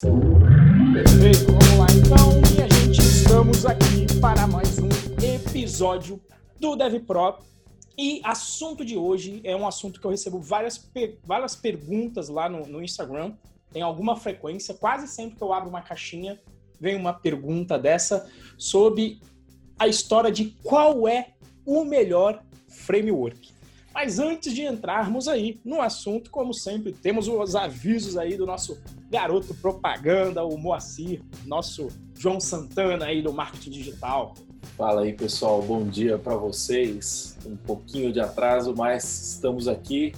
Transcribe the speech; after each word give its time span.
Perfeito, 0.00 1.46
vamos 1.46 1.76
lá 1.76 1.86
então. 1.90 2.40
E 2.56 2.62
a 2.62 2.68
gente 2.68 3.00
estamos 3.00 3.66
aqui 3.66 4.06
para 4.20 4.46
mais 4.46 4.78
um 4.78 4.88
episódio 5.20 6.20
do 6.60 6.76
DevPro. 6.76 7.38
E 7.98 8.20
assunto 8.22 8.84
de 8.84 8.96
hoje 8.96 9.40
é 9.42 9.56
um 9.56 9.66
assunto 9.66 10.00
que 10.00 10.06
eu 10.06 10.12
recebo 10.12 10.38
várias, 10.38 10.88
várias 11.24 11.56
perguntas 11.56 12.28
lá 12.28 12.48
no, 12.48 12.64
no 12.64 12.80
Instagram. 12.80 13.34
Tem 13.72 13.82
alguma 13.82 14.14
frequência, 14.14 14.72
quase 14.72 15.08
sempre 15.08 15.36
que 15.36 15.42
eu 15.42 15.52
abro 15.52 15.68
uma 15.68 15.82
caixinha, 15.82 16.38
vem 16.80 16.94
uma 16.94 17.12
pergunta 17.12 17.76
dessa 17.76 18.30
sobre 18.56 19.20
a 19.76 19.88
história 19.88 20.30
de 20.30 20.56
qual 20.62 21.08
é 21.08 21.32
o 21.66 21.84
melhor 21.84 22.40
framework. 22.68 23.50
Mas 24.00 24.20
antes 24.20 24.54
de 24.54 24.62
entrarmos 24.62 25.26
aí 25.26 25.58
no 25.64 25.80
assunto, 25.80 26.30
como 26.30 26.54
sempre, 26.54 26.92
temos 26.92 27.26
os 27.26 27.56
avisos 27.56 28.16
aí 28.16 28.36
do 28.36 28.46
nosso 28.46 28.80
garoto 29.10 29.52
propaganda, 29.54 30.44
o 30.44 30.56
Moacir, 30.56 31.20
nosso 31.44 31.88
João 32.16 32.38
Santana 32.38 33.06
aí 33.06 33.20
do 33.20 33.32
marketing 33.32 33.70
digital. 33.70 34.34
Fala 34.76 35.02
aí, 35.02 35.14
pessoal. 35.14 35.60
Bom 35.60 35.84
dia 35.84 36.16
para 36.16 36.36
vocês. 36.36 37.36
Um 37.44 37.56
pouquinho 37.56 38.12
de 38.12 38.20
atraso, 38.20 38.72
mas 38.72 39.32
estamos 39.32 39.66
aqui. 39.66 40.14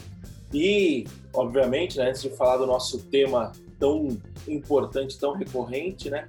E, 0.53 1.07
obviamente, 1.33 1.97
né, 1.97 2.11
antes 2.11 2.21
de 2.21 2.29
falar 2.29 2.59
do 2.59 2.67
nosso 2.67 2.99
tema 3.05 3.51
tão 3.79 4.09
importante, 4.47 5.19
tão 5.19 5.33
recorrente, 5.33 6.11
né? 6.11 6.29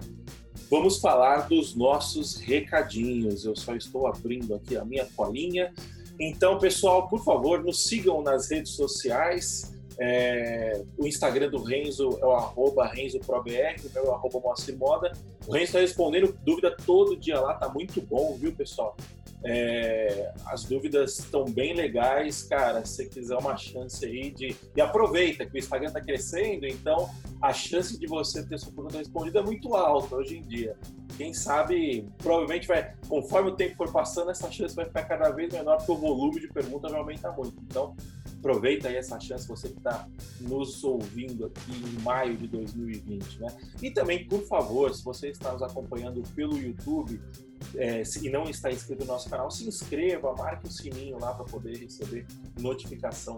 Vamos 0.69 0.99
falar 0.99 1.49
dos 1.49 1.75
nossos 1.75 2.37
recadinhos. 2.37 3.43
Eu 3.43 3.57
só 3.57 3.75
estou 3.75 4.07
abrindo 4.07 4.55
aqui 4.55 4.77
a 4.77 4.85
minha 4.85 5.05
colinha 5.17 5.73
então, 6.21 6.59
pessoal, 6.59 7.07
por 7.07 7.23
favor, 7.23 7.63
nos 7.63 7.83
sigam 7.85 8.21
nas 8.21 8.49
redes 8.49 8.73
sociais. 8.73 9.73
É, 10.03 10.81
o 10.97 11.05
Instagram 11.05 11.51
do 11.51 11.61
Renzo 11.61 12.17
é 12.19 12.25
o 12.25 12.31
arroba 12.31 12.87
RenzoProBR, 12.87 13.75
o 13.85 13.93
meu 13.93 14.05
é 14.07 14.15
arroba 14.15 14.39
Moacir 14.39 14.75
Moda. 14.75 15.11
O 15.45 15.51
Renzo 15.51 15.65
está 15.65 15.79
respondendo 15.79 16.35
dúvida 16.43 16.75
todo 16.75 17.15
dia 17.15 17.39
lá, 17.39 17.53
tá 17.53 17.69
muito 17.69 18.01
bom, 18.01 18.35
viu, 18.35 18.51
pessoal? 18.51 18.97
É, 19.43 20.33
as 20.47 20.63
dúvidas 20.63 21.19
estão 21.19 21.45
bem 21.45 21.75
legais, 21.75 22.41
cara. 22.41 22.83
Se 22.83 22.95
você 22.95 23.05
quiser 23.05 23.37
uma 23.37 23.55
chance 23.55 24.03
aí 24.03 24.31
de. 24.31 24.55
E 24.75 24.81
aproveita 24.81 25.45
que 25.45 25.55
o 25.55 25.59
Instagram 25.59 25.89
está 25.89 26.01
crescendo, 26.01 26.65
então 26.65 27.07
a 27.39 27.53
chance 27.53 27.99
de 27.99 28.07
você 28.07 28.43
ter 28.43 28.57
sua 28.57 28.71
pergunta 28.71 28.97
respondida 28.97 29.39
é 29.39 29.43
muito 29.43 29.75
alta 29.75 30.15
hoje 30.15 30.37
em 30.37 30.41
dia. 30.41 30.75
Quem 31.15 31.31
sabe, 31.31 32.07
provavelmente 32.17 32.67
vai, 32.67 32.95
conforme 33.07 33.51
o 33.51 33.55
tempo 33.55 33.75
for 33.75 33.91
passando, 33.91 34.31
essa 34.31 34.49
chance 34.51 34.75
vai 34.75 34.85
ficar 34.85 35.03
cada 35.03 35.29
vez 35.29 35.53
menor, 35.53 35.77
porque 35.77 35.91
o 35.91 35.97
volume 35.97 36.39
de 36.39 36.47
perguntas 36.47 36.89
vai 36.89 36.99
aumentar 36.99 37.31
muito. 37.33 37.55
Então, 37.63 37.95
aproveita 38.41 38.89
aí 38.89 38.95
essa 38.95 39.19
chance, 39.19 39.47
você 39.47 39.69
que 39.69 39.77
está 39.77 40.07
nos 40.41 40.83
ouvindo 40.83 41.45
aqui 41.45 41.71
em 41.71 42.01
maio 42.01 42.35
de 42.35 42.47
2020, 42.47 43.39
né? 43.39 43.47
E 43.81 43.91
também, 43.91 44.27
por 44.27 44.41
favor, 44.47 44.93
se 44.93 45.03
você 45.03 45.29
está 45.29 45.53
nos 45.53 45.61
acompanhando 45.61 46.23
pelo 46.35 46.57
YouTube, 46.57 47.21
é, 47.75 48.03
se 48.03 48.27
não 48.29 48.43
está 48.45 48.71
inscrito 48.71 49.05
no 49.05 49.13
nosso 49.13 49.29
canal, 49.29 49.49
se 49.51 49.67
inscreva, 49.67 50.33
marque 50.33 50.67
o 50.67 50.71
sininho 50.71 51.19
lá 51.19 51.33
para 51.33 51.45
poder 51.45 51.77
receber 51.77 52.25
notificação 52.59 53.37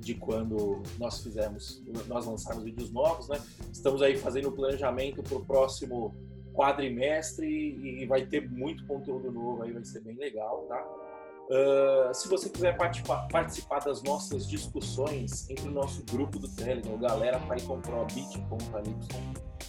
de 0.00 0.14
quando 0.14 0.82
nós 0.98 1.22
fizermos, 1.22 1.82
nós 2.06 2.26
lançarmos 2.26 2.64
vídeos 2.64 2.90
novos, 2.90 3.28
né? 3.28 3.40
Estamos 3.72 4.02
aí 4.02 4.16
fazendo 4.16 4.48
o 4.48 4.52
planejamento 4.52 5.22
para 5.22 5.38
o 5.38 5.44
próximo 5.44 6.14
quadrimestre 6.52 7.46
e 7.46 8.04
vai 8.06 8.26
ter 8.26 8.48
muito 8.50 8.86
conteúdo 8.86 9.30
novo 9.30 9.62
aí, 9.62 9.72
vai 9.72 9.84
ser 9.84 10.00
bem 10.00 10.16
legal, 10.16 10.66
tá? 10.68 11.03
Uh, 11.44 12.14
se 12.14 12.26
você 12.28 12.48
quiser 12.48 12.74
participar, 12.76 13.28
participar, 13.28 13.80
das 13.80 14.02
nossas 14.02 14.48
discussões 14.48 15.48
entre 15.50 15.68
o 15.68 15.70
nosso 15.70 16.02
grupo 16.10 16.38
do 16.38 16.48
Telegram, 16.48 16.96
Galera 16.98 17.38
Python 17.40 17.80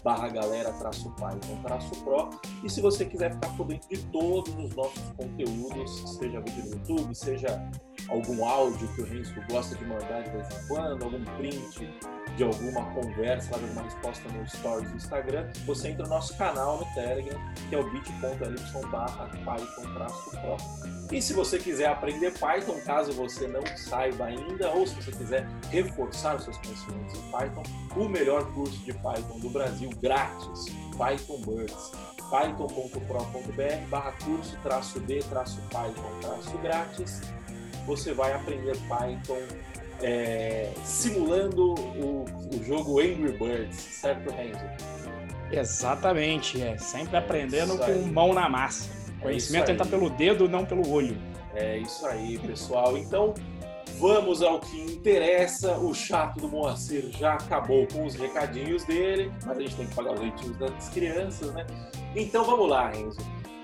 barra 0.06 0.30
galera 0.30 0.72
traço 0.74 1.10
Python 1.16 1.62
traço 1.64 2.04
Pro. 2.04 2.30
E 2.64 2.70
se 2.70 2.80
você 2.80 3.04
quiser 3.06 3.34
ficar 3.34 3.50
por 3.58 3.66
dentro 3.66 3.90
de 3.90 3.98
todos 4.08 4.56
os 4.56 4.76
nossos 4.76 5.04
conteúdos, 5.18 6.18
seja 6.18 6.40
vídeo 6.42 6.66
no 6.66 6.72
YouTube, 6.74 7.16
seja 7.16 7.72
algum 8.08 8.48
áudio 8.48 8.88
que 8.94 9.02
o 9.02 9.06
Renzo 9.06 9.34
gosta 9.50 9.76
de 9.76 9.84
mandar 9.86 10.22
de 10.22 10.30
vez 10.30 10.48
em 10.48 10.68
quando, 10.68 11.04
algum 11.04 11.24
print 11.38 11.90
de 12.36 12.44
alguma 12.44 12.84
conversa, 12.94 13.58
de 13.58 13.64
alguma 13.64 13.84
resposta 13.84 14.28
no 14.30 14.48
Stories 14.48 14.90
do 14.90 14.98
Instagram, 14.98 15.48
você 15.66 15.90
entra 15.90 16.04
no 16.04 16.10
nosso 16.10 16.38
canal 16.38 16.80
no 16.80 16.86
Telegram, 16.94 17.40
que 17.70 17.76
é 17.76 17.80
o 17.80 17.90
bit.ly 17.92 18.90
barra 18.92 19.30
Python 19.46 20.58
E 21.12 21.22
se 21.22 21.34
você 21.34 21.58
quiser 21.58 21.88
aprender 21.88 22.32
Python, 22.32 22.80
caso 22.86 23.14
você 23.14 23.48
não 23.48 23.66
saiba 23.78 24.26
ainda, 24.26 24.70
ou 24.72 24.86
se 24.86 24.96
você 24.96 25.12
quiser 25.12 25.48
reforçar 25.70 26.36
os 26.36 26.44
seus 26.44 26.58
conhecimentos 26.58 27.14
em 27.18 27.32
Python, 27.32 27.64
o 27.96 28.10
melhor 28.10 28.46
curso 28.54 28.78
de 28.80 28.94
Python 28.94 29.40
do 29.40 29.50
Brasil, 29.50 29.90
grátis, 30.02 30.66
Python 30.98 31.42
Birds 31.42 31.92
python.pro.br 32.30 33.88
barra 33.90 34.12
curso 34.24 34.58
traço 34.64 35.00
d 35.02 35.20
traço 35.30 35.62
python 35.70 36.20
traço 36.22 36.58
grátis 36.58 37.22
você 37.86 38.14
vai 38.14 38.34
aprender 38.34 38.76
Python 38.88 39.38
é, 40.02 40.72
simulando 40.84 41.74
o, 41.74 42.26
o, 42.54 42.64
jogo 42.64 43.00
Angry 43.00 43.38
Birds, 43.38 43.78
certo, 43.78 44.30
Renzo? 44.32 44.60
Exatamente, 45.52 46.62
é. 46.62 46.78
Sempre 46.78 47.18
aprendendo 47.18 47.78
com 47.78 47.94
mão 48.12 48.34
na 48.34 48.50
massa. 48.50 48.90
É 49.20 49.24
Conhecimento 49.24 49.72
entra 49.72 49.86
pelo 49.86 50.10
dedo, 50.10 50.50
não 50.50 50.66
pelo 50.66 50.90
olho. 50.90 51.18
É 51.56 51.78
isso 51.78 52.06
aí, 52.06 52.38
pessoal. 52.40 52.98
Então, 52.98 53.34
vamos 53.98 54.42
ao 54.42 54.60
que 54.60 54.80
interessa. 54.82 55.78
O 55.78 55.94
chato 55.94 56.40
do 56.40 56.48
Moacir 56.48 57.10
já 57.12 57.34
acabou 57.34 57.88
com 57.88 58.06
os 58.06 58.16
recadinhos 58.16 58.84
dele, 58.84 59.32
mas 59.46 59.58
a 59.58 59.62
gente 59.62 59.76
tem 59.76 59.88
que 59.88 59.96
pagar 59.96 60.14
os 60.14 60.20
leitinhos 60.20 60.58
das 60.58 60.90
crianças, 60.90 61.54
né? 61.54 61.66
Então, 62.16 62.44
vamos 62.44 62.70
lá, 62.70 62.90
Renzo. 62.90 63.20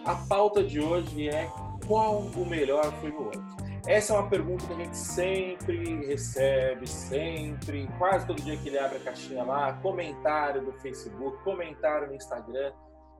A 0.05 0.15
pauta 0.15 0.63
de 0.63 0.79
hoje 0.79 1.29
é 1.29 1.49
qual 1.85 2.19
o 2.19 2.45
melhor 2.45 2.91
framework? 2.99 3.39
Essa 3.87 4.13
é 4.13 4.17
uma 4.17 4.29
pergunta 4.29 4.65
que 4.67 4.73
a 4.73 4.75
gente 4.75 4.95
sempre 4.95 6.05
recebe, 6.05 6.87
sempre, 6.87 7.87
quase 7.97 8.27
todo 8.27 8.41
dia 8.41 8.55
que 8.55 8.69
ele 8.69 8.77
abre 8.77 8.97
a 8.97 9.01
caixinha 9.01 9.43
lá, 9.43 9.73
comentário 9.81 10.63
do 10.63 10.71
Facebook, 10.73 11.43
comentário 11.43 12.07
no 12.07 12.15
Instagram, 12.15 12.71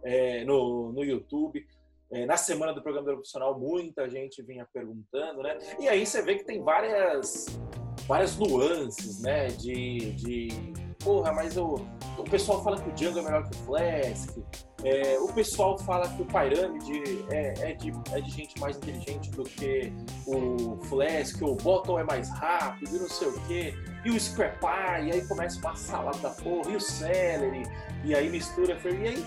é, 0.04 0.44
no, 0.46 0.92
no 0.92 1.04
YouTube. 1.04 1.66
É, 2.12 2.26
na 2.26 2.36
semana 2.38 2.74
do 2.74 2.82
programa 2.84 3.08
profissional, 3.08 3.58
muita 3.58 4.10
gente 4.10 4.42
vinha 4.44 4.68
perguntando, 4.72 5.42
né? 5.42 5.58
E 5.80 5.88
aí 5.88 6.06
você 6.06 6.22
vê 6.22 6.36
que 6.36 6.44
tem 6.44 6.62
várias, 6.62 7.46
várias 8.06 8.38
nuances, 8.38 9.22
né? 9.22 9.48
De, 9.48 10.12
de 10.14 10.50
porra, 11.04 11.32
mas 11.32 11.58
o, 11.58 11.76
o 12.18 12.24
pessoal 12.30 12.62
fala 12.64 12.80
que 12.80 12.90
o 12.90 12.92
Django 12.94 13.20
é 13.20 13.22
melhor 13.22 13.50
que 13.50 13.56
o 13.56 13.60
Flask, 13.60 14.38
é, 14.84 15.20
o 15.20 15.28
pessoal 15.28 15.78
fala 15.78 16.08
que 16.10 16.22
o 16.22 16.26
Pyramid 16.26 17.26
é, 17.30 17.72
é, 17.72 17.74
de, 17.74 17.92
é 18.12 18.22
de 18.22 18.32
gente 18.32 18.60
mais 18.60 18.78
inteligente 18.78 19.30
do 19.32 19.44
que 19.44 19.94
o 20.26 20.78
Flask, 20.86 21.42
o 21.42 21.56
Bottom 21.56 22.00
é 22.00 22.04
mais 22.04 22.30
rápido 22.30 22.96
e 22.96 23.00
não 23.00 23.10
sei 23.10 23.28
o 23.28 23.40
quê, 23.42 23.74
e 24.04 24.10
o 24.10 24.20
Scrapy, 24.20 25.08
e 25.08 25.12
aí 25.12 25.28
começa 25.28 25.60
uma 25.60 25.76
salada 25.76 26.18
da 26.18 26.30
porra, 26.32 26.72
e 26.72 26.76
o 26.76 26.82
Celery, 26.82 27.64
e 28.04 28.16
aí 28.16 28.30
mistura, 28.30 28.78
e 28.86 29.08
aí 29.08 29.26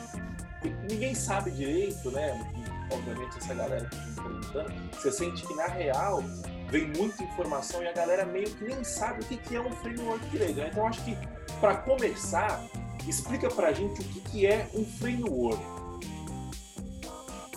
ninguém 0.91 1.15
sabe 1.15 1.51
direito, 1.51 2.11
né? 2.11 2.51
Obviamente 2.91 3.39
essa 3.39 3.55
galera 3.55 3.85
que 3.87 3.97
está 3.97 4.23
perguntando, 4.23 4.75
você 4.93 5.13
sente 5.13 5.47
que 5.47 5.55
na 5.55 5.67
real 5.67 6.23
vem 6.71 6.89
muita 6.97 7.23
informação 7.23 7.83
e 7.83 7.89
a 7.89 7.93
galera 7.93 8.25
meio 8.25 8.51
que 8.51 8.65
nem 8.65 8.83
sabe 8.83 9.23
o 9.23 9.25
que, 9.25 9.37
que 9.37 9.57
é 9.57 9.61
um 9.61 9.71
framework 9.71 10.27
direito. 10.29 10.57
Né? 10.57 10.69
Então 10.71 10.87
acho 10.87 11.03
que 11.05 11.17
para 11.61 11.77
começar, 11.77 12.63
explica 13.09 13.49
para 13.49 13.69
a 13.69 13.73
gente 13.73 14.01
o 14.01 14.05
que, 14.05 14.47
é 14.47 14.69
um 14.75 14.85
framework. 14.85 15.63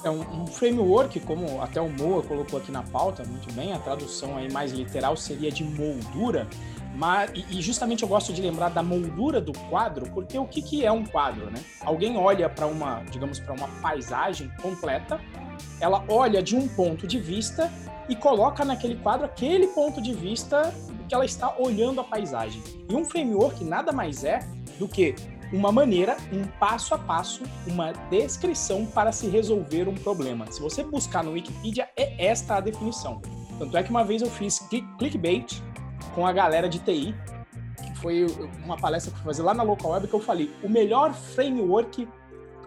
É 0.04 0.10
um, 0.10 0.44
um, 0.44 0.48
framework, 0.48 1.20
como 1.22 1.62
até 1.62 1.82
o 1.82 1.90
Moa 1.90 2.22
colocou 2.22 2.60
aqui 2.60 2.72
na 2.72 2.84
pauta, 2.84 3.24
muito 3.26 3.52
bem, 3.54 3.74
a 3.74 3.80
tradução 3.80 4.38
aí 4.38 4.52
mais 4.52 4.72
literal 4.72 5.18
seria 5.18 5.52
de 5.52 5.64
moldura, 5.64 6.48
mas, 6.96 7.32
e, 7.34 7.62
justamente 7.62 8.04
eu 8.04 8.10
gosto 8.10 8.34
de 8.34 8.42
lembrar 8.42 8.70
da 8.70 8.82
moldura 8.82 9.40
do 9.40 9.54
quadro, 9.70 10.10
porque 10.12 10.38
o 10.38 10.46
que, 10.46 10.62
que 10.62 10.86
é 10.86 10.92
um 10.92 11.06
quadro, 11.06 11.52
né? 11.52 11.64
Alguém 11.82 12.18
olha 12.18 12.50
para 12.50 12.66
uma, 12.66 13.04
digamos, 13.12 13.40
para 13.40 13.54
uma 13.54 13.68
paisagem 13.82 14.52
completa, 14.62 15.20
ela 15.80 16.04
olha 16.08 16.42
de 16.42 16.56
um 16.56 16.68
ponto 16.68 17.06
de 17.06 17.20
vista 17.20 17.72
e 18.10 18.16
coloca 18.16 18.66
naquele 18.66 18.96
quadro 18.96 19.26
aquele 19.26 19.68
ponto 19.68 20.02
de 20.02 20.14
vista 20.14 20.74
que 21.08 21.14
ela 21.14 21.26
está 21.26 21.56
olhando 21.58 22.02
a 22.02 22.04
paisagem. 22.04 22.64
E 22.90 22.96
um 22.96 23.06
framework 23.06 23.64
nada 23.64 23.92
mais 23.92 24.24
é 24.24 24.40
do 24.80 24.88
que 24.88 25.16
uma 25.52 25.72
maneira, 25.72 26.18
um 26.32 26.46
passo 26.60 26.94
a 26.94 26.98
passo, 26.98 27.44
uma 27.66 27.94
descrição 28.10 28.86
para 28.86 29.12
se 29.12 29.28
resolver 29.28 29.88
um 29.88 29.96
problema. 29.96 30.52
Se 30.52 30.62
você 30.62 30.84
buscar 30.84 31.24
no 31.24 31.32
Wikipedia, 31.32 31.90
é 31.96 32.26
esta 32.26 32.56
a 32.56 32.60
definição. 32.60 33.22
Tanto 33.58 33.76
é 33.76 33.84
que 33.84 33.90
uma 33.90 34.04
vez 34.04 34.22
eu 34.22 34.30
fiz 34.30 34.60
clickbait 34.98 35.62
com 36.14 36.28
a 36.28 36.34
galera 36.34 36.68
de 36.68 36.80
TI, 36.80 37.16
que 37.84 37.98
foi 38.00 38.26
uma 38.64 38.78
palestra 38.78 39.12
que 39.12 39.18
eu 39.18 39.22
fui 39.22 39.32
fazer 39.32 39.44
lá 39.44 39.54
na 39.54 39.64
Local 39.64 39.92
Web, 39.92 40.08
que 40.08 40.14
eu 40.14 40.20
falei 40.20 40.52
o 40.64 40.70
melhor 40.70 41.14
framework 41.14 42.08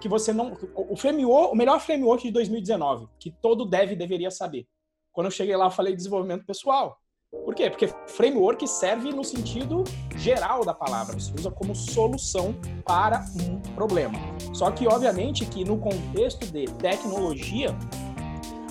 que 0.01 0.09
você 0.09 0.33
não. 0.33 0.57
O, 0.75 0.97
framework, 0.97 1.53
o 1.53 1.57
melhor 1.57 1.79
framework 1.81 2.23
de 2.23 2.33
2019, 2.33 3.07
que 3.19 3.31
todo 3.31 3.67
dev 3.67 3.95
deveria 3.95 4.31
saber. 4.31 4.67
Quando 5.13 5.27
eu 5.27 5.31
cheguei 5.31 5.55
lá, 5.57 5.67
eu 5.67 5.71
falei 5.71 5.95
desenvolvimento 5.95 6.47
pessoal. 6.47 7.00
Por 7.33 7.55
quê? 7.55 7.71
Porque 7.71 7.89
framework 8.09 8.67
serve 8.67 9.13
no 9.13 9.23
sentido 9.23 9.85
geral 10.17 10.65
da 10.65 10.75
palavra, 10.75 11.19
se 11.21 11.33
usa 11.33 11.49
como 11.49 11.77
solução 11.77 12.55
para 12.85 13.25
um 13.41 13.61
problema. 13.75 14.19
Só 14.53 14.71
que, 14.73 14.89
obviamente, 14.89 15.47
que 15.47 15.65
no 15.65 15.79
contexto 15.79 16.45
de 16.47 16.65
tecnologia, 16.75 17.69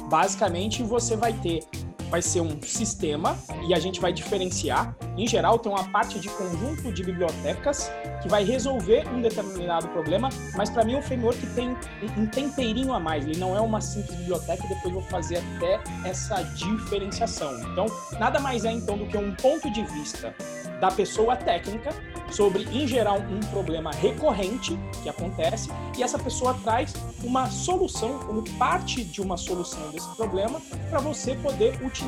basicamente 0.10 0.84
você 0.84 1.16
vai 1.16 1.32
ter 1.32 1.62
vai 2.10 2.22
ser 2.22 2.42
um 2.42 2.62
sistema 2.62 3.38
e 3.68 3.74
a 3.74 3.80
gente 3.80 4.00
vai 4.00 4.12
diferenciar. 4.12 4.96
Em 5.18 5.28
geral, 5.28 5.60
tem 5.60 5.72
uma 5.72 5.84
parte 5.86 6.20
de 6.20 6.30
conjunto 6.30 6.92
de 6.92 7.04
bibliotecas 7.04 7.92
que 8.22 8.28
vai 8.28 8.44
resolver 8.44 9.08
um 9.10 9.22
determinado 9.22 9.88
problema, 9.90 10.30
mas 10.56 10.70
para 10.70 10.84
mim 10.84 10.96
o 10.96 11.02
framework 11.02 11.40
tem 11.56 11.76
um 12.18 12.26
temperinho 12.26 12.94
a 12.94 13.00
mais. 13.00 13.26
Ele 13.26 13.38
não 13.38 13.56
é 13.56 13.62
uma 13.62 13.82
simples 13.82 14.18
biblioteca 14.18 14.66
e 14.66 14.70
depois 14.70 14.94
vou 14.94 15.04
fazer 15.04 15.38
até 15.56 15.80
essa 16.08 16.42
diferenciação. 16.44 17.60
Então, 17.72 17.86
nada 18.20 18.40
mais 18.40 18.66
é 18.66 18.72
então 18.72 18.98
do 18.98 19.06
que 19.06 19.18
um 19.18 19.34
ponto 19.36 19.72
de 19.72 19.84
vista 19.86 20.34
da 20.80 20.90
pessoa 20.90 21.36
técnica 21.36 21.94
sobre, 22.32 22.64
em 22.64 22.88
geral, 22.88 23.18
um 23.20 23.40
problema 23.52 23.92
recorrente 23.92 24.78
que 25.04 25.10
acontece 25.10 25.70
e 25.98 26.04
essa 26.04 26.18
pessoa 26.18 26.54
traz 26.64 26.94
uma 27.24 27.50
solução, 27.50 28.20
como 28.20 28.44
parte 28.58 29.04
de 29.04 29.22
uma 29.22 29.36
solução 29.36 29.90
desse 29.92 30.08
problema, 30.16 30.62
para 30.90 31.00
você 31.00 31.36
poder 31.36 31.74
utilizar 31.84 31.99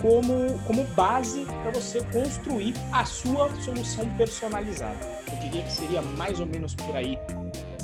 como, 0.00 0.58
como 0.66 0.84
base 0.94 1.44
para 1.62 1.70
você 1.72 2.02
construir 2.12 2.74
a 2.92 3.04
sua 3.04 3.48
solução 3.60 4.08
personalizada. 4.16 4.98
Eu 5.30 5.38
diria 5.38 5.62
que 5.62 5.72
seria 5.72 6.02
mais 6.02 6.40
ou 6.40 6.46
menos 6.46 6.74
por 6.74 6.96
aí. 6.96 7.18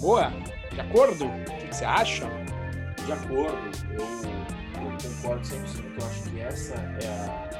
Boa? 0.00 0.32
De 0.72 0.80
acordo? 0.80 1.26
O 1.26 1.68
que 1.68 1.74
você 1.74 1.84
acha? 1.84 2.28
De 3.04 3.12
acordo. 3.12 3.70
Eu, 3.92 4.00
eu 4.00 5.12
concordo 5.16 5.42
100%. 5.42 6.00
Eu 6.00 6.06
acho 6.06 6.22
que 6.22 6.40
essa 6.40 6.74
é 6.74 7.08
a 7.08 7.58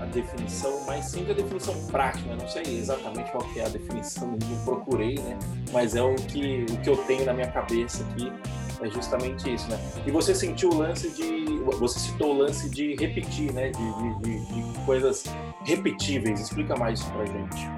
a 0.00 0.04
definição, 0.06 0.84
mas 0.86 1.06
sim 1.06 1.28
a 1.30 1.34
definição 1.34 1.74
prática. 1.86 2.34
Não 2.36 2.48
sei 2.48 2.62
exatamente 2.62 3.30
qual 3.30 3.44
é 3.56 3.64
a 3.64 3.68
definição, 3.68 4.28
não 4.28 4.64
procurei, 4.64 5.16
né? 5.16 5.38
Mas 5.72 5.94
é 5.94 6.02
o 6.02 6.14
que, 6.14 6.66
o 6.70 6.76
que 6.78 6.90
eu 6.90 6.96
tenho 7.04 7.24
na 7.24 7.32
minha 7.32 7.50
cabeça 7.50 8.04
aqui, 8.04 8.32
é 8.80 8.88
justamente 8.88 9.52
isso, 9.52 9.68
né? 9.68 9.78
E 10.06 10.10
você 10.10 10.34
sentiu 10.34 10.70
o 10.70 10.74
lance 10.78 11.10
de. 11.10 11.58
Você 11.78 11.98
citou 11.98 12.34
o 12.34 12.38
lance 12.38 12.68
de 12.70 12.94
repetir, 12.96 13.52
né? 13.52 13.70
De, 13.70 14.22
de, 14.22 14.46
de, 14.46 14.84
coisas 14.84 15.24
repetíveis. 15.64 16.40
Explica 16.40 16.76
mais 16.76 17.00
isso 17.00 17.10
pra 17.12 17.26
gente. 17.26 17.68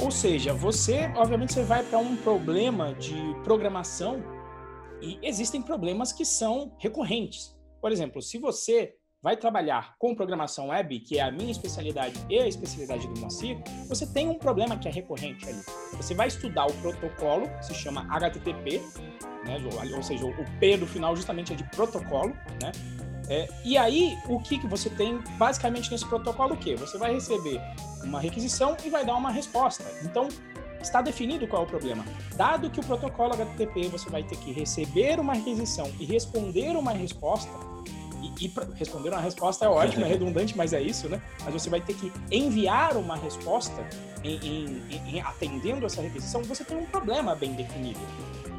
Ou 0.00 0.10
seja, 0.10 0.54
você, 0.54 1.10
obviamente, 1.16 1.52
você 1.52 1.64
vai 1.64 1.82
para 1.82 1.98
um 1.98 2.16
problema 2.16 2.94
de 2.94 3.16
programação 3.42 4.22
e 5.00 5.18
existem 5.22 5.60
problemas 5.60 6.12
que 6.12 6.24
são 6.24 6.72
recorrentes. 6.78 7.56
Por 7.80 7.90
exemplo, 7.90 8.22
se 8.22 8.38
você 8.38 8.94
vai 9.22 9.36
trabalhar 9.36 9.94
com 9.98 10.14
programação 10.14 10.68
web, 10.68 11.00
que 11.00 11.18
é 11.18 11.22
a 11.22 11.30
minha 11.30 11.50
especialidade 11.50 12.14
e 12.28 12.38
a 12.38 12.46
especialidade 12.46 13.06
do 13.08 13.20
Moacir, 13.20 13.58
você 13.88 14.06
tem 14.06 14.28
um 14.28 14.38
problema 14.38 14.76
que 14.76 14.88
é 14.88 14.90
recorrente 14.90 15.48
ali. 15.48 15.60
Você 15.94 16.14
vai 16.14 16.28
estudar 16.28 16.66
o 16.66 16.72
protocolo, 16.74 17.48
que 17.58 17.66
se 17.66 17.74
chama 17.74 18.06
HTTP, 18.10 18.80
né? 19.44 19.58
ou 19.94 20.02
seja, 20.02 20.24
o 20.24 20.58
P 20.60 20.76
do 20.76 20.86
final 20.86 21.16
justamente 21.16 21.52
é 21.52 21.56
de 21.56 21.64
protocolo, 21.64 22.34
né? 22.62 22.72
É, 23.30 23.46
e 23.62 23.76
aí, 23.76 24.16
o 24.26 24.40
que, 24.40 24.58
que 24.58 24.66
você 24.66 24.88
tem 24.88 25.18
basicamente 25.36 25.90
nesse 25.90 26.06
protocolo? 26.06 26.54
O 26.54 26.56
quê? 26.56 26.74
Você 26.76 26.96
vai 26.96 27.12
receber 27.12 27.60
uma 28.02 28.20
requisição 28.20 28.74
e 28.82 28.88
vai 28.88 29.04
dar 29.04 29.16
uma 29.16 29.30
resposta. 29.30 29.84
Então, 30.02 30.28
está 30.80 31.02
definido 31.02 31.46
qual 31.46 31.62
é 31.62 31.66
o 31.66 31.68
problema. 31.68 32.04
Dado 32.36 32.70
que 32.70 32.80
o 32.80 32.82
protocolo 32.82 33.34
HTTP 33.34 33.88
você 33.88 34.08
vai 34.08 34.22
ter 34.22 34.38
que 34.38 34.50
receber 34.50 35.20
uma 35.20 35.34
requisição 35.34 35.92
e 36.00 36.06
responder 36.06 36.74
uma 36.74 36.92
resposta, 36.92 37.50
e, 38.22 38.46
e 38.46 38.52
responder 38.74 39.10
uma 39.10 39.20
resposta 39.20 39.64
é 39.64 39.68
ótimo, 39.68 40.04
é 40.04 40.08
redundante, 40.08 40.56
mas 40.56 40.72
é 40.72 40.80
isso, 40.80 41.08
né? 41.08 41.20
Mas 41.44 41.54
você 41.54 41.70
vai 41.70 41.80
ter 41.80 41.94
que 41.94 42.12
enviar 42.30 42.96
uma 42.96 43.16
resposta 43.16 43.86
em, 44.24 44.36
em, 44.36 45.16
em 45.16 45.20
atendendo 45.20 45.86
essa 45.86 46.02
requisição, 46.02 46.42
você 46.42 46.64
tem 46.64 46.76
um 46.76 46.86
problema 46.86 47.34
bem 47.34 47.52
definido. 47.52 48.00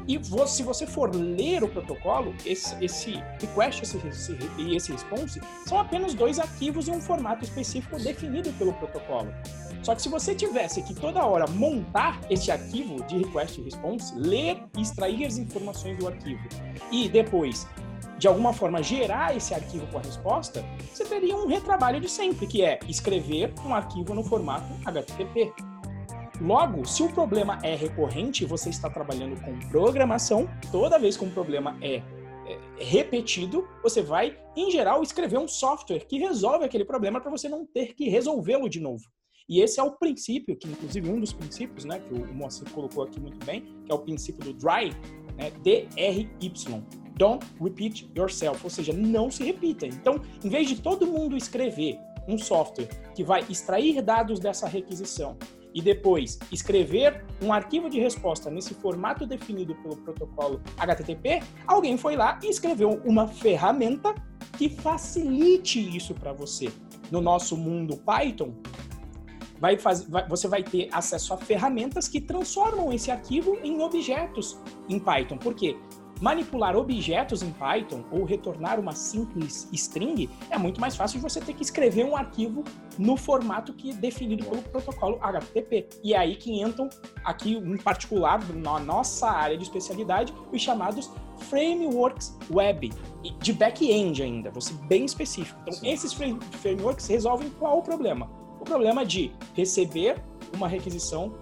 E 0.08 0.18
você, 0.18 0.56
se 0.56 0.62
você 0.62 0.86
for 0.86 1.14
ler 1.14 1.62
o 1.62 1.68
protocolo, 1.68 2.34
esse, 2.44 2.74
esse 2.84 3.22
request 3.40 3.82
esse, 3.82 3.96
esse, 4.08 4.36
e 4.58 4.74
esse 4.74 4.90
response 4.90 5.40
são 5.66 5.78
apenas 5.78 6.14
dois 6.14 6.38
arquivos 6.38 6.88
em 6.88 6.92
um 6.92 7.00
formato 7.00 7.44
específico 7.44 7.98
definido 7.98 8.52
pelo 8.54 8.72
protocolo. 8.72 9.32
Só 9.82 9.94
que 9.94 10.02
se 10.02 10.08
você 10.08 10.34
tivesse 10.34 10.82
que 10.82 10.94
toda 10.94 11.24
hora 11.24 11.46
montar 11.46 12.20
esse 12.28 12.50
arquivo 12.50 13.02
de 13.04 13.18
request 13.18 13.60
e 13.60 13.64
response, 13.64 14.12
ler 14.16 14.62
e 14.76 14.82
extrair 14.82 15.24
as 15.24 15.38
informações 15.38 15.98
do 15.98 16.08
arquivo 16.08 16.42
e 16.90 17.08
depois 17.08 17.66
de 18.20 18.28
alguma 18.28 18.52
forma 18.52 18.82
gerar 18.82 19.34
esse 19.34 19.54
arquivo 19.54 19.86
com 19.86 19.96
a 19.96 20.02
resposta, 20.02 20.62
você 20.92 21.06
teria 21.06 21.34
um 21.34 21.46
retrabalho 21.46 21.98
de 21.98 22.08
sempre, 22.08 22.46
que 22.46 22.62
é 22.62 22.78
escrever 22.86 23.54
um 23.64 23.74
arquivo 23.74 24.14
no 24.14 24.22
formato 24.22 24.66
HTTP. 24.84 25.50
Logo, 26.38 26.84
se 26.84 27.02
o 27.02 27.10
problema 27.10 27.58
é 27.62 27.74
recorrente, 27.74 28.44
você 28.44 28.68
está 28.68 28.90
trabalhando 28.90 29.40
com 29.42 29.58
programação, 29.70 30.46
toda 30.70 30.98
vez 30.98 31.16
que 31.16 31.24
um 31.24 31.30
problema 31.30 31.78
é, 31.80 31.96
é 31.96 32.58
repetido, 32.76 33.66
você 33.82 34.02
vai, 34.02 34.38
em 34.54 34.70
geral, 34.70 35.02
escrever 35.02 35.38
um 35.38 35.48
software 35.48 36.00
que 36.00 36.18
resolve 36.18 36.66
aquele 36.66 36.84
problema 36.84 37.22
para 37.22 37.30
você 37.30 37.48
não 37.48 37.64
ter 37.64 37.94
que 37.94 38.10
resolvê-lo 38.10 38.68
de 38.68 38.80
novo. 38.80 39.04
E 39.48 39.62
esse 39.62 39.80
é 39.80 39.82
o 39.82 39.92
princípio, 39.92 40.54
que 40.56 40.68
inclusive 40.68 41.08
um 41.10 41.18
dos 41.18 41.32
princípios, 41.32 41.86
né, 41.86 41.98
que 41.98 42.12
o 42.12 42.34
Moacir 42.34 42.70
colocou 42.70 43.02
aqui 43.02 43.18
muito 43.18 43.42
bem, 43.46 43.62
que 43.84 43.90
é 43.90 43.94
o 43.94 43.98
princípio 43.98 44.44
do 44.44 44.52
DRY, 44.52 44.90
né, 45.38 45.50
D-R-Y. 45.62 46.84
Don't 47.20 47.46
repeat 47.60 48.10
yourself, 48.16 48.64
ou 48.64 48.70
seja, 48.70 48.94
não 48.94 49.30
se 49.30 49.44
repita. 49.44 49.86
Então, 49.86 50.22
em 50.42 50.48
vez 50.48 50.66
de 50.66 50.80
todo 50.80 51.06
mundo 51.06 51.36
escrever 51.36 51.98
um 52.26 52.38
software 52.38 52.88
que 53.14 53.22
vai 53.22 53.44
extrair 53.46 54.00
dados 54.00 54.40
dessa 54.40 54.66
requisição 54.66 55.36
e 55.74 55.82
depois 55.82 56.38
escrever 56.50 57.22
um 57.42 57.52
arquivo 57.52 57.90
de 57.90 58.00
resposta 58.00 58.50
nesse 58.50 58.72
formato 58.72 59.26
definido 59.26 59.74
pelo 59.74 59.98
protocolo 59.98 60.62
HTTP, 60.78 61.42
alguém 61.66 61.98
foi 61.98 62.16
lá 62.16 62.38
e 62.42 62.48
escreveu 62.48 63.02
uma 63.04 63.28
ferramenta 63.28 64.14
que 64.56 64.70
facilite 64.70 65.78
isso 65.94 66.14
para 66.14 66.32
você. 66.32 66.72
No 67.10 67.20
nosso 67.20 67.54
mundo 67.54 67.98
Python, 67.98 68.54
vai 69.60 69.76
vai, 69.76 70.26
você 70.26 70.48
vai 70.48 70.62
ter 70.62 70.88
acesso 70.90 71.34
a 71.34 71.36
ferramentas 71.36 72.08
que 72.08 72.18
transformam 72.18 72.90
esse 72.90 73.10
arquivo 73.10 73.58
em 73.62 73.82
objetos 73.82 74.58
em 74.88 74.98
Python. 74.98 75.36
Por 75.36 75.54
quê? 75.54 75.76
Manipular 76.20 76.76
objetos 76.76 77.42
em 77.42 77.50
Python 77.50 78.04
ou 78.10 78.24
retornar 78.24 78.78
uma 78.78 78.92
simples 78.92 79.66
string 79.72 80.28
é 80.50 80.58
muito 80.58 80.78
mais 80.78 80.94
fácil 80.94 81.18
de 81.18 81.22
você 81.22 81.40
ter 81.40 81.54
que 81.54 81.62
escrever 81.62 82.04
um 82.04 82.14
arquivo 82.14 82.62
no 82.98 83.16
formato 83.16 83.72
que 83.72 83.90
é 83.90 83.94
definido 83.94 84.44
pelo 84.44 84.60
protocolo 84.62 85.18
HTTP. 85.22 85.88
E 86.04 86.12
é 86.12 86.18
aí 86.18 86.36
que 86.36 86.60
entram, 86.60 86.90
aqui 87.24 87.54
em 87.54 87.76
particular, 87.78 88.38
na 88.52 88.78
nossa 88.78 89.30
área 89.30 89.56
de 89.56 89.62
especialidade, 89.62 90.34
os 90.52 90.60
chamados 90.60 91.10
frameworks 91.48 92.36
web, 92.50 92.92
de 93.40 93.52
back-end 93.54 94.22
ainda, 94.22 94.52
ser 94.60 94.74
bem 94.86 95.06
específico. 95.06 95.58
Então, 95.62 95.72
Sim. 95.72 95.88
esses 95.88 96.12
frameworks 96.12 97.06
resolvem 97.06 97.48
qual 97.58 97.78
o 97.78 97.82
problema? 97.82 98.30
O 98.60 98.64
problema 98.64 99.06
de 99.06 99.32
receber 99.54 100.22
uma 100.54 100.68
requisição 100.68 101.34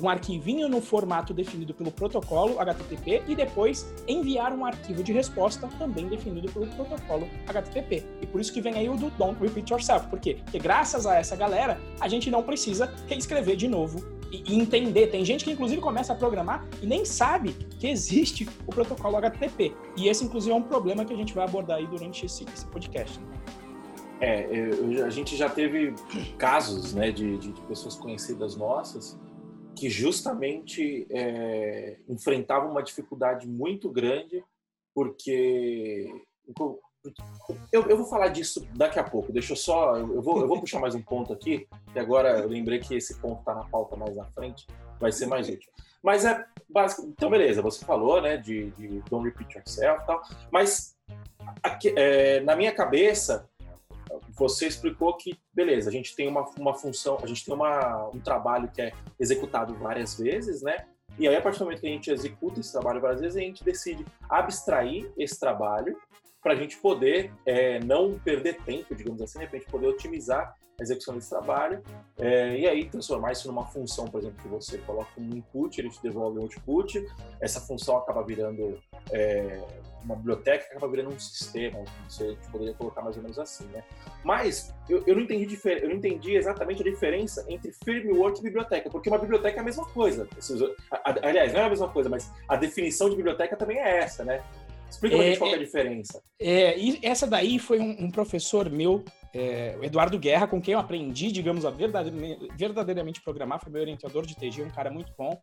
um 0.00 0.08
arquivinho 0.08 0.68
no 0.68 0.80
formato 0.80 1.32
definido 1.32 1.72
pelo 1.74 1.90
protocolo 1.90 2.60
HTTP 2.60 3.22
e 3.26 3.34
depois 3.34 3.92
enviar 4.06 4.52
um 4.52 4.64
arquivo 4.64 5.02
de 5.02 5.12
resposta 5.12 5.68
também 5.78 6.06
definido 6.08 6.50
pelo 6.52 6.66
protocolo 6.66 7.28
HTTP. 7.46 8.04
E 8.20 8.26
por 8.26 8.40
isso 8.40 8.52
que 8.52 8.60
vem 8.60 8.74
aí 8.74 8.88
o 8.88 8.96
do 8.96 9.10
Don't 9.10 9.40
Repeat 9.40 9.72
Yourself. 9.72 10.08
Por 10.08 10.20
quê? 10.20 10.38
Porque 10.42 10.58
graças 10.58 11.06
a 11.06 11.16
essa 11.16 11.36
galera, 11.36 11.80
a 12.00 12.08
gente 12.08 12.30
não 12.30 12.42
precisa 12.42 12.92
reescrever 13.06 13.56
de 13.56 13.68
novo 13.68 14.04
e, 14.30 14.58
entender. 14.58 15.08
Tem 15.08 15.24
gente 15.24 15.44
que 15.44 15.52
inclusive 15.52 15.80
começa 15.80 16.12
a 16.12 16.16
programar 16.16 16.66
e 16.82 16.86
nem 16.86 17.04
sabe 17.04 17.52
que 17.78 17.86
existe 17.86 18.48
o 18.66 18.72
protocolo 18.72 19.16
HTTP. 19.16 19.74
E 19.96 20.08
esse 20.08 20.24
inclusive 20.24 20.52
é 20.52 20.56
um 20.56 20.62
problema 20.62 21.04
que 21.04 21.12
a 21.12 21.16
gente 21.16 21.34
vai 21.34 21.44
abordar 21.44 21.78
aí 21.78 21.86
durante 21.86 22.26
esse, 22.26 22.44
esse 22.52 22.66
podcast. 22.66 23.18
Né? 23.18 23.26
É, 24.18 24.48
eu, 24.50 25.04
a 25.04 25.10
gente 25.10 25.36
já 25.36 25.48
teve 25.48 25.94
casos 26.38 26.94
né, 26.94 27.10
de, 27.10 27.36
de 27.36 27.52
pessoas 27.62 27.96
conhecidas 27.96 28.56
nossas 28.56 29.18
que 29.76 29.90
justamente 29.90 31.06
é, 31.10 31.98
enfrentava 32.08 32.66
uma 32.66 32.82
dificuldade 32.82 33.46
muito 33.46 33.90
grande, 33.90 34.42
porque. 34.94 36.10
Eu, 37.70 37.82
eu, 37.82 37.96
vou 37.96 38.06
falar 38.06 38.28
disso 38.28 38.66
daqui 38.74 38.98
a 38.98 39.04
pouco, 39.04 39.32
deixa 39.32 39.52
eu 39.52 39.56
só. 39.56 39.96
Eu 39.96 40.20
vou, 40.20 40.40
eu 40.40 40.48
vou 40.48 40.58
puxar 40.58 40.80
mais 40.80 40.94
um 40.94 41.02
ponto 41.02 41.32
aqui, 41.32 41.68
que 41.92 41.98
agora 41.98 42.40
eu 42.40 42.48
lembrei 42.48 42.80
que 42.80 42.96
esse 42.96 43.20
ponto 43.20 43.40
está 43.40 43.54
na 43.54 43.64
pauta 43.64 43.94
mais 43.94 44.16
na 44.16 44.24
frente, 44.24 44.66
vai 44.98 45.12
ser 45.12 45.26
mais 45.26 45.48
útil. 45.48 45.70
Mas 46.02 46.24
é 46.24 46.44
básico. 46.68 47.06
Então, 47.06 47.30
beleza, 47.30 47.62
você 47.62 47.84
falou, 47.84 48.20
né, 48.20 48.36
de, 48.38 48.70
de 48.72 49.02
don't 49.08 49.28
repeat 49.28 49.56
yourself 49.56 50.02
e 50.02 50.06
tal, 50.06 50.22
mas 50.50 50.96
aqui, 51.62 51.92
é, 51.96 52.40
na 52.40 52.56
minha 52.56 52.72
cabeça, 52.72 53.48
você 54.36 54.66
explicou 54.66 55.16
que, 55.16 55.38
beleza, 55.52 55.88
a 55.88 55.92
gente 55.92 56.14
tem 56.14 56.28
uma, 56.28 56.44
uma 56.58 56.74
função, 56.74 57.18
a 57.22 57.26
gente 57.26 57.44
tem 57.44 57.54
uma, 57.54 58.08
um 58.08 58.20
trabalho 58.20 58.70
que 58.70 58.82
é 58.82 58.92
executado 59.18 59.74
várias 59.74 60.18
vezes, 60.18 60.62
né? 60.62 60.86
E 61.18 61.26
aí, 61.26 61.34
a 61.34 61.40
partir 61.40 61.60
do 61.60 61.64
momento 61.64 61.80
que 61.80 61.86
a 61.86 61.90
gente 61.90 62.10
executa 62.10 62.60
esse 62.60 62.72
trabalho 62.72 63.00
várias 63.00 63.20
vezes, 63.20 63.36
a 63.36 63.40
gente 63.40 63.64
decide 63.64 64.04
abstrair 64.28 65.10
esse 65.16 65.40
trabalho 65.40 65.96
para 66.42 66.52
a 66.52 66.56
gente 66.56 66.76
poder 66.76 67.32
é, 67.44 67.80
não 67.80 68.18
perder 68.18 68.62
tempo, 68.62 68.94
digamos 68.94 69.20
assim, 69.22 69.38
né? 69.38 69.46
para 69.46 69.56
a 69.56 69.60
gente 69.60 69.70
poder 69.70 69.86
otimizar 69.86 70.54
a 70.78 70.82
execução 70.82 71.14
desse 71.14 71.30
trabalho 71.30 71.82
é, 72.18 72.58
e 72.58 72.68
aí 72.68 72.88
transformar 72.88 73.32
isso 73.32 73.48
numa 73.48 73.64
função, 73.64 74.06
por 74.06 74.20
exemplo, 74.20 74.40
que 74.42 74.48
você 74.48 74.78
coloca 74.78 75.10
um 75.18 75.34
input, 75.34 75.80
ele 75.80 75.88
te 75.88 76.00
devolve 76.02 76.38
um 76.38 76.42
output, 76.42 77.04
essa 77.40 77.60
função 77.60 77.96
acaba 77.96 78.22
virando 78.22 78.78
é, 79.10 79.60
uma 80.06 80.16
biblioteca, 80.16 80.64
acaba 80.66 80.88
virando 80.88 81.10
um 81.10 81.18
sistema, 81.18 81.84
você 82.08 82.36
poderia 82.50 82.74
colocar 82.74 83.02
mais 83.02 83.16
ou 83.16 83.22
menos 83.22 83.38
assim, 83.38 83.66
né? 83.66 83.82
Mas 84.24 84.74
eu, 84.88 85.02
eu, 85.06 85.14
não 85.14 85.22
entendi 85.22 85.58
eu 85.64 85.88
não 85.88 85.96
entendi 85.96 86.36
exatamente 86.36 86.80
a 86.80 86.84
diferença 86.84 87.44
entre 87.48 87.72
framework 87.72 88.38
e 88.38 88.42
biblioteca, 88.42 88.88
porque 88.88 89.08
uma 89.08 89.18
biblioteca 89.18 89.58
é 89.58 89.60
a 89.60 89.64
mesma 89.64 89.84
coisa. 89.86 90.28
Aliás, 91.22 91.52
não 91.52 91.60
é 91.60 91.64
a 91.64 91.70
mesma 91.70 91.88
coisa, 91.88 92.08
mas 92.08 92.32
a 92.48 92.56
definição 92.56 93.10
de 93.10 93.16
biblioteca 93.16 93.56
também 93.56 93.78
é 93.78 93.98
essa, 93.98 94.24
né? 94.24 94.42
Explica 94.88 95.16
é, 95.16 95.18
pra 95.18 95.26
gente 95.26 95.38
qual 95.38 95.50
é 95.50 95.54
a 95.54 95.58
diferença. 95.58 96.22
É, 96.40 96.78
e 96.78 97.00
essa 97.02 97.26
daí 97.26 97.58
foi 97.58 97.80
um, 97.80 98.04
um 98.04 98.10
professor 98.10 98.70
meu, 98.70 99.04
é, 99.34 99.76
o 99.80 99.84
Eduardo 99.84 100.18
Guerra, 100.18 100.46
com 100.46 100.60
quem 100.60 100.74
eu 100.74 100.80
aprendi, 100.80 101.32
digamos, 101.32 101.66
a 101.66 101.70
verdadeiramente, 101.70 102.48
verdadeiramente 102.56 103.20
programar, 103.20 103.60
foi 103.60 103.72
meu 103.72 103.82
orientador 103.82 104.24
de 104.24 104.36
TG, 104.36 104.62
um 104.62 104.70
cara 104.70 104.90
muito 104.90 105.12
bom. 105.18 105.36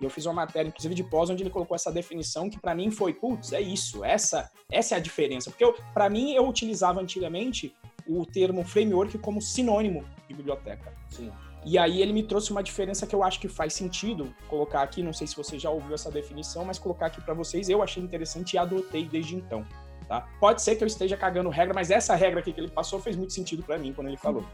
E 0.00 0.04
eu 0.04 0.10
fiz 0.10 0.26
uma 0.26 0.34
matéria, 0.34 0.68
inclusive, 0.68 0.94
de 0.94 1.04
pós, 1.04 1.28
onde 1.30 1.42
ele 1.42 1.50
colocou 1.50 1.74
essa 1.74 1.92
definição 1.92 2.48
que 2.48 2.58
para 2.58 2.74
mim 2.74 2.90
foi, 2.90 3.12
putz, 3.12 3.52
é 3.52 3.60
isso, 3.60 4.04
essa, 4.04 4.50
essa 4.70 4.94
é 4.94 4.98
a 4.98 5.00
diferença. 5.00 5.50
Porque 5.50 5.64
para 5.92 6.08
mim 6.08 6.34
eu 6.34 6.46
utilizava 6.48 7.00
antigamente 7.00 7.74
o 8.06 8.24
termo 8.24 8.64
framework 8.64 9.18
como 9.18 9.42
sinônimo 9.42 10.04
de 10.28 10.34
biblioteca. 10.34 10.92
Sim. 11.10 11.30
E 11.64 11.76
aí 11.76 12.00
ele 12.00 12.12
me 12.12 12.22
trouxe 12.22 12.50
uma 12.50 12.62
diferença 12.62 13.06
que 13.06 13.14
eu 13.14 13.22
acho 13.22 13.40
que 13.40 13.48
faz 13.48 13.74
sentido 13.74 14.32
colocar 14.48 14.82
aqui, 14.82 15.02
não 15.02 15.12
sei 15.12 15.26
se 15.26 15.36
você 15.36 15.58
já 15.58 15.70
ouviu 15.70 15.94
essa 15.94 16.10
definição, 16.10 16.64
mas 16.64 16.78
colocar 16.78 17.06
aqui 17.06 17.20
para 17.20 17.34
vocês, 17.34 17.68
eu 17.68 17.82
achei 17.82 18.02
interessante 18.02 18.54
e 18.54 18.58
adotei 18.58 19.04
desde 19.06 19.36
então. 19.36 19.66
Tá? 20.06 20.26
Pode 20.40 20.62
ser 20.62 20.76
que 20.76 20.82
eu 20.82 20.86
esteja 20.86 21.16
cagando 21.16 21.50
regra, 21.50 21.74
mas 21.74 21.90
essa 21.90 22.14
regra 22.14 22.40
aqui 22.40 22.52
que 22.52 22.60
ele 22.60 22.70
passou 22.70 22.98
fez 22.98 23.16
muito 23.16 23.32
sentido 23.32 23.62
para 23.62 23.76
mim 23.76 23.92
quando 23.92 24.06
ele 24.06 24.16
falou. 24.16 24.44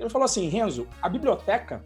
Ele 0.00 0.08
falou 0.08 0.24
assim, 0.24 0.48
Renzo, 0.48 0.88
a 1.02 1.08
biblioteca 1.08 1.84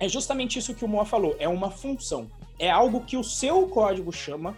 é 0.00 0.08
justamente 0.08 0.58
isso 0.58 0.74
que 0.74 0.84
o 0.84 0.88
Moa 0.88 1.04
falou, 1.04 1.36
é 1.38 1.48
uma 1.48 1.70
função, 1.70 2.30
é 2.58 2.70
algo 2.70 3.04
que 3.04 3.16
o 3.16 3.24
seu 3.24 3.68
código 3.68 4.12
chama 4.12 4.56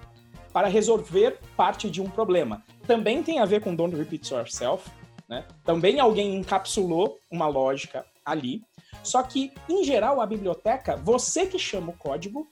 para 0.52 0.68
resolver 0.68 1.38
parte 1.56 1.90
de 1.90 2.00
um 2.00 2.08
problema. 2.08 2.64
Também 2.86 3.22
tem 3.22 3.38
a 3.38 3.44
ver 3.44 3.60
com 3.60 3.74
don't 3.74 3.96
repeat 3.96 4.32
yourself, 4.32 4.90
né? 5.28 5.46
Também 5.64 6.00
alguém 6.00 6.34
encapsulou 6.34 7.18
uma 7.30 7.46
lógica 7.46 8.04
ali, 8.24 8.62
só 9.02 9.22
que, 9.22 9.52
em 9.68 9.84
geral, 9.84 10.20
a 10.20 10.26
biblioteca, 10.26 10.96
você 10.96 11.46
que 11.46 11.58
chama 11.58 11.92
o 11.92 11.96
código 11.96 12.48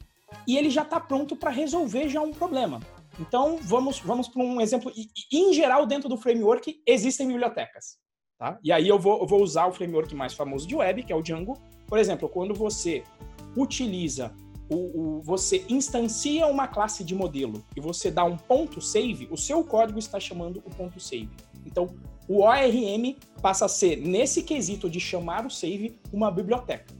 e 0.46 0.56
ele 0.56 0.70
já 0.70 0.82
está 0.82 1.00
pronto 1.00 1.36
para 1.36 1.50
resolver 1.50 2.08
já 2.08 2.20
um 2.20 2.32
problema. 2.32 2.80
Então, 3.18 3.58
vamos, 3.60 3.98
vamos 3.98 4.28
para 4.28 4.42
um 4.42 4.60
exemplo. 4.60 4.92
E, 4.94 5.08
em 5.32 5.52
geral, 5.52 5.86
dentro 5.86 6.08
do 6.08 6.16
framework, 6.16 6.80
existem 6.86 7.26
bibliotecas. 7.26 7.98
Tá? 8.38 8.58
E 8.62 8.70
aí 8.70 8.86
eu 8.86 8.98
vou, 8.98 9.20
eu 9.20 9.26
vou 9.26 9.42
usar 9.42 9.66
o 9.66 9.72
framework 9.72 10.14
mais 10.14 10.32
famoso 10.32 10.66
de 10.66 10.76
web, 10.76 11.02
que 11.02 11.12
é 11.12 11.16
o 11.16 11.22
Django. 11.22 11.58
Por 11.86 11.98
exemplo, 11.98 12.28
quando 12.28 12.54
você 12.54 13.02
utiliza 13.56 14.32
o, 14.70 14.76
o, 14.76 15.22
você 15.22 15.64
instancia 15.68 16.46
uma 16.46 16.68
classe 16.68 17.02
de 17.02 17.14
modelo 17.14 17.64
e 17.74 17.80
você 17.80 18.10
dá 18.10 18.24
um 18.24 18.36
ponto 18.36 18.80
save, 18.80 19.26
o 19.30 19.36
seu 19.36 19.64
código 19.64 19.98
está 19.98 20.20
chamando 20.20 20.58
o 20.58 20.70
ponto 20.70 21.00
save. 21.00 21.30
Então, 21.66 21.88
o 22.28 22.42
ORM 22.42 23.16
passa 23.42 23.64
a 23.64 23.68
ser, 23.68 23.96
nesse 23.96 24.42
quesito 24.42 24.88
de 24.88 25.00
chamar 25.00 25.44
o 25.44 25.50
save, 25.50 25.98
uma 26.12 26.30
biblioteca. 26.30 26.94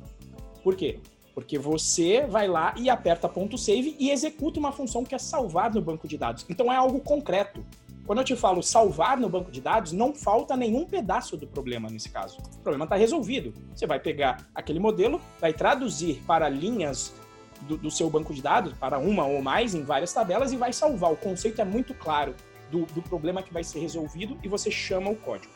Por 0.64 0.74
quê? 0.74 0.98
Porque 1.34 1.56
você 1.56 2.26
vai 2.26 2.48
lá 2.48 2.74
e 2.76 2.90
aperta 2.90 3.28
ponto 3.28 3.56
.save 3.56 3.94
e 3.98 4.10
executa 4.10 4.58
uma 4.58 4.72
função 4.72 5.04
que 5.04 5.14
é 5.14 5.18
salvar 5.18 5.72
no 5.72 5.80
banco 5.80 6.08
de 6.08 6.18
dados. 6.18 6.44
Então 6.48 6.72
é 6.72 6.76
algo 6.76 6.98
concreto. 6.98 7.64
Quando 8.08 8.20
eu 8.20 8.24
te 8.24 8.34
falo 8.34 8.62
salvar 8.62 9.18
no 9.18 9.28
banco 9.28 9.50
de 9.50 9.60
dados, 9.60 9.92
não 9.92 10.14
falta 10.14 10.56
nenhum 10.56 10.86
pedaço 10.86 11.36
do 11.36 11.46
problema 11.46 11.90
nesse 11.90 12.08
caso. 12.08 12.38
O 12.38 12.60
problema 12.60 12.86
está 12.86 12.96
resolvido. 12.96 13.52
Você 13.76 13.86
vai 13.86 14.00
pegar 14.00 14.48
aquele 14.54 14.80
modelo, 14.80 15.20
vai 15.38 15.52
traduzir 15.52 16.22
para 16.26 16.48
linhas 16.48 17.12
do, 17.60 17.76
do, 17.76 17.90
seu 17.90 18.08
banco 18.08 18.32
de 18.32 18.40
dados, 18.40 18.72
para 18.72 18.98
uma 18.98 19.26
ou 19.26 19.42
mais 19.42 19.74
em 19.74 19.82
várias 19.82 20.10
tabelas, 20.10 20.52
e 20.52 20.56
vai 20.56 20.72
salvar. 20.72 21.12
O 21.12 21.16
conceito 21.18 21.60
é 21.60 21.66
muito 21.66 21.92
claro 21.92 22.34
do, 22.70 22.86
do 22.86 23.02
problema 23.02 23.42
que 23.42 23.52
vai 23.52 23.62
ser 23.62 23.80
resolvido 23.80 24.38
e 24.42 24.48
você 24.48 24.70
chama 24.70 25.10
o 25.10 25.16
código. 25.16 25.52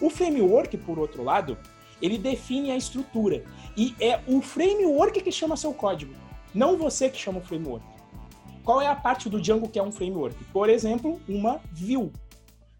O 0.00 0.08
framework, 0.08 0.78
por 0.78 0.98
outro 0.98 1.22
lado, 1.22 1.58
ele 2.00 2.16
define 2.16 2.70
a 2.70 2.78
estrutura. 2.78 3.44
E 3.76 3.94
é 4.00 4.20
o 4.26 4.40
framework 4.40 5.20
que 5.20 5.30
chama 5.30 5.54
seu 5.54 5.74
código, 5.74 6.14
não 6.54 6.78
você 6.78 7.10
que 7.10 7.18
chama 7.18 7.40
o 7.40 7.42
framework. 7.42 7.84
Qual 8.70 8.80
é 8.80 8.86
a 8.86 8.94
parte 8.94 9.28
do 9.28 9.40
Django 9.40 9.68
que 9.68 9.80
é 9.80 9.82
um 9.82 9.90
framework? 9.90 10.44
Por 10.52 10.70
exemplo, 10.70 11.20
uma 11.28 11.60
view. 11.72 12.12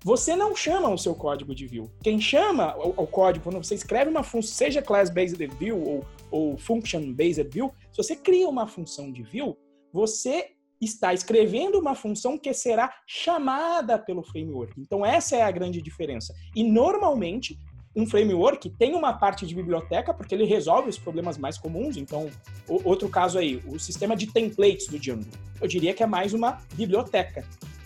Você 0.05 0.37
não 0.37 0.55
chama 0.55 0.89
o 0.89 0.97
seu 0.97 1.17
código 1.17 1.53
de 1.53 1.67
view. 1.67 1.91
Quem 2.01 2.21
chama 2.21 2.77
o, 2.77 2.91
o 2.91 3.07
código, 3.09 3.43
quando 3.43 3.61
você 3.61 3.75
escreve 3.75 4.09
uma 4.09 4.23
função, 4.23 4.55
seja 4.55 4.81
class-based 4.81 5.45
view 5.59 5.83
ou, 5.83 6.07
ou 6.31 6.57
function-based 6.57 7.43
view, 7.51 7.75
se 7.91 7.97
você 7.97 8.15
cria 8.15 8.49
uma 8.49 8.69
função 8.69 9.11
de 9.11 9.25
view, 9.25 9.59
você 9.93 10.51
está 10.81 11.13
escrevendo 11.13 11.81
uma 11.81 11.97
função 11.97 12.39
que 12.39 12.55
será 12.55 12.95
chamada 13.05 13.99
pelo 13.99 14.23
framework. 14.23 14.81
Então, 14.81 15.05
essa 15.05 15.35
é 15.35 15.43
a 15.43 15.51
grande 15.51 15.83
diferença. 15.83 16.33
E, 16.55 16.63
normalmente, 16.63 17.59
um 17.95 18.07
framework 18.07 18.71
tem 18.71 18.95
uma 18.95 19.13
parte 19.13 19.47
de 19.47 19.55
biblioteca, 19.55 20.15
porque 20.15 20.35
ele 20.35 20.45
resolve 20.45 20.89
os 20.89 20.99
problemas 20.99 21.37
mais 21.37 21.59
comuns. 21.59 21.97
Então, 21.97 22.31
o, 22.69 22.81
outro 22.89 23.09
caso 23.09 23.39
aí, 23.39 23.63
o 23.67 23.79
sistema 23.79 24.17
de 24.17 24.27
templates 24.29 24.87
do 24.87 24.99
Django. 24.99 25.27
Eu 25.61 25.67
diria 25.67 25.93
que 25.93 26.03
é 26.03 26.07
mais 26.07 26.33
uma 26.33 26.59
biblioteca, 26.75 27.45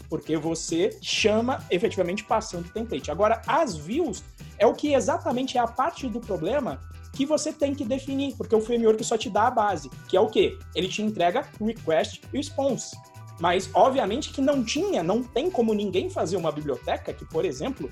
porque 0.08 0.36
você 0.36 0.96
chama 1.00 1.64
efetivamente 1.70 2.22
passando 2.22 2.70
template. 2.70 3.10
Agora, 3.10 3.40
as 3.46 3.76
views 3.76 4.22
é 4.58 4.66
o 4.66 4.74
que 4.74 4.92
exatamente 4.92 5.56
é 5.56 5.60
a 5.60 5.66
parte 5.66 6.06
do 6.08 6.20
problema 6.20 6.80
que 7.12 7.24
você 7.24 7.52
tem 7.52 7.74
que 7.74 7.84
definir, 7.84 8.34
porque 8.36 8.54
o 8.54 8.60
framework 8.60 9.02
só 9.04 9.16
te 9.16 9.30
dá 9.30 9.46
a 9.46 9.50
base, 9.50 9.88
que 10.08 10.16
é 10.16 10.20
o 10.20 10.28
quê? 10.28 10.58
Ele 10.74 10.88
te 10.88 11.00
entrega 11.00 11.48
request 11.60 12.20
response. 12.32 12.94
Mas, 13.40 13.68
obviamente, 13.74 14.30
que 14.30 14.40
não 14.40 14.62
tinha, 14.62 15.02
não 15.02 15.22
tem 15.22 15.50
como 15.50 15.74
ninguém 15.74 16.08
fazer 16.08 16.36
uma 16.36 16.52
biblioteca 16.52 17.12
que, 17.12 17.24
por 17.24 17.44
exemplo, 17.44 17.90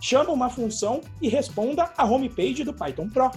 chama 0.00 0.30
uma 0.30 0.50
função 0.50 1.00
e 1.20 1.28
responda 1.28 1.90
a 1.96 2.04
homepage 2.04 2.64
do 2.64 2.72
Python 2.72 3.08
Pro 3.08 3.30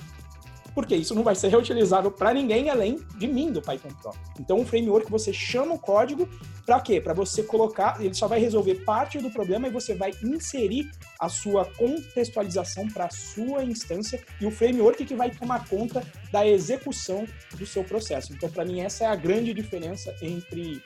porque 0.80 0.96
isso 0.96 1.14
não 1.14 1.24
vai 1.24 1.36
ser 1.36 1.50
reutilizável 1.50 2.10
para 2.12 2.34
ninguém 2.34 2.70
além 2.70 3.00
de 3.18 3.28
mim 3.28 3.52
do 3.52 3.62
Python 3.62 3.90
Pro. 4.02 4.14
Então, 4.40 4.62
o 4.62 4.66
framework 4.66 5.12
você 5.12 5.34
chama 5.34 5.74
o 5.74 5.80
código 5.80 6.28
para 6.66 6.80
quê? 6.80 7.02
Para 7.02 7.14
você 7.14 7.42
colocar, 7.44 8.00
ele 8.00 8.14
só 8.14 8.28
vai 8.28 8.40
resolver 8.40 8.76
parte 8.86 9.18
do 9.18 9.30
problema 9.32 9.68
e 9.68 9.72
você 9.72 9.96
vai 9.96 10.12
inserir 10.24 10.90
a 11.20 11.28
sua 11.28 11.66
contextualização 11.66 12.88
para 12.88 13.06
a 13.06 13.10
sua 13.10 13.64
instância 13.64 14.24
e 14.40 14.46
o 14.46 14.52
framework 14.52 15.04
que 15.04 15.16
vai 15.16 15.32
tomar 15.32 15.68
conta 15.68 16.02
da 16.32 16.48
execução 16.48 17.26
do 17.58 17.66
seu 17.66 17.84
processo. 17.84 18.32
Então, 18.34 18.50
para 18.50 18.64
mim, 18.64 18.82
essa 18.82 19.06
é 19.06 19.08
a 19.08 19.16
grande 19.16 19.54
diferença 19.54 20.16
entre 20.22 20.82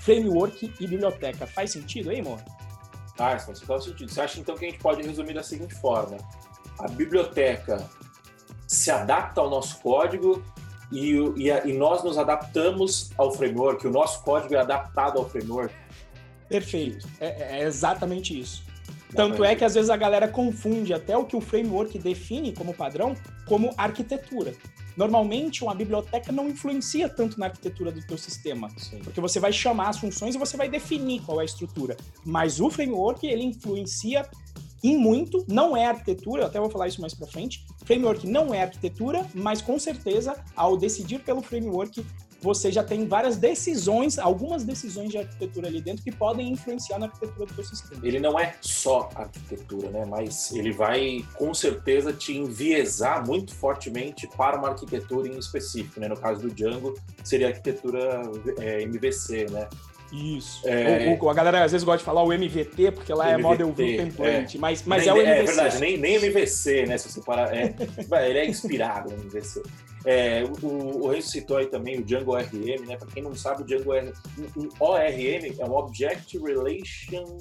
framework 0.00 0.72
e 0.80 0.86
biblioteca. 0.86 1.46
Faz 1.46 1.70
sentido 1.70 2.10
aí, 2.10 2.20
amor? 2.20 2.40
Faz, 3.18 3.44
faz 3.44 3.58
total 3.58 3.80
sentido. 3.82 4.12
Você 4.12 4.20
acha 4.20 4.38
então 4.38 4.56
que 4.56 4.64
a 4.64 4.70
gente 4.70 4.80
pode 4.80 5.02
resumir 5.02 5.34
da 5.34 5.42
seguinte 5.42 5.74
forma: 5.74 6.16
a 6.78 6.86
biblioteca 6.86 7.84
se 8.64 8.92
adapta 8.92 9.40
ao 9.40 9.50
nosso 9.50 9.80
código 9.80 10.40
e, 10.92 11.14
e, 11.36 11.48
e, 11.50 11.72
nós 11.72 12.04
nos 12.04 12.16
adaptamos 12.16 13.10
ao 13.18 13.32
framework, 13.32 13.84
o 13.86 13.90
nosso 13.90 14.22
código 14.22 14.54
é 14.54 14.58
adaptado 14.58 15.18
ao 15.18 15.28
framework. 15.28 15.74
Perfeito, 16.48 17.08
é, 17.18 17.58
é 17.58 17.64
exatamente 17.64 18.38
isso. 18.38 18.62
Tanto 19.14 19.42
é 19.42 19.56
que 19.56 19.64
às 19.64 19.74
vezes 19.74 19.90
a 19.90 19.96
galera 19.96 20.28
confunde 20.28 20.94
até 20.94 21.16
o 21.16 21.24
que 21.24 21.34
o 21.34 21.40
framework 21.40 21.98
define 21.98 22.52
como 22.52 22.72
padrão 22.72 23.16
como 23.46 23.74
arquitetura. 23.76 24.54
Normalmente, 24.98 25.62
uma 25.62 25.76
biblioteca 25.76 26.32
não 26.32 26.48
influencia 26.48 27.08
tanto 27.08 27.38
na 27.38 27.46
arquitetura 27.46 27.92
do 27.92 28.04
teu 28.04 28.18
sistema, 28.18 28.68
Sim. 28.76 28.98
porque 28.98 29.20
você 29.20 29.38
vai 29.38 29.52
chamar 29.52 29.90
as 29.90 29.98
funções 29.98 30.34
e 30.34 30.38
você 30.38 30.56
vai 30.56 30.68
definir 30.68 31.22
qual 31.22 31.38
é 31.38 31.42
a 31.42 31.44
estrutura. 31.44 31.96
Mas 32.24 32.60
o 32.60 32.68
framework, 32.68 33.24
ele 33.24 33.44
influencia 33.44 34.28
em 34.82 34.98
muito, 34.98 35.44
não 35.46 35.76
é 35.76 35.86
arquitetura, 35.86 36.42
eu 36.42 36.46
até 36.48 36.58
vou 36.58 36.68
falar 36.68 36.88
isso 36.88 37.00
mais 37.00 37.14
para 37.14 37.28
frente. 37.28 37.64
Framework 37.84 38.26
não 38.26 38.52
é 38.52 38.62
arquitetura, 38.62 39.24
mas 39.34 39.62
com 39.62 39.78
certeza, 39.78 40.34
ao 40.56 40.76
decidir 40.76 41.20
pelo 41.20 41.42
framework, 41.42 42.04
você 42.40 42.70
já 42.70 42.84
tem 42.84 43.06
várias 43.06 43.36
decisões, 43.36 44.18
algumas 44.18 44.64
decisões 44.64 45.10
de 45.10 45.18
arquitetura 45.18 45.68
ali 45.68 45.80
dentro 45.80 46.04
que 46.04 46.12
podem 46.12 46.50
influenciar 46.50 46.98
na 46.98 47.06
arquitetura 47.06 47.46
do 47.46 47.54
seu 47.54 47.64
sistema. 47.64 48.06
Ele 48.06 48.20
não 48.20 48.38
é 48.38 48.54
só 48.60 49.10
arquitetura, 49.14 49.90
né? 49.90 50.04
Mas 50.04 50.52
ele 50.52 50.72
vai 50.72 51.24
com 51.34 51.52
certeza 51.52 52.12
te 52.12 52.36
enviesar 52.36 53.26
muito 53.26 53.54
fortemente 53.54 54.28
para 54.36 54.56
uma 54.56 54.68
arquitetura 54.68 55.28
em 55.28 55.38
específico, 55.38 55.98
né? 56.00 56.08
No 56.08 56.16
caso 56.16 56.42
do 56.42 56.54
Django, 56.54 56.94
seria 57.24 57.48
a 57.48 57.50
arquitetura 57.50 58.22
é, 58.58 58.82
MVC, 58.82 59.46
né? 59.50 59.68
Isso. 60.12 60.66
É... 60.66 61.16
O, 61.20 61.24
o, 61.24 61.30
a 61.30 61.34
galera 61.34 61.64
às 61.64 61.72
vezes 61.72 61.84
gosta 61.84 61.98
de 61.98 62.04
falar 62.04 62.22
o 62.22 62.32
MVT, 62.32 62.92
porque 62.92 63.12
lá 63.12 63.26
MVT, 63.26 63.40
é 63.40 63.42
Model 63.42 63.72
View 63.72 63.96
Template, 63.96 64.56
é. 64.56 64.60
mas, 64.60 64.82
mas 64.84 65.02
nem, 65.02 65.10
é 65.10 65.12
o 65.12 65.16
MVC. 65.18 65.30
É 65.30 65.44
verdade, 65.44 65.80
nem, 65.80 65.98
nem 65.98 66.14
MVC, 66.14 66.86
né? 66.86 66.96
Se 66.96 67.10
você 67.10 67.20
parar. 67.20 67.54
É, 67.54 67.74
ele 68.28 68.38
é 68.38 68.46
inspirado 68.46 69.10
no 69.10 69.22
MVC. 69.22 69.62
É, 70.10 70.42
o, 70.62 71.06
o 71.06 71.22
citou 71.22 71.58
aí 71.58 71.66
também 71.66 71.98
o 71.98 72.02
Django 72.02 72.32
ORM, 72.32 72.86
né? 72.86 72.96
Para 72.96 73.08
quem 73.08 73.22
não 73.22 73.34
sabe, 73.34 73.62
o 73.62 73.66
Django 73.66 73.92
ORM, 73.92 74.10
um 74.56 74.68
ORM 74.80 75.54
é 75.58 75.64
um 75.66 75.76
Object 75.76 76.38
Relation 76.38 77.36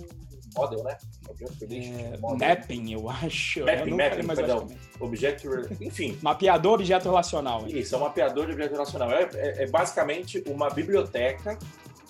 Model, 0.53 0.83
né? 0.83 0.97
Object 1.29 1.63
é, 1.63 2.17
Model. 2.17 2.45
Mapping, 2.45 2.91
eu 2.91 3.09
acho. 3.09 3.61
Mapping, 3.61 3.91
eu 3.91 3.95
mapping, 3.95 4.27
perdão. 4.27 4.67
Object, 4.99 5.47
enfim. 5.79 6.19
Mapeador 6.21 6.73
objeto 6.73 7.05
relacional. 7.05 7.65
Isso, 7.69 7.95
é 7.95 7.97
um 7.97 8.01
mapeador 8.01 8.47
de 8.47 8.51
objeto 8.51 8.73
relacional. 8.73 9.11
É, 9.13 9.29
é, 9.33 9.63
é 9.63 9.67
basicamente 9.67 10.43
uma 10.45 10.69
biblioteca 10.69 11.57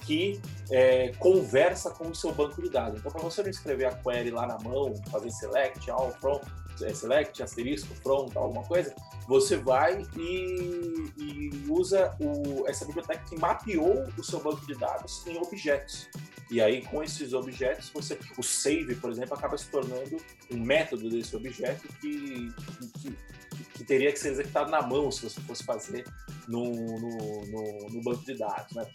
que 0.08 0.42
é, 0.72 1.12
conversa 1.20 1.92
com 1.92 2.08
o 2.08 2.16
seu 2.16 2.32
banco 2.32 2.62
de 2.62 2.70
dados. 2.70 3.00
Então, 3.00 3.12
para 3.12 3.22
você 3.22 3.44
não 3.44 3.50
escrever 3.50 3.86
a 3.86 3.92
query 3.92 4.32
lá 4.32 4.48
na 4.48 4.58
mão, 4.58 4.96
fazer 5.12 5.30
select, 5.32 5.92
all, 5.92 6.12
from, 6.22 6.40
é, 6.82 6.94
select, 6.94 7.44
asterisco, 7.44 7.94
from, 7.96 8.30
alguma 8.34 8.64
coisa, 8.64 8.96
você 9.28 9.58
vai 9.58 10.08
e, 10.16 11.12
e 11.18 11.66
usa 11.68 12.16
o, 12.22 12.66
essa 12.68 12.86
biblioteca 12.86 13.22
que 13.26 13.38
mapeou 13.38 14.08
o 14.18 14.24
seu 14.24 14.40
banco 14.40 14.66
de 14.66 14.76
dados 14.76 15.28
em 15.28 15.38
objetos. 15.38 16.08
E 16.50 16.62
aí, 16.62 16.82
com 16.86 17.04
esses 17.04 17.34
objetos, 17.34 17.90
você, 17.90 18.18
o 18.38 18.44
save, 18.44 18.96
por 18.96 19.12
exemplo, 19.12 19.34
acaba 19.34 19.58
se 19.58 19.68
tornando 19.70 20.16
um 20.50 20.58
método 20.58 21.10
desse 21.10 21.36
objeto 21.36 21.86
que, 22.00 22.50
que, 23.02 23.18
que 23.74 23.84
teria 23.84 24.14
que 24.14 24.18
ser 24.18 24.30
executado 24.30 24.72
na 24.72 24.82
mão 24.82 25.12
se 25.12 25.24
você 25.24 25.42
fosse 25.42 25.66
fazer 25.66 26.06
no, 26.48 26.64
no, 26.64 27.46
no, 27.48 27.90
no 27.90 28.02
banco 28.02 28.24
de 28.24 28.38
dados. 28.38 28.74
Né? 28.74 28.88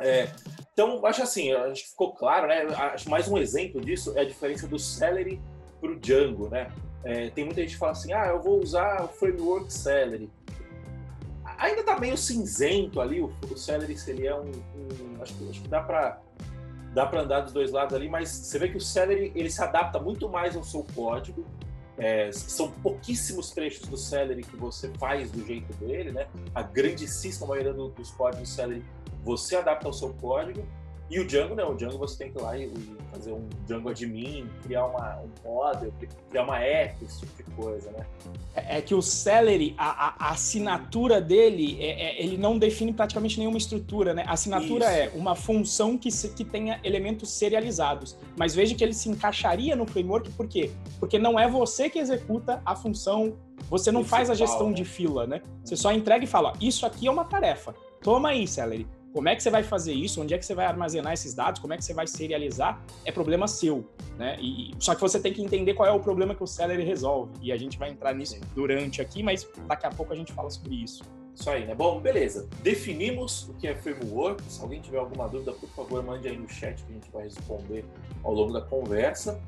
É, 0.00 0.28
então, 0.72 1.04
acho 1.06 1.22
assim, 1.22 1.52
acho 1.52 1.84
que 1.84 1.90
ficou 1.90 2.12
claro, 2.12 2.48
né? 2.48 2.66
Acho 2.74 3.08
mais 3.08 3.28
um 3.28 3.38
exemplo 3.38 3.80
disso 3.80 4.12
é 4.16 4.22
a 4.22 4.24
diferença 4.24 4.66
do 4.66 4.78
Celery 4.78 5.40
para 5.80 5.90
o 5.90 5.96
Django, 5.96 6.48
né? 6.48 6.70
É, 7.04 7.30
tem 7.30 7.44
muita 7.44 7.60
gente 7.60 7.74
que 7.74 7.78
fala 7.78 7.92
assim, 7.92 8.12
ah, 8.12 8.26
eu 8.26 8.40
vou 8.40 8.60
usar 8.60 9.04
o 9.04 9.08
framework 9.08 9.72
Celery. 9.72 10.30
Ainda 11.58 11.80
está 11.80 12.00
meio 12.00 12.16
cinzento 12.16 13.00
ali, 13.00 13.20
o, 13.20 13.32
o 13.50 13.56
Celery 13.56 13.96
seria 13.96 14.36
um, 14.36 14.50
um 14.50 15.22
acho, 15.22 15.34
que, 15.34 15.50
acho 15.50 15.62
que 15.62 15.68
dá 15.68 15.80
para 15.80 16.20
dá 16.92 17.04
para 17.04 17.22
andar 17.22 17.40
dos 17.40 17.52
dois 17.52 17.72
lados 17.72 17.94
ali, 17.94 18.08
mas 18.08 18.28
você 18.28 18.56
vê 18.56 18.68
que 18.68 18.76
o 18.76 18.80
Celery 18.80 19.32
ele 19.34 19.50
se 19.50 19.60
adapta 19.60 19.98
muito 19.98 20.28
mais 20.28 20.56
ao 20.56 20.62
seu 20.62 20.86
código. 20.94 21.44
É, 21.96 22.32
são 22.32 22.70
pouquíssimos 22.70 23.50
trechos 23.50 23.86
do 23.88 23.96
Celery 23.96 24.42
que 24.42 24.56
você 24.56 24.88
faz 24.98 25.30
do 25.30 25.44
jeito 25.44 25.72
dele, 25.74 26.10
né? 26.10 26.26
A 26.54 26.62
grandíssima 26.62 27.46
maioria 27.46 27.72
do, 27.72 27.88
dos 27.88 28.10
códigos 28.12 28.48
Celery 28.48 28.84
você 29.24 29.56
adapta 29.56 29.86
ao 29.86 29.92
seu 29.92 30.12
código. 30.14 30.64
E 31.10 31.20
o 31.20 31.26
Django 31.26 31.54
não, 31.54 31.72
o 31.72 31.74
Django 31.74 31.98
você 31.98 32.16
tem 32.16 32.32
que 32.32 32.38
ir 32.38 32.42
lá 32.42 32.56
e, 32.56 32.72
fazer 33.12 33.32
um 33.32 33.46
Django 33.66 33.90
admin, 33.90 34.48
criar 34.62 34.86
uma, 34.86 35.20
um 35.20 35.48
model, 35.48 35.92
criar 36.30 36.42
uma 36.42 36.58
app, 36.58 37.04
esse 37.04 37.20
tipo 37.20 37.36
de 37.36 37.50
coisa, 37.54 37.90
né? 37.92 38.06
É, 38.54 38.78
é 38.78 38.80
que 38.80 38.94
o 38.94 39.02
Celery, 39.02 39.74
a, 39.78 40.28
a, 40.28 40.30
assinatura 40.30 41.20
dele, 41.20 41.76
é, 41.80 42.06
é, 42.06 42.22
ele 42.22 42.36
não 42.36 42.58
define 42.58 42.92
praticamente 42.92 43.38
nenhuma 43.38 43.58
estrutura, 43.58 44.14
né? 44.14 44.24
A 44.26 44.32
assinatura 44.32 44.86
Isso. 44.86 45.14
é 45.14 45.18
uma 45.18 45.34
função 45.34 45.96
que, 45.96 46.10
se, 46.10 46.30
que 46.30 46.44
tenha 46.44 46.80
elementos 46.82 47.30
serializados. 47.30 48.16
Mas 48.36 48.54
veja 48.54 48.74
que 48.74 48.82
ele 48.82 48.94
se 48.94 49.08
encaixaria 49.08 49.76
no 49.76 49.86
framework, 49.86 50.30
por 50.30 50.48
quê? 50.48 50.70
Porque 50.98 51.18
não 51.18 51.38
é 51.38 51.46
você 51.46 51.90
que 51.90 51.98
executa 51.98 52.62
a 52.64 52.74
função, 52.74 53.36
você 53.68 53.92
não 53.92 54.00
Principal, 54.00 54.18
faz 54.18 54.30
a 54.30 54.34
gestão 54.34 54.70
né? 54.70 54.74
de 54.74 54.84
fila, 54.84 55.26
né? 55.26 55.42
Você 55.62 55.76
só 55.76 55.92
entrega 55.92 56.24
e 56.24 56.26
fala, 56.26 56.54
isso 56.60 56.86
aqui 56.86 57.06
é 57.06 57.10
uma 57.10 57.24
tarefa. 57.24 57.74
Toma 58.02 58.30
aí, 58.30 58.46
Celery 58.48 58.86
como 59.14 59.28
é 59.28 59.36
que 59.36 59.44
você 59.44 59.48
vai 59.48 59.62
fazer 59.62 59.92
isso? 59.92 60.20
Onde 60.20 60.34
é 60.34 60.38
que 60.38 60.44
você 60.44 60.56
vai 60.56 60.66
armazenar 60.66 61.12
esses 61.12 61.34
dados? 61.34 61.60
Como 61.60 61.72
é 61.72 61.76
que 61.76 61.84
você 61.84 61.94
vai 61.94 62.04
serializar? 62.04 62.84
É 63.04 63.12
problema 63.12 63.46
seu, 63.46 63.88
né? 64.18 64.36
E, 64.40 64.74
só 64.80 64.92
que 64.92 65.00
você 65.00 65.20
tem 65.20 65.32
que 65.32 65.40
entender 65.40 65.72
qual 65.74 65.88
é 65.88 65.92
o 65.92 66.00
problema 66.00 66.34
que 66.34 66.42
o 66.42 66.46
Celery 66.48 66.82
resolve. 66.82 67.32
E 67.40 67.52
a 67.52 67.56
gente 67.56 67.78
vai 67.78 67.90
entrar 67.90 68.12
nisso 68.12 68.36
durante 68.56 69.00
aqui, 69.00 69.22
mas 69.22 69.48
daqui 69.68 69.86
a 69.86 69.90
pouco 69.90 70.12
a 70.12 70.16
gente 70.16 70.32
fala 70.32 70.50
sobre 70.50 70.74
isso. 70.74 71.04
Isso 71.32 71.48
aí, 71.48 71.64
né? 71.64 71.76
Bom, 71.76 72.00
beleza. 72.00 72.48
Definimos 72.60 73.48
o 73.48 73.54
que 73.54 73.68
é 73.68 73.76
framework. 73.76 74.42
Se 74.48 74.60
alguém 74.60 74.80
tiver 74.80 74.98
alguma 74.98 75.28
dúvida, 75.28 75.52
por 75.52 75.68
favor, 75.68 76.02
mande 76.02 76.26
aí 76.26 76.36
no 76.36 76.48
chat 76.48 76.82
que 76.82 76.90
a 76.90 76.94
gente 76.94 77.10
vai 77.12 77.22
responder 77.22 77.84
ao 78.24 78.34
longo 78.34 78.52
da 78.52 78.62
conversa. 78.62 79.40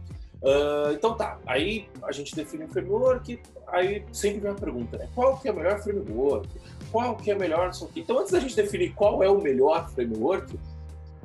Uh, 0.43 0.93
então 0.93 1.17
tá, 1.17 1.39
aí 1.47 1.89
a 2.03 2.13
gente 2.13 2.35
define 2.37 2.65
um 2.65 2.69
framework, 2.69 3.41
aí 3.69 4.05
sempre 4.13 4.41
vem 4.41 4.51
a 4.51 4.55
pergunta, 4.55 4.99
né? 4.99 5.09
Qual 5.15 5.39
que 5.39 5.49
é 5.49 5.53
o 5.53 5.57
melhor 5.57 5.81
framework? 5.81 6.49
qual 6.91 7.17
que 7.17 7.31
é 7.31 7.35
melhor, 7.35 7.71
Então, 7.95 8.19
antes 8.19 8.33
da 8.33 8.41
gente 8.41 8.57
definir 8.57 8.95
qual 8.95 9.23
é 9.23 9.29
o 9.29 9.41
melhor 9.41 9.89
framework, 9.91 10.59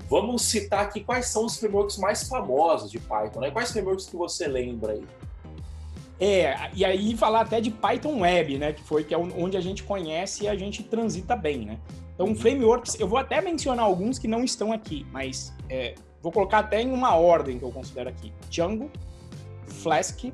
vamos 0.09 0.41
citar 0.43 0.81
aqui 0.81 1.01
quais 1.01 1.27
são 1.27 1.45
os 1.45 1.57
frameworks 1.57 1.97
mais 1.97 2.27
famosos 2.27 2.91
de 2.91 2.99
Python, 2.99 3.39
né? 3.39 3.51
Quais 3.51 3.71
frameworks 3.71 4.07
que 4.07 4.15
você 4.15 4.47
lembra 4.47 4.93
aí? 4.93 5.03
É, 6.19 6.69
e 6.73 6.85
aí 6.85 7.17
falar 7.17 7.41
até 7.41 7.59
de 7.59 7.71
Python 7.71 8.19
Web, 8.19 8.57
né? 8.57 8.73
Que 8.73 8.83
foi 8.83 9.03
que 9.03 9.13
é 9.13 9.17
onde 9.17 9.57
a 9.57 9.61
gente 9.61 9.83
conhece 9.83 10.43
e 10.43 10.47
a 10.47 10.55
gente 10.55 10.83
transita 10.83 11.35
bem, 11.35 11.65
né? 11.65 11.79
Então, 12.13 12.35
frameworks, 12.35 12.99
eu 12.99 13.07
vou 13.07 13.17
até 13.17 13.41
mencionar 13.41 13.85
alguns 13.85 14.19
que 14.19 14.27
não 14.27 14.43
estão 14.43 14.71
aqui, 14.71 15.05
mas 15.11 15.53
é, 15.69 15.95
vou 16.21 16.31
colocar 16.31 16.59
até 16.59 16.81
em 16.81 16.91
uma 16.91 17.15
ordem 17.15 17.57
que 17.57 17.63
eu 17.63 17.71
considero 17.71 18.09
aqui: 18.09 18.31
Django, 18.49 18.89
Flask, 19.65 20.25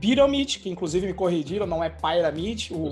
Pyramid, 0.00 0.58
que 0.58 0.70
inclusive 0.70 1.06
me 1.06 1.14
corrigiram, 1.14 1.66
não 1.66 1.84
é 1.84 1.90
Pyramid. 1.90 2.70
O, 2.72 2.88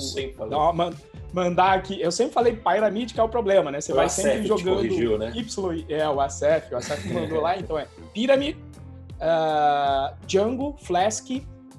não, 0.49 0.93
mandar 1.33 1.75
aqui. 1.75 2.01
Eu 2.01 2.13
sempre 2.13 2.33
falei 2.33 2.55
Pyramid, 2.55 3.13
que 3.13 3.21
é 3.21 3.23
o 3.23 3.29
problema, 3.29 3.71
né? 3.71 3.81
Você 3.81 3.93
o 3.93 3.97
vai 3.97 4.07
ACF 4.07 4.23
sempre 4.23 4.47
jogando 4.47 4.77
corrigiu, 4.77 5.19
né? 5.19 5.33
Y. 5.35 5.85
É, 5.89 6.09
o 6.09 6.21
ACF, 6.21 6.75
o 6.75 6.77
ACF 6.77 7.13
mandou 7.13 7.41
lá, 7.41 7.59
então 7.59 7.79
é 7.79 7.87
Pyramid, 8.13 8.57
uh, 8.57 10.15
Django, 10.27 10.77
Flask. 10.79 11.27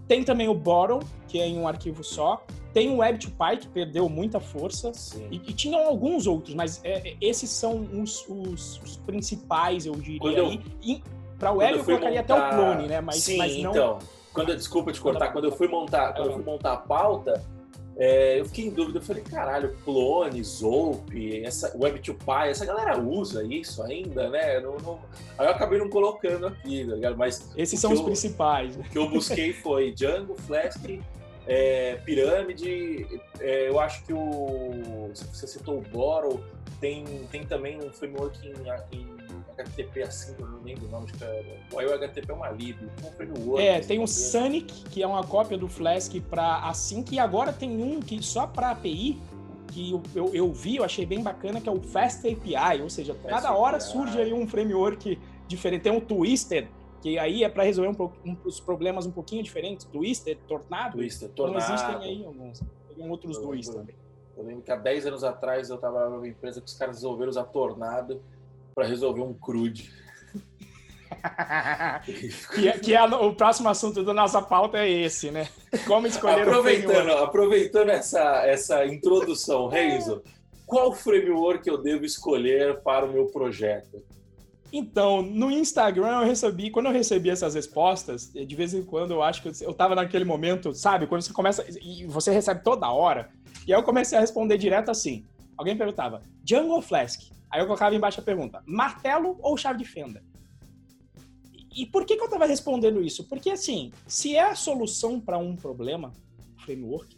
Tem 0.08 0.24
também 0.24 0.48
o 0.48 0.56
Bottom, 0.56 1.02
que 1.28 1.40
é 1.40 1.46
em 1.46 1.60
um 1.60 1.68
arquivo 1.68 2.04
só. 2.04 2.44
Tem 2.74 2.94
o 2.94 2.98
Web2Py, 2.98 3.58
que 3.58 3.68
perdeu 3.68 4.08
muita 4.08 4.40
força. 4.40 4.92
E, 5.32 5.38
e, 5.38 5.54
tinham 5.54 5.86
alguns 5.88 6.28
outros, 6.28 6.54
mas 6.54 6.80
é, 6.84 7.16
esses 7.20 7.50
são 7.50 7.88
os, 7.94 8.26
os, 8.28 8.82
os, 8.84 8.98
principais, 8.98 9.86
eu 9.86 9.96
diria. 9.96 10.20
Para 11.40 11.52
o 11.52 11.58
Web 11.58 11.74
eu, 11.74 11.80
eu 11.80 11.86
colocaria 11.86 12.22
montar... 12.22 12.38
até 12.38 12.56
o 12.56 12.58
clone, 12.58 12.88
né? 12.88 13.02
Mas, 13.02 13.16
Sim, 13.18 13.38
mas 13.38 13.58
não. 13.58 13.72
Então, 13.72 14.00
quando, 14.34 14.56
desculpa 14.56 14.92
te 14.92 15.02
cortar, 15.02 15.32
quando 15.32 15.46
eu 15.46 15.52
fui 15.52 15.68
montar, 15.68 16.14
quando 16.14 16.28
eu 16.28 16.34
fui 16.34 16.44
montar 16.44 16.74
a 16.74 16.78
pauta, 16.78 17.44
é, 18.00 18.40
eu 18.40 18.46
fiquei 18.46 18.68
em 18.68 18.70
dúvida, 18.70 19.00
eu 19.00 19.02
falei, 19.02 19.22
caralho, 19.22 19.76
Clone, 19.84 20.42
Zope, 20.42 21.44
essa 21.44 21.78
Web2Py, 21.78 22.48
essa 22.48 22.66
galera 22.66 22.98
usa 22.98 23.44
isso 23.44 23.84
ainda, 23.84 24.30
né? 24.30 24.60
Não, 24.62 24.78
não... 24.78 25.00
Aí 25.38 25.46
eu 25.46 25.52
acabei 25.52 25.80
não 25.80 25.90
colocando 25.90 26.48
aqui, 26.48 26.86
tá 26.86 26.96
ligado? 26.96 27.18
Mas 27.18 27.52
esses 27.58 27.78
são 27.78 27.92
os 27.92 28.00
eu, 28.00 28.06
principais. 28.06 28.78
O 28.78 28.84
que 28.84 28.98
eu 28.98 29.10
busquei 29.10 29.52
foi 29.52 29.92
Django, 29.92 30.36
Flask, 30.36 30.82
é, 31.50 31.96
Pirâmide, 32.06 33.08
é, 33.40 33.68
eu 33.68 33.80
acho 33.80 34.06
que 34.06 34.14
o. 34.14 35.10
Você 35.14 35.48
citou 35.48 35.80
o 35.80 35.82
Borrow, 35.82 36.40
tem, 36.80 37.04
tem 37.32 37.44
também 37.44 37.80
um 37.84 37.92
framework 37.92 38.38
em, 38.48 38.54
em 38.98 39.10
HTTP 39.58 40.04
assim, 40.04 40.36
eu 40.40 40.48
não 40.48 40.62
lembro 40.62 40.86
o 40.86 40.90
nome, 40.90 41.08
acho 41.08 41.16
o 41.88 41.94
HTTP 41.94 42.32
é 42.32 42.34
uma 42.34 42.50
lib, 42.50 42.78
um 43.04 43.58
É, 43.58 43.80
tem 43.80 44.00
o 44.00 44.08
Sonic, 44.08 44.84
que 44.86 45.02
é 45.02 45.08
uma 45.08 45.24
cópia 45.24 45.58
do 45.58 45.68
Flask 45.68 46.14
para 46.30 46.60
Async, 46.68 47.12
e 47.12 47.20
agora 47.20 47.52
tem 47.52 47.82
um 47.82 48.00
que 48.00 48.22
só 48.24 48.46
para 48.46 48.70
API, 48.70 49.20
que 49.72 49.92
eu, 49.92 50.04
eu, 50.16 50.36
eu, 50.36 50.54
vi, 50.54 50.76
eu 50.76 50.84
achei 50.84 51.06
bem 51.06 51.24
bacana, 51.24 51.60
que 51.60 51.68
é 51.68 51.72
o 51.72 51.82
Fast 51.82 52.28
API, 52.28 52.82
ou 52.82 52.90
seja, 52.90 53.16
Fast 53.16 53.28
cada 53.28 53.54
hora 53.54 53.78
API. 53.78 53.88
surge 53.88 54.22
aí 54.22 54.34
um 54.34 54.48
framework 54.48 55.20
diferente. 55.48 55.82
Tem 55.82 55.96
o 55.96 56.00
Twisted, 56.00 56.68
que 57.02 57.18
aí 57.18 57.44
é 57.44 57.50
para 57.50 57.64
resolver 57.64 57.90
um, 57.90 58.32
um, 58.32 58.38
os 58.46 58.60
problemas 58.60 59.06
um 59.06 59.12
pouquinho 59.12 59.44
diferentes. 59.44 59.86
Twisted, 59.86 60.38
Tornado. 60.48 60.98
Twisted, 60.98 61.32
Tornado. 61.32 61.64
Então 61.64 61.76
existem 61.76 62.10
aí 62.10 62.26
alguns. 62.26 62.64
Tem 62.96 63.10
outros 63.10 63.38
eu 63.38 63.44
dois 63.44 63.68
lembro, 63.68 63.82
também. 63.82 63.96
Eu 64.38 64.46
lembro 64.46 64.62
que 64.62 64.72
há 64.72 64.76
10 64.76 65.08
anos 65.08 65.24
atrás 65.24 65.70
eu 65.70 65.76
estava 65.76 66.10
numa 66.10 66.28
empresa 66.28 66.62
que 66.62 66.68
os 66.68 66.74
caras 66.74 66.98
resolveram 66.98 67.30
usar 67.30 67.46
Tornado 67.46 68.22
para 68.76 68.86
resolver 68.86 69.22
um 69.22 69.34
crude. 69.34 69.92
que, 72.56 72.68
é, 72.68 72.80
que 72.80 72.96
é 72.96 73.04
o 73.04 73.34
próximo 73.34 73.68
assunto 73.68 74.04
da 74.04 74.14
nossa 74.14 74.42
pauta 74.42 74.78
é 74.78 74.90
esse, 74.90 75.32
né? 75.32 75.50
Como 75.88 76.08
escolher 76.08 76.44
aproveitando, 76.44 76.90
o 76.90 76.94
framework. 76.94 77.24
Aproveitando 77.24 77.90
essa, 77.90 78.46
essa 78.46 78.86
introdução, 78.86 79.68
Renzo, 79.68 80.22
qual 80.66 80.94
framework 80.94 81.68
eu 81.68 81.78
devo 81.78 82.06
escolher 82.06 82.80
para 82.82 83.06
o 83.06 83.12
meu 83.12 83.26
projeto? 83.26 84.04
Então, 84.72 85.22
no 85.22 85.50
Instagram 85.50 86.22
eu 86.22 86.26
recebi, 86.26 86.70
quando 86.70 86.86
eu 86.86 86.92
recebi 86.92 87.30
essas 87.30 87.56
respostas, 87.56 88.32
de 88.32 88.56
vez 88.56 88.74
em 88.74 88.84
quando 88.84 89.12
eu 89.12 89.24
acho 89.24 89.42
que 89.42 89.48
eu, 89.48 89.54
eu 89.62 89.74
tava 89.74 89.96
naquele 89.96 90.26
momento, 90.26 90.74
sabe? 90.74 91.08
Quando 91.08 91.24
você 91.24 91.34
começa, 91.34 91.66
e 91.82 92.06
você 92.06 92.32
recebe 92.32 92.64
toda 92.64 92.92
hora, 92.92 93.32
e 93.66 93.74
aí 93.74 93.80
eu 93.80 93.84
comecei 93.84 94.18
a 94.18 94.22
responder 94.22 94.58
direto 94.58 94.92
assim. 94.92 95.26
Alguém 95.58 95.76
perguntava, 95.76 96.22
Django 96.44 96.74
ou 96.74 96.82
Flask? 96.82 97.22
Aí 97.52 97.60
eu 97.60 97.66
colocava 97.66 97.96
embaixo 97.96 98.20
a 98.20 98.24
pergunta: 98.24 98.64
martelo 98.66 99.38
ou 99.42 99.58
chave 99.58 99.80
de 99.80 99.86
fenda? 99.86 100.24
E 101.76 101.86
por 101.86 102.06
que, 102.06 102.16
que 102.16 102.22
eu 102.22 102.26
estava 102.26 102.46
respondendo 102.46 103.02
isso? 103.02 103.28
Porque, 103.28 103.50
assim, 103.50 103.92
se 104.08 104.36
é 104.36 104.42
a 104.42 104.56
solução 104.56 105.20
para 105.20 105.38
um 105.38 105.56
problema, 105.56 106.12
framework, 106.64 107.18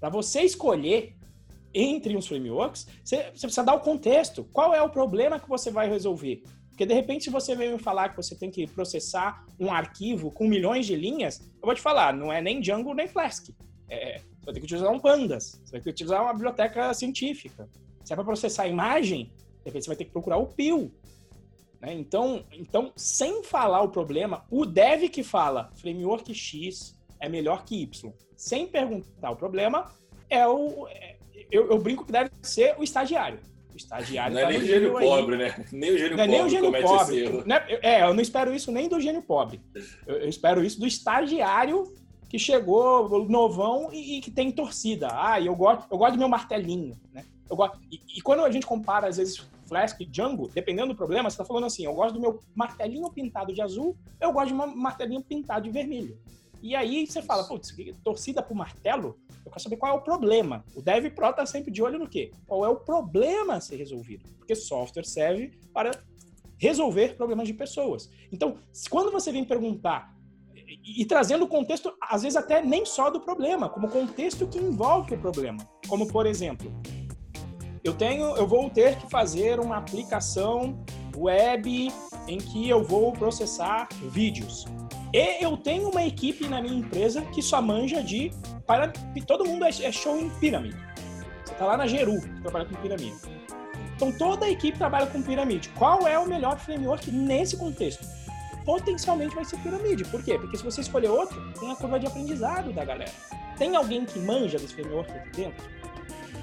para 0.00 0.08
você 0.08 0.42
escolher 0.42 1.14
entre 1.74 2.16
os 2.16 2.26
frameworks, 2.26 2.86
você, 3.04 3.18
precisa 3.24 3.62
dar 3.62 3.74
o 3.74 3.80
contexto. 3.80 4.44
Qual 4.44 4.74
é 4.74 4.80
o 4.80 4.88
problema 4.88 5.38
que 5.38 5.48
você 5.48 5.70
vai 5.70 5.88
resolver? 5.88 6.42
Porque, 6.76 6.84
de 6.84 6.92
repente, 6.92 7.24
se 7.24 7.30
você 7.30 7.56
vem 7.56 7.72
me 7.72 7.78
falar 7.78 8.10
que 8.10 8.16
você 8.18 8.34
tem 8.34 8.50
que 8.50 8.66
processar 8.66 9.46
um 9.58 9.72
arquivo 9.72 10.30
com 10.30 10.46
milhões 10.46 10.84
de 10.84 10.94
linhas, 10.94 11.40
eu 11.40 11.62
vou 11.62 11.74
te 11.74 11.80
falar, 11.80 12.12
não 12.12 12.30
é 12.30 12.42
nem 12.42 12.60
Django 12.60 12.92
nem 12.92 13.08
Flask. 13.08 13.48
É, 13.88 14.18
você 14.18 14.44
vai 14.44 14.52
ter 14.52 14.60
que 14.60 14.66
utilizar 14.66 14.92
um 14.92 14.98
Pandas, 14.98 15.58
você 15.64 15.72
vai 15.72 15.80
ter 15.80 15.84
que 15.84 15.88
utilizar 15.88 16.22
uma 16.22 16.34
biblioteca 16.34 16.92
científica. 16.92 17.66
Se 18.04 18.12
é 18.12 18.14
para 18.14 18.26
processar 18.26 18.68
imagem, 18.68 19.24
de 19.24 19.64
repente 19.64 19.84
você 19.84 19.88
vai 19.88 19.96
ter 19.96 20.04
que 20.04 20.10
procurar 20.10 20.36
o 20.36 20.48
PIL. 20.48 20.92
Né? 21.80 21.94
Então, 21.94 22.44
então, 22.52 22.92
sem 22.94 23.42
falar 23.42 23.80
o 23.80 23.88
problema, 23.88 24.44
o 24.50 24.66
dev 24.66 25.08
que 25.08 25.22
fala 25.22 25.70
framework 25.76 26.34
X 26.34 26.94
é 27.18 27.26
melhor 27.26 27.64
que 27.64 27.80
Y, 27.80 28.12
sem 28.36 28.66
perguntar 28.66 29.30
o 29.30 29.36
problema, 29.36 29.90
é 30.28 30.46
o. 30.46 30.86
É, 30.88 31.16
eu, 31.50 31.70
eu, 31.70 31.78
brinco 31.78 32.04
que 32.04 32.12
deve 32.12 32.30
ser 32.42 32.74
o 32.78 32.82
estagiário. 32.82 33.40
O 33.76 33.78
estagiário 33.78 34.32
não 34.32 34.40
é 34.40 34.44
tá 34.44 34.50
nem 34.50 34.58
o 34.58 34.66
gênio 34.66 34.92
pobre, 34.92 35.36
né? 35.36 35.54
Nem 35.70 35.90
o 35.92 35.98
gênio 35.98 36.16
não 36.16 36.24
pobre 36.24 36.34
é 36.34 36.38
nem 36.38 36.46
o 36.46 36.48
gênio 36.48 36.82
pobre. 36.82 37.44
É, 37.52 37.96
é, 37.96 38.02
eu 38.04 38.14
não 38.14 38.22
espero 38.22 38.54
isso 38.54 38.72
nem 38.72 38.88
do 38.88 38.98
gênio 38.98 39.20
pobre. 39.20 39.60
Eu, 40.06 40.16
eu 40.16 40.28
espero 40.28 40.64
isso 40.64 40.80
do 40.80 40.86
estagiário 40.86 41.92
que 42.26 42.38
chegou 42.38 43.28
novão 43.28 43.90
e, 43.92 44.16
e, 44.16 44.20
que 44.22 44.30
tem 44.30 44.50
torcida. 44.50 45.08
Ah, 45.12 45.38
eu 45.38 45.54
gosto, 45.54 45.86
eu 45.90 45.98
gosto 45.98 46.14
do 46.14 46.18
meu 46.18 46.28
martelinho, 46.28 46.98
né? 47.12 47.22
Eu 47.50 47.54
gosto, 47.54 47.78
e, 47.92 48.00
e, 48.16 48.22
quando 48.22 48.42
a 48.42 48.50
gente 48.50 48.66
compara, 48.66 49.08
às 49.08 49.18
vezes, 49.18 49.46
Flask 49.66 50.00
e 50.00 50.06
Django, 50.06 50.48
dependendo 50.48 50.88
do 50.88 50.96
problema, 50.96 51.28
você 51.28 51.34
está 51.34 51.44
falando 51.44 51.66
assim, 51.66 51.84
eu 51.84 51.94
gosto 51.94 52.14
do 52.14 52.20
meu 52.20 52.40
martelinho 52.54 53.10
pintado 53.10 53.52
de 53.52 53.60
azul, 53.60 53.94
eu 54.18 54.32
gosto 54.32 54.48
de 54.48 54.54
um 54.54 54.74
martelinho 54.74 55.22
pintado 55.22 55.64
de 55.64 55.70
vermelho. 55.70 56.18
E 56.66 56.74
aí 56.74 57.06
você 57.06 57.22
fala, 57.22 57.44
putz, 57.44 57.72
torcida 58.02 58.42
por 58.42 58.56
martelo, 58.56 59.20
eu 59.44 59.52
quero 59.52 59.62
saber 59.62 59.76
qual 59.76 59.92
é 59.92 59.94
o 59.94 60.02
problema. 60.02 60.64
O 60.74 60.82
Dev 60.82 61.06
Pro 61.14 61.32
tá 61.32 61.46
sempre 61.46 61.70
de 61.70 61.80
olho 61.80 61.96
no 61.96 62.08
quê? 62.08 62.32
Qual 62.44 62.64
é 62.64 62.68
o 62.68 62.74
problema 62.74 63.54
a 63.54 63.60
ser 63.60 63.76
resolvido? 63.76 64.24
Porque 64.36 64.56
software 64.56 65.04
serve 65.04 65.52
para 65.72 65.92
resolver 66.58 67.14
problemas 67.14 67.46
de 67.46 67.54
pessoas. 67.54 68.10
Então, 68.32 68.56
quando 68.90 69.12
você 69.12 69.30
vem 69.30 69.44
perguntar 69.44 70.12
e, 70.56 71.02
e 71.02 71.06
trazendo 71.06 71.44
o 71.44 71.48
contexto, 71.48 71.96
às 72.02 72.22
vezes 72.22 72.36
até 72.36 72.60
nem 72.60 72.84
só 72.84 73.10
do 73.10 73.20
problema, 73.20 73.68
como 73.68 73.88
contexto 73.88 74.48
que 74.48 74.58
envolve 74.58 75.14
o 75.14 75.20
problema. 75.20 75.64
Como, 75.86 76.08
por 76.08 76.26
exemplo, 76.26 76.68
eu 77.84 77.94
tenho, 77.94 78.36
eu 78.36 78.48
vou 78.48 78.68
ter 78.70 78.98
que 78.98 79.08
fazer 79.08 79.60
uma 79.60 79.76
aplicação 79.76 80.84
web 81.16 81.92
em 82.26 82.38
que 82.38 82.68
eu 82.68 82.82
vou 82.82 83.12
processar 83.12 83.88
vídeos. 84.10 84.66
E 85.12 85.42
eu 85.42 85.56
tenho 85.56 85.90
uma 85.90 86.02
equipe 86.04 86.48
na 86.48 86.60
minha 86.60 86.78
empresa 86.78 87.22
que 87.22 87.42
só 87.42 87.60
manja 87.62 88.02
de. 88.02 88.30
Para, 88.66 88.92
todo 89.26 89.44
mundo 89.44 89.64
é, 89.64 89.68
é 89.68 89.92
show 89.92 90.18
em 90.18 90.28
pirâmide. 90.30 90.76
Você 91.44 91.52
está 91.52 91.64
lá 91.64 91.76
na 91.76 91.86
Geru, 91.86 92.20
que 92.20 92.42
trabalha 92.42 92.64
com 92.64 92.74
pirâmide. 92.76 93.16
Então 93.94 94.12
toda 94.12 94.44
a 94.46 94.50
equipe 94.50 94.76
trabalha 94.76 95.06
com 95.06 95.22
pirâmide. 95.22 95.68
Qual 95.70 96.06
é 96.06 96.18
o 96.18 96.28
melhor 96.28 96.58
framework 96.58 97.10
nesse 97.10 97.56
contexto? 97.56 98.04
Potencialmente 98.64 99.34
vai 99.34 99.44
ser 99.44 99.58
pirâmide. 99.58 100.04
Por 100.04 100.22
quê? 100.22 100.38
Porque 100.38 100.56
se 100.56 100.64
você 100.64 100.80
escolher 100.80 101.08
outro, 101.08 101.40
tem 101.54 101.70
a 101.70 101.76
curva 101.76 101.98
de 101.98 102.06
aprendizado 102.06 102.72
da 102.72 102.84
galera. 102.84 103.12
Tem 103.56 103.74
alguém 103.74 104.04
que 104.04 104.18
manja 104.18 104.58
desse 104.58 104.74
framework 104.74 105.10
aqui 105.12 105.30
dentro 105.30 105.64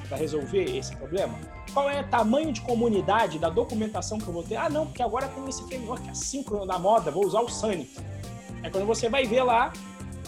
para 0.07 0.17
resolver 0.17 0.77
esse 0.77 0.95
problema? 0.95 1.37
Qual 1.73 1.89
é 1.89 2.01
o 2.01 2.07
tamanho 2.07 2.51
de 2.51 2.61
comunidade 2.61 3.39
da 3.39 3.49
documentação 3.49 4.17
que 4.17 4.27
eu 4.27 4.33
vou 4.33 4.43
ter? 4.43 4.55
Ah, 4.55 4.69
não, 4.69 4.85
porque 4.85 5.01
agora 5.01 5.27
tem 5.27 5.47
esse 5.49 5.63
framework 5.67 6.07
assíncrono 6.09 6.65
da 6.65 6.79
moda, 6.79 7.11
vou 7.11 7.25
usar 7.25 7.41
o 7.41 7.49
Sunny. 7.49 7.89
É 8.63 8.69
quando 8.69 8.85
você 8.85 9.09
vai 9.09 9.25
ver 9.25 9.43
lá, 9.43 9.71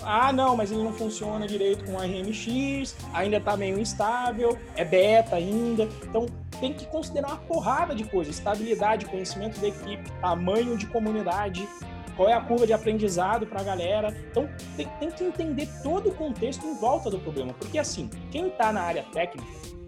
ah, 0.04 0.32
não, 0.32 0.56
mas 0.56 0.72
ele 0.72 0.84
não 0.84 0.94
funciona 0.94 1.48
direito 1.48 1.86
com 1.86 1.98
RMX, 1.98 2.96
ainda 3.14 3.38
está 3.38 3.58
meio 3.58 3.80
instável, 3.80 4.58
é 4.76 4.86
beta 4.86 5.36
ainda. 5.36 5.90
Então, 6.04 6.28
tem 6.60 6.74
que 6.74 6.86
considerar 6.88 7.30
uma 7.30 7.38
porrada 7.38 7.96
de 7.96 8.04
coisas: 8.04 8.36
estabilidade, 8.36 9.06
conhecimento 9.06 9.60
da 9.60 9.68
equipe, 9.68 10.12
tamanho 10.22 10.78
de 10.78 10.86
comunidade, 10.88 11.68
qual 12.16 12.30
é 12.30 12.34
a 12.34 12.42
curva 12.42 12.68
de 12.68 12.74
aprendizado 12.74 13.48
para 13.48 13.62
a 13.62 13.64
galera. 13.64 14.16
Então, 14.30 14.48
tem, 14.78 14.88
tem, 15.00 15.10
que 15.10 15.24
entender 15.24 15.68
todo 15.82 16.10
o 16.10 16.14
contexto 16.14 16.66
em 16.66 16.76
volta 16.76 17.10
do 17.10 17.18
problema, 17.20 17.54
porque 17.54 17.80
assim, 17.80 18.10
quem 18.32 18.48
está 18.48 18.72
na 18.72 18.82
área 18.82 19.04
técnica, 19.12 19.48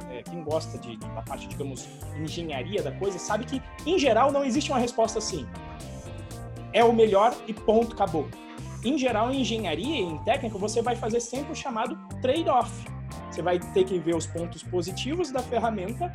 é, 0.09 0.23
quem 0.23 0.41
gosta 0.41 0.79
de, 0.79 0.97
da 0.97 1.21
parte, 1.21 1.47
digamos, 1.47 1.87
engenharia 2.15 2.81
da 2.81 2.91
coisa, 2.93 3.19
sabe 3.19 3.45
que, 3.45 3.61
em 3.85 3.99
geral, 3.99 4.31
não 4.31 4.43
existe 4.43 4.71
uma 4.71 4.79
resposta 4.79 5.19
assim 5.19 5.45
é 6.73 6.83
o 6.83 6.93
melhor 6.93 7.35
e 7.47 7.53
ponto, 7.53 7.93
acabou. 7.93 8.27
Em 8.83 8.97
geral, 8.97 9.31
em 9.31 9.41
engenharia 9.41 9.95
e 9.95 10.01
em 10.01 10.17
técnica, 10.23 10.57
você 10.57 10.81
vai 10.81 10.95
fazer 10.95 11.19
sempre 11.19 11.51
o 11.51 11.55
chamado 11.55 11.97
trade-off. 12.21 12.71
Você 13.31 13.41
vai 13.41 13.59
ter 13.59 13.83
que 13.83 13.99
ver 13.99 14.15
os 14.15 14.27
pontos 14.27 14.63
positivos 14.63 15.31
da 15.31 15.41
ferramenta, 15.41 16.11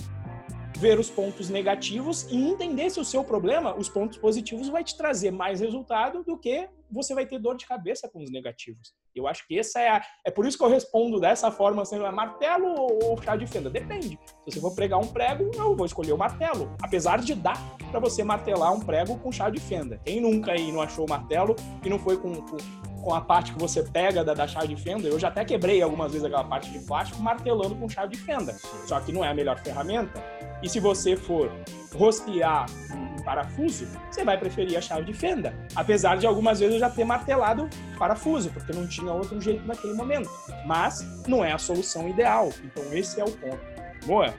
ver 0.79 0.99
os 0.99 1.11
pontos 1.11 1.49
negativos 1.49 2.25
e 2.31 2.37
entender 2.37 2.91
se 2.91 2.99
o 2.99 3.05
seu 3.05 3.23
problema, 3.23 3.75
os 3.77 3.89
pontos 3.89 4.19
positivos, 4.19 4.69
vai 4.69 4.83
te 4.83 4.97
trazer 4.97 5.31
mais 5.31 5.61
resultado 5.61 6.25
do 6.25 6.37
que 6.37 6.69
você 6.91 7.15
vai 7.15 7.27
ter 7.27 7.39
dor 7.39 7.57
de 7.57 7.67
cabeça 7.67 8.09
com 8.09 8.23
os 8.23 8.31
negativos. 8.31 8.95
Eu 9.15 9.27
acho 9.27 9.47
que 9.47 9.59
essa 9.59 9.81
é 9.81 9.89
a, 9.89 10.03
é 10.27 10.31
por 10.31 10.47
isso 10.47 10.57
que 10.57 10.65
eu 10.65 10.69
respondo 10.69 11.21
dessa 11.21 11.51
forma, 11.51 11.83
assim, 11.83 11.99
martelo 11.99 12.75
ou 13.03 13.21
chá 13.23 13.37
de 13.37 13.47
fenda? 13.47 13.69
Depende. 13.71 14.19
Se 14.49 14.55
você 14.55 14.61
for 14.61 14.75
pregar 14.75 14.99
um 14.99 15.07
prego, 15.07 15.51
eu 15.55 15.77
vou 15.77 15.87
escolher 15.87 16.13
o 16.13 16.19
martelo. 16.19 16.75
Apesar 16.83 17.19
de 17.19 17.35
dar 17.35 17.59
para 17.91 18.01
você 18.01 18.25
martelar 18.25 18.73
um 18.73 18.81
prego 18.81 19.19
com 19.19 19.31
chá 19.31 19.51
de 19.51 19.61
fenda. 19.61 20.01
Quem 20.05 20.21
nunca 20.21 20.53
aí 20.53 20.73
não 20.73 20.81
achou 20.81 21.07
o 21.07 21.09
martelo 21.09 21.55
e 21.85 21.91
não 21.91 21.99
foi 21.99 22.17
com, 22.17 22.35
com, 22.35 22.57
com 23.03 23.15
a 23.15 23.21
parte 23.21 23.53
que 23.53 23.59
você 23.59 23.83
pega 23.83 24.25
da, 24.25 24.35
da 24.35 24.49
chave 24.49 24.69
de 24.69 24.77
fenda? 24.77 25.07
Eu 25.07 25.19
já 25.19 25.29
até 25.29 25.45
quebrei 25.45 25.83
algumas 25.83 26.13
vezes 26.13 26.25
aquela 26.25 26.45
parte 26.45 26.71
de 26.71 26.79
plástico 26.81 27.23
martelando 27.23 27.75
com 27.75 27.89
chave 27.89 28.17
de 28.17 28.23
fenda. 28.23 28.55
Só 28.87 28.99
que 29.01 29.13
não 29.13 29.25
é 29.25 29.29
a 29.29 29.35
melhor 29.35 29.59
ferramenta. 29.59 30.23
E 30.63 30.69
se 30.69 30.81
você 30.81 31.17
for 31.17 31.51
rosquear 31.95 32.67
um 32.95 33.23
parafuso, 33.23 33.87
você 34.11 34.25
vai 34.25 34.39
preferir 34.39 34.77
a 34.77 34.81
chave 34.81 35.05
de 35.05 35.13
fenda. 35.13 35.55
Apesar 35.75 36.17
de 36.17 36.27
algumas 36.27 36.61
vezes 36.61 36.75
eu 36.75 36.81
já 36.81 36.91
ter 36.91 37.05
martelado 37.05 37.69
parafuso, 37.99 38.51
porque 38.51 38.73
não 38.73 38.87
tinha 38.87 39.13
outro 39.13 39.41
jeito 39.41 39.67
naquele 39.67 39.95
momento. 39.95 40.31
Mas 40.67 41.05
não 41.27 41.45
é 41.45 41.53
a 41.53 41.59
solução 41.59 42.09
ideal. 42.09 42.51
Então 42.65 42.83
esse 42.93 43.21
é 43.21 43.25
o 43.25 43.31
ponto. 43.31 43.61
Boa? 44.07 44.35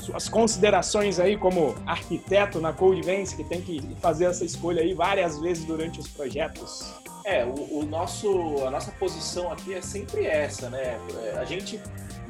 Suas 0.00 0.28
considerações 0.28 1.18
aí 1.18 1.36
como 1.36 1.74
arquiteto 1.86 2.60
na 2.60 2.72
Codevence, 2.72 3.34
que 3.34 3.44
tem 3.44 3.62
que 3.62 3.80
fazer 4.02 4.26
essa 4.26 4.44
escolha 4.44 4.82
aí 4.82 4.92
várias 4.92 5.40
vezes 5.40 5.64
durante 5.64 5.98
os 5.98 6.08
projetos. 6.08 6.92
É, 7.24 7.42
o, 7.42 7.78
o 7.78 7.86
nosso, 7.86 8.62
a 8.66 8.70
nossa 8.70 8.90
posição 8.92 9.50
aqui 9.50 9.72
é 9.72 9.80
sempre 9.80 10.26
essa, 10.26 10.68
né? 10.68 10.98
É, 11.22 11.38
a 11.38 11.44
gente, 11.46 11.80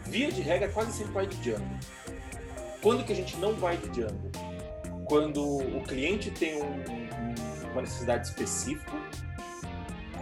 via 0.07 0.31
de 0.31 0.41
regra, 0.41 0.69
quase 0.69 0.93
sempre 0.93 1.13
vai 1.13 1.27
de 1.27 1.37
Django. 1.39 1.65
Quando 2.85 3.03
que 3.03 3.15
a 3.15 3.17
gente 3.17 3.39
não 3.39 3.55
vai 3.55 3.79
de 3.79 3.89
Django? 3.89 4.31
Quando 5.07 5.43
o 5.43 5.83
cliente 5.85 6.31
tem 6.31 6.63
um, 6.63 7.71
uma 7.73 7.81
necessidade 7.81 8.29
específica, 8.29 8.93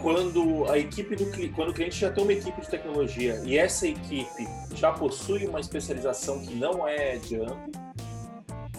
quando 0.00 0.70
a 0.70 0.78
equipe 0.78 1.16
do 1.16 1.26
quando 1.56 1.70
o 1.70 1.74
cliente 1.74 1.98
já 1.98 2.12
tem 2.12 2.22
uma 2.22 2.32
equipe 2.32 2.60
de 2.60 2.68
tecnologia 2.68 3.42
e 3.44 3.58
essa 3.58 3.88
equipe 3.88 4.46
já 4.76 4.92
possui 4.92 5.44
uma 5.44 5.58
especialização 5.58 6.40
que 6.40 6.54
não 6.54 6.86
é 6.86 7.16
Django, 7.16 7.68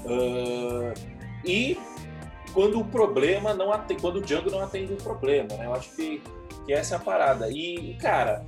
uh, 0.05 0.93
e 1.43 1.77
quando 2.53 2.79
o 2.79 2.85
problema 2.85 3.53
não 3.53 3.69
atende, 3.69 3.99
quando 4.01 4.15
o 4.15 4.21
Django 4.21 4.49
não 4.49 4.61
atende 4.61 4.93
o 4.93 4.97
problema, 4.97 5.57
né? 5.57 5.65
Eu 5.65 5.73
acho 5.73 5.93
que, 5.93 6.23
que 6.65 6.71
essa 6.71 6.95
é 6.95 6.97
a 6.97 7.01
parada. 7.01 7.49
E, 7.49 7.95
cara, 7.95 8.45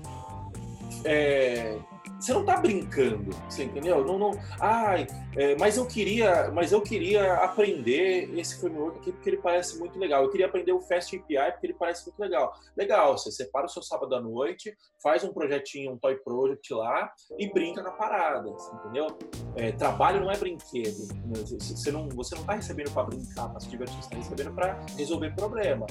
é, 1.03 1.77
você 2.19 2.33
não 2.33 2.45
tá 2.45 2.57
brincando, 2.57 3.31
você 3.49 3.63
entendeu? 3.63 4.03
Não, 4.03 4.17
não, 4.17 4.31
ai, 4.59 5.07
é, 5.35 5.55
mas 5.57 5.77
eu 5.77 5.85
queria, 5.85 6.49
mas 6.51 6.71
eu 6.71 6.81
queria 6.81 7.35
aprender 7.35 8.29
esse 8.37 8.59
framework 8.59 8.99
aqui 8.99 9.11
porque 9.11 9.29
ele 9.29 9.37
parece 9.37 9.77
muito 9.77 9.99
legal. 9.99 10.23
Eu 10.23 10.31
queria 10.31 10.45
aprender 10.45 10.71
o 10.71 10.81
Fast 10.81 11.15
API 11.15 11.51
porque 11.51 11.67
ele 11.67 11.73
parece 11.73 12.05
muito 12.05 12.19
legal. 12.19 12.53
Legal, 12.75 13.17
você 13.17 13.31
separa 13.31 13.65
o 13.65 13.69
seu 13.69 13.81
sábado 13.81 14.15
à 14.15 14.21
noite, 14.21 14.75
faz 15.01 15.23
um 15.23 15.33
projetinho, 15.33 15.93
um 15.93 15.97
toy 15.97 16.15
project 16.17 16.73
lá 16.73 17.11
e 17.37 17.51
brinca 17.51 17.83
com 17.83 17.89
a 17.89 17.93
parada, 17.93 18.49
entendeu? 18.73 19.07
É, 19.55 19.71
trabalho 19.71 20.21
não 20.21 20.31
é 20.31 20.37
brinquedo. 20.37 21.07
Né? 21.25 21.33
Você 21.59 21.91
não, 21.91 22.07
você 22.09 22.35
não 22.35 22.43
tá 22.43 22.53
recebendo 22.53 22.91
para 22.91 23.03
brincar, 23.03 23.49
para 23.49 23.59
se 23.59 23.69
divertir, 23.69 24.01
você 24.01 24.09
tá 24.09 24.17
recebendo 24.17 24.53
para 24.53 24.79
resolver 24.97 25.35
problema. 25.35 25.85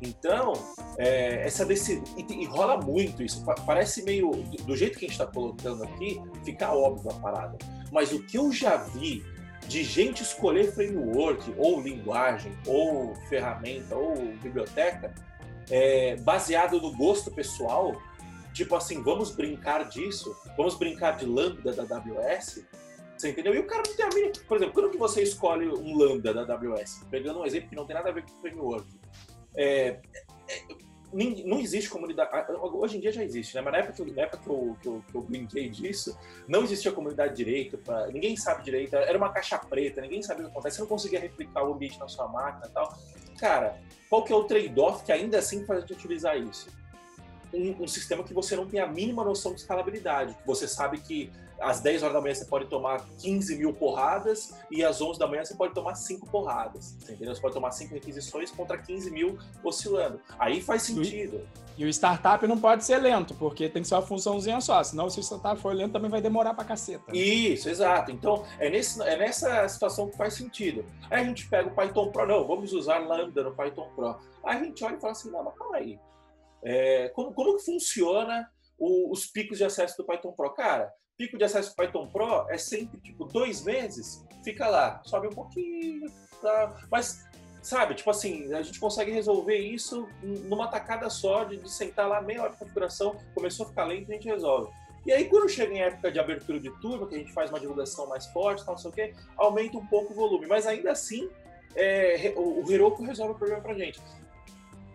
Então, 0.00 0.54
é, 0.98 1.46
essa 1.46 1.66
e, 1.70 2.32
e, 2.32 2.44
rola 2.46 2.78
muito 2.78 3.22
isso. 3.22 3.44
Parece 3.66 4.02
meio 4.02 4.30
do 4.64 4.74
jeito 4.74 4.98
que 4.98 5.04
a 5.04 5.08
gente 5.08 5.20
está 5.20 5.26
colocando 5.26 5.84
aqui, 5.84 6.20
fica 6.44 6.72
óbvio 6.72 7.10
a 7.10 7.14
parada. 7.14 7.58
Mas 7.92 8.12
o 8.12 8.22
que 8.22 8.38
eu 8.38 8.50
já 8.50 8.76
vi 8.76 9.22
de 9.68 9.84
gente 9.84 10.22
escolher 10.22 10.72
framework 10.72 11.54
ou 11.58 11.80
linguagem 11.80 12.52
ou 12.66 13.14
ferramenta 13.28 13.94
ou 13.94 14.16
biblioteca 14.42 15.14
é, 15.70 16.16
baseado 16.16 16.80
no 16.80 16.96
gosto 16.96 17.30
pessoal, 17.30 18.00
tipo 18.52 18.74
assim, 18.74 19.02
vamos 19.02 19.30
brincar 19.30 19.88
disso, 19.88 20.34
vamos 20.56 20.76
brincar 20.76 21.16
de 21.16 21.26
lambda 21.26 21.72
da 21.72 21.96
AWS, 21.96 22.64
você 23.16 23.28
entendeu? 23.28 23.54
E 23.54 23.58
o 23.58 23.66
cara 23.66 23.82
não 23.86 23.94
tem 23.94 24.04
a 24.06 24.08
mínima. 24.08 24.32
Por 24.48 24.56
exemplo, 24.56 24.74
quando 24.74 24.90
que 24.90 24.96
você 24.96 25.22
escolhe 25.22 25.68
um 25.68 25.96
lambda 25.96 26.32
da 26.32 26.54
AWS? 26.54 27.04
Pegando 27.10 27.40
um 27.40 27.44
exemplo 27.44 27.68
que 27.68 27.76
não 27.76 27.84
tem 27.84 27.94
nada 27.94 28.08
a 28.08 28.12
ver 28.12 28.24
com 28.24 28.40
framework 28.40 28.99
é, 29.54 30.00
é, 30.48 30.62
não 31.12 31.58
existe 31.58 31.90
comunidade. 31.90 32.30
Hoje 32.60 32.96
em 32.96 33.00
dia 33.00 33.12
já 33.12 33.24
existe, 33.24 33.54
né? 33.54 33.60
Mas 33.60 33.72
na 33.72 33.78
época, 33.78 34.04
que 34.04 34.12
na 34.12 34.22
época 34.22 34.38
que, 34.38 34.48
eu, 34.48 34.76
que, 34.80 34.88
eu, 34.88 35.04
que 35.10 35.14
eu 35.14 35.20
brinquei 35.22 35.68
disso, 35.68 36.16
não 36.46 36.62
existia 36.62 36.92
comunidade 36.92 37.34
direito, 37.34 37.78
pra, 37.78 38.06
ninguém 38.08 38.36
sabe 38.36 38.62
direito, 38.62 38.94
era 38.94 39.18
uma 39.18 39.32
caixa 39.32 39.58
preta, 39.58 40.00
ninguém 40.00 40.22
sabia 40.22 40.44
o 40.44 40.46
que 40.46 40.52
acontece, 40.52 40.76
você 40.76 40.82
não 40.82 40.88
conseguia 40.88 41.20
replicar 41.20 41.64
o 41.64 41.72
ambiente 41.74 41.98
na 41.98 42.06
sua 42.06 42.28
máquina 42.28 42.66
e 42.66 42.70
tal. 42.70 42.96
Cara, 43.38 43.80
qual 44.08 44.22
que 44.24 44.32
é 44.32 44.36
o 44.36 44.44
trade-off 44.44 45.04
que 45.04 45.10
ainda 45.10 45.38
assim 45.38 45.64
faz 45.64 45.78
a 45.78 45.80
gente 45.82 45.94
utilizar 45.94 46.38
isso? 46.38 46.68
Um, 47.52 47.84
um, 47.84 47.88
sistema 47.88 48.22
que 48.22 48.34
você 48.34 48.56
não 48.56 48.66
tem 48.66 48.80
a 48.80 48.86
mínima 48.86 49.24
noção 49.24 49.52
de 49.52 49.60
escalabilidade. 49.60 50.36
Você 50.46 50.66
sabe 50.68 50.98
que 50.98 51.30
às 51.60 51.80
10 51.80 52.02
horas 52.02 52.14
da 52.14 52.20
manhã 52.20 52.34
você 52.34 52.44
pode 52.46 52.66
tomar 52.66 53.06
15 53.18 53.56
mil 53.56 53.72
porradas 53.72 54.54
e 54.70 54.82
às 54.82 55.00
11 55.00 55.18
da 55.18 55.26
manhã 55.26 55.44
você 55.44 55.54
pode 55.54 55.74
tomar 55.74 55.94
5 55.94 56.26
porradas. 56.28 56.96
Entendeu? 57.02 57.34
Você 57.34 57.40
pode 57.40 57.54
tomar 57.54 57.70
5 57.70 57.92
requisições 57.92 58.50
contra 58.50 58.78
15 58.78 59.10
mil 59.10 59.38
oscilando. 59.62 60.20
Aí 60.38 60.60
faz 60.62 60.82
sentido. 60.82 61.46
E 61.76 61.84
o 61.86 61.88
startup 61.88 62.46
não 62.46 62.58
pode 62.58 62.84
ser 62.84 62.98
lento, 62.98 63.34
porque 63.34 63.66
tem 63.66 63.80
que 63.80 63.88
ser 63.88 63.94
uma 63.94 64.02
funçãozinha 64.02 64.60
só. 64.60 64.82
Senão, 64.84 65.08
se 65.08 65.18
o 65.18 65.22
startup 65.22 65.58
for 65.58 65.74
lento, 65.74 65.92
também 65.92 66.10
vai 66.10 66.20
demorar 66.20 66.52
pra 66.52 66.62
caceta. 66.62 67.16
Isso, 67.16 67.70
exato. 67.70 68.10
Então, 68.10 68.44
é, 68.58 68.68
nesse, 68.68 69.02
é 69.02 69.16
nessa 69.16 69.66
situação 69.66 70.10
que 70.10 70.16
faz 70.16 70.34
sentido. 70.34 70.84
Aí 71.10 71.22
a 71.22 71.24
gente 71.24 71.48
pega 71.48 71.68
o 71.68 71.74
Python 71.74 72.10
Pro, 72.10 72.26
não, 72.26 72.46
vamos 72.46 72.74
usar 72.74 72.98
Lambda 72.98 73.42
no 73.42 73.52
Python 73.52 73.88
Pro. 73.96 74.16
Aí 74.44 74.58
a 74.58 74.64
gente 74.64 74.84
olha 74.84 74.96
e 74.96 75.00
fala 75.00 75.12
assim, 75.12 75.30
não, 75.30 75.42
mas 75.42 75.54
calma 75.54 75.76
aí. 75.76 75.98
É, 76.62 77.08
como, 77.10 77.32
como 77.32 77.56
que 77.56 77.64
funciona 77.64 78.48
o, 78.78 79.10
os 79.12 79.26
picos 79.26 79.58
de 79.58 79.64
acesso 79.64 79.96
do 79.96 80.04
Python 80.04 80.32
Pro? 80.32 80.54
Cara, 80.54 80.92
pico 81.16 81.36
de 81.36 81.44
acesso 81.44 81.70
do 81.70 81.76
Python 81.76 82.06
Pro 82.06 82.46
é 82.48 82.58
sempre, 82.58 83.00
tipo, 83.00 83.24
dois 83.24 83.62
meses, 83.64 84.24
fica 84.42 84.66
lá, 84.66 85.02
sobe 85.04 85.28
um 85.28 85.32
pouquinho, 85.32 86.10
tá? 86.40 86.86
mas 86.90 87.28
sabe, 87.62 87.94
tipo 87.94 88.10
assim, 88.10 88.52
a 88.54 88.62
gente 88.62 88.80
consegue 88.80 89.10
resolver 89.10 89.58
isso 89.58 90.08
numa 90.22 90.68
tacada 90.68 91.10
só, 91.10 91.44
de, 91.44 91.58
de, 91.58 91.70
sentar 91.70 92.08
lá 92.08 92.22
meia 92.22 92.42
hora 92.42 92.52
de 92.52 92.58
configuração, 92.58 93.16
começou 93.34 93.66
a 93.66 93.68
ficar 93.68 93.84
lento, 93.84 94.10
a 94.10 94.14
gente 94.14 94.28
resolve. 94.28 94.72
E 95.04 95.12
aí, 95.12 95.28
quando 95.28 95.48
chega 95.48 95.72
em 95.72 95.80
época 95.80 96.12
de 96.12 96.18
abertura 96.18 96.60
de 96.60 96.70
turma, 96.80 97.06
que 97.06 97.14
a 97.14 97.18
gente 97.18 97.32
faz 97.32 97.50
uma 97.50 97.58
divulgação 97.58 98.06
mais 98.06 98.26
forte, 98.26 98.64
tal, 98.64 98.74
não 98.74 98.80
sei 98.80 98.90
o 98.90 98.94
quê, 98.94 99.14
aumenta 99.36 99.78
um 99.78 99.86
pouco 99.86 100.12
o 100.12 100.16
volume. 100.16 100.46
Mas 100.46 100.66
ainda 100.66 100.92
assim, 100.92 101.28
é, 101.74 102.34
o, 102.36 102.70
Heroku 102.70 103.02
resolve 103.02 103.32
o 103.32 103.38
problema 103.38 103.62
pra 103.62 103.74
gente. 103.74 104.00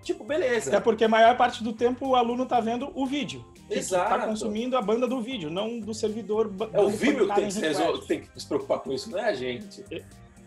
Tipo, 0.06 0.24
beleza. 0.24 0.70
Até 0.70 0.80
porque 0.80 1.04
a 1.04 1.10
maior 1.10 1.36
parte 1.36 1.64
do 1.64 1.74
tempo 1.74 2.10
o 2.10 2.16
aluno 2.16 2.46
tá 2.46 2.60
vendo 2.60 2.92
o 2.94 3.08
vídeo. 3.08 3.44
Exato. 3.68 4.08
Tá 4.08 4.28
consumindo 4.28 4.78
a 4.78 4.82
banda 4.82 5.08
do 5.08 5.20
vídeo, 5.20 5.50
não 5.50 5.80
do 5.80 5.96
servidor. 5.96 6.54
É 6.72 6.80
o 6.80 6.90
Vimeo 6.90 7.28
que 7.28 7.34
tem 7.34 7.50
que, 7.50 8.08
tem 8.08 8.22
que 8.22 8.40
se 8.40 8.48
preocupar 8.48 8.82
com 8.82 8.94
isso, 8.94 9.10
não 9.10 9.18
é 9.18 9.30
a 9.30 9.34
gente. 9.34 9.84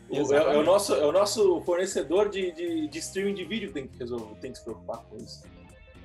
O, 0.09 0.33
é, 0.33 0.37
é, 0.37 0.57
o 0.57 0.63
nosso, 0.63 0.95
é 0.95 1.05
o 1.05 1.11
nosso 1.11 1.61
fornecedor 1.63 2.29
de, 2.29 2.53
de, 2.53 2.87
de, 2.87 2.99
streaming 3.01 3.35
de 3.35 3.45
vídeo 3.45 3.69
que 3.69 3.75
tem 3.75 3.89
que 3.89 3.99
resolver, 3.99 4.35
tem 4.37 4.53
que 4.53 4.59
se 4.59 4.65
preocupar 4.65 4.99
com 4.99 5.17
isso. 5.17 5.43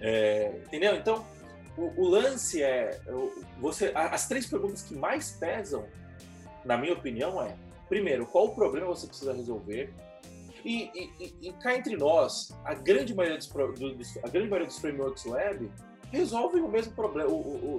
É, 0.02 0.52
entendeu? 0.66 0.96
Então, 0.96 1.24
o, 1.78 2.02
o, 2.02 2.10
lance 2.10 2.62
é. 2.62 3.00
Você, 3.60 3.92
as 3.94 4.28
três 4.28 4.48
perguntas 4.48 4.82
que 4.82 4.96
mais 4.96 5.34
pesam, 5.34 5.86
na 6.66 6.76
minha 6.76 6.94
opinião, 6.94 7.40
é: 7.40 7.56
primeiro, 7.88 8.26
qual 8.26 8.46
o 8.48 8.56
problema 8.56 8.88
você 8.88 9.06
precisa 9.06 9.32
resolver? 9.32 9.94
E, 10.66 10.90
e, 11.20 11.50
e, 11.50 11.54
cá 11.54 11.76
entre 11.76 11.98
nós, 11.98 12.58
a 12.64 12.74
grande 12.74 13.14
maioria 13.14 13.38
dos, 13.38 14.18
a 14.18 14.30
grande 14.30 14.50
maioria 14.50 14.68
dos 14.68 14.80
frameworks 14.80 15.26
web 15.26 15.70
resolvem 16.10 16.62
o 16.62 16.70
mesmo 16.70 16.94
problema, 16.94 17.30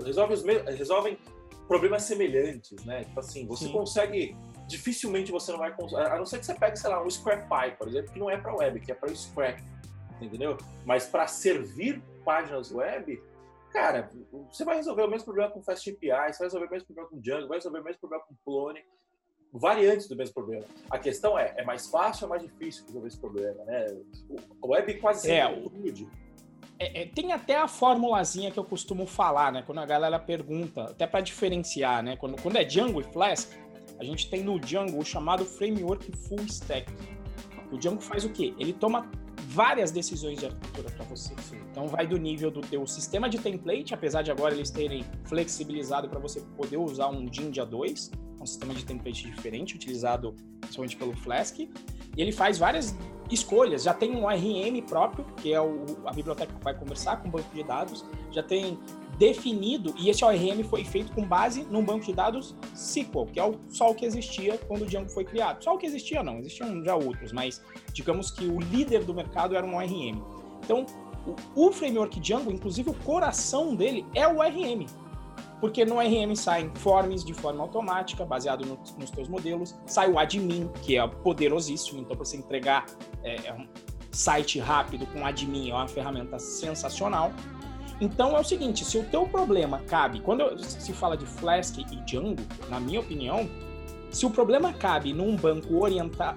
resolvem, 0.04 0.36
os 0.36 0.76
resolvem 0.76 1.18
problemas 1.66 2.02
semelhantes, 2.02 2.84
né? 2.84 3.04
Tipo 3.04 3.20
assim, 3.20 3.46
você 3.46 3.66
Sim. 3.66 3.72
consegue 3.72 4.36
dificilmente 4.66 5.30
você 5.30 5.52
não 5.52 5.58
vai 5.58 5.72
a 5.72 6.18
não 6.18 6.26
ser 6.26 6.38
que 6.38 6.46
você 6.46 6.54
pegue, 6.54 6.76
sei 6.76 6.90
lá, 6.90 7.02
um 7.02 7.08
SquarePy, 7.08 7.76
por 7.78 7.88
exemplo, 7.88 8.12
que 8.12 8.18
não 8.18 8.30
é 8.30 8.36
para 8.36 8.54
web, 8.54 8.80
que 8.80 8.92
é 8.92 8.94
para 8.94 9.14
Square, 9.14 9.62
entendeu? 10.20 10.56
Mas 10.84 11.06
para 11.06 11.26
servir 11.26 12.02
páginas 12.24 12.72
web, 12.72 13.22
cara, 13.72 14.10
você 14.50 14.64
vai 14.64 14.76
resolver 14.76 15.02
o 15.02 15.10
mesmo 15.10 15.26
problema 15.26 15.50
com 15.50 15.62
FastAPI, 15.62 16.32
você 16.32 16.38
vai 16.38 16.46
resolver 16.46 16.66
o 16.66 16.70
mesmo 16.70 16.86
problema 16.86 17.10
com 17.10 17.20
Django, 17.20 17.48
vai 17.48 17.58
resolver 17.58 17.80
o 17.80 17.84
mesmo 17.84 18.00
problema 18.00 18.24
com 18.24 18.34
Clone, 18.44 18.84
variantes 19.58 20.08
do 20.08 20.16
mesmo 20.16 20.34
problema. 20.34 20.64
A 20.90 20.98
questão 20.98 21.38
é, 21.38 21.54
é 21.56 21.64
mais 21.64 21.86
fácil 21.86 22.24
ou 22.24 22.30
mais 22.30 22.42
difícil 22.42 22.84
resolver 22.86 23.08
esse 23.08 23.18
problema, 23.18 23.64
né? 23.64 23.86
O 24.60 24.68
web 24.68 24.94
quase 24.94 25.22
sempre 25.22 25.38
é, 25.38 25.52
é, 26.78 27.02
é, 27.02 27.06
tem 27.06 27.32
até 27.32 27.56
a 27.56 27.68
formulazinha 27.68 28.50
que 28.50 28.58
eu 28.58 28.64
costumo 28.64 29.06
falar, 29.06 29.52
né? 29.52 29.62
Quando 29.64 29.78
a 29.78 29.86
galera 29.86 30.18
pergunta, 30.18 30.84
até 30.84 31.06
para 31.06 31.20
diferenciar, 31.20 32.02
né? 32.02 32.16
Quando, 32.16 32.40
quando 32.42 32.56
é 32.56 32.64
Django 32.64 33.00
e 33.00 33.04
Flask, 33.04 33.52
a 33.98 34.04
gente 34.04 34.28
tem 34.28 34.42
no 34.42 34.58
Django 34.58 34.98
o 34.98 35.04
chamado 35.04 35.44
framework 35.44 36.10
full 36.16 36.44
stack. 36.46 36.92
O 37.70 37.78
Django 37.78 38.00
faz 38.00 38.24
o 38.24 38.30
quê? 38.30 38.54
Ele 38.58 38.72
toma 38.72 39.08
várias 39.46 39.92
decisões 39.92 40.38
de 40.38 40.46
arquitetura 40.46 40.90
para 40.90 41.04
você. 41.04 41.32
Então 41.70 41.86
vai 41.86 42.06
do 42.06 42.16
nível 42.16 42.50
do 42.50 42.60
teu 42.60 42.84
sistema 42.88 43.28
de 43.28 43.38
template, 43.38 43.94
apesar 43.94 44.22
de 44.22 44.32
agora 44.32 44.54
eles 44.54 44.70
terem 44.70 45.04
flexibilizado 45.24 46.08
para 46.08 46.18
você 46.18 46.40
poder 46.56 46.76
usar 46.76 47.08
um 47.08 47.32
Jinja 47.32 47.64
2, 47.64 48.10
um 48.44 48.46
sistema 48.46 48.74
de 48.74 48.84
template 48.84 49.24
diferente, 49.24 49.74
utilizado 49.74 50.34
principalmente 50.60 50.96
pelo 50.96 51.16
Flask. 51.16 51.58
E 51.58 51.70
ele 52.16 52.30
faz 52.30 52.58
várias 52.58 52.94
escolhas. 53.30 53.82
Já 53.82 53.94
tem 53.94 54.14
um 54.14 54.28
RM 54.28 54.82
próprio, 54.86 55.24
que 55.36 55.52
é 55.52 55.60
o, 55.60 55.84
a 56.04 56.12
biblioteca 56.12 56.52
que 56.52 56.62
vai 56.62 56.74
conversar 56.74 57.16
com 57.16 57.28
o 57.28 57.30
banco 57.30 57.52
de 57.54 57.64
dados. 57.64 58.04
Já 58.30 58.42
tem 58.42 58.78
definido, 59.18 59.94
e 59.96 60.10
esse 60.10 60.24
ORM 60.24 60.64
foi 60.64 60.84
feito 60.84 61.12
com 61.12 61.24
base 61.24 61.64
num 61.70 61.84
banco 61.84 62.04
de 62.04 62.12
dados 62.12 62.54
SQL, 62.74 63.26
que 63.32 63.38
é 63.38 63.52
só 63.68 63.90
o 63.90 63.94
que 63.94 64.04
existia 64.04 64.58
quando 64.58 64.82
o 64.82 64.86
Django 64.86 65.08
foi 65.08 65.24
criado. 65.24 65.62
Só 65.62 65.74
o 65.74 65.78
que 65.78 65.86
existia 65.86 66.22
não, 66.22 66.38
existiam 66.38 66.84
já 66.84 66.96
outros, 66.96 67.32
mas 67.32 67.62
digamos 67.92 68.30
que 68.30 68.44
o 68.44 68.58
líder 68.58 69.04
do 69.04 69.14
mercado 69.14 69.54
era 69.54 69.64
um 69.64 69.76
ORM. 69.76 70.20
Então, 70.64 70.84
o, 71.54 71.68
o 71.68 71.72
framework 71.72 72.18
Django, 72.18 72.50
inclusive 72.50 72.90
o 72.90 72.94
coração 72.94 73.74
dele 73.76 74.04
é 74.14 74.26
o 74.26 74.38
ORM 74.38 74.84
porque 75.64 75.82
no 75.82 75.98
RM 75.98 76.36
saem 76.36 76.70
forms 76.74 77.24
de 77.24 77.32
forma 77.32 77.62
automática, 77.62 78.22
baseado 78.22 78.66
no, 78.66 78.78
nos 78.98 79.10
teus 79.10 79.28
modelos, 79.28 79.74
sai 79.86 80.10
o 80.10 80.18
admin, 80.18 80.68
que 80.82 80.98
é 80.98 81.08
poderosíssimo, 81.08 82.02
então 82.02 82.14
para 82.14 82.26
você 82.26 82.36
entregar 82.36 82.84
é, 83.22 83.46
é, 83.46 83.54
um 83.54 83.66
site 84.12 84.58
rápido 84.58 85.06
com 85.06 85.24
admin 85.24 85.70
é 85.70 85.74
uma 85.74 85.88
ferramenta 85.88 86.38
sensacional. 86.38 87.32
Então 87.98 88.36
é 88.36 88.40
o 88.40 88.44
seguinte, 88.44 88.84
se 88.84 88.98
o 88.98 89.04
teu 89.04 89.26
problema 89.26 89.78
cabe, 89.88 90.20
quando 90.20 90.62
se 90.62 90.92
fala 90.92 91.16
de 91.16 91.24
Flask 91.24 91.78
e 91.78 91.96
Django, 92.04 92.42
na 92.68 92.78
minha 92.78 93.00
opinião, 93.00 93.48
se 94.10 94.26
o 94.26 94.30
problema 94.30 94.70
cabe 94.70 95.14
num 95.14 95.34
banco 95.34 95.82
oriental, 95.82 96.34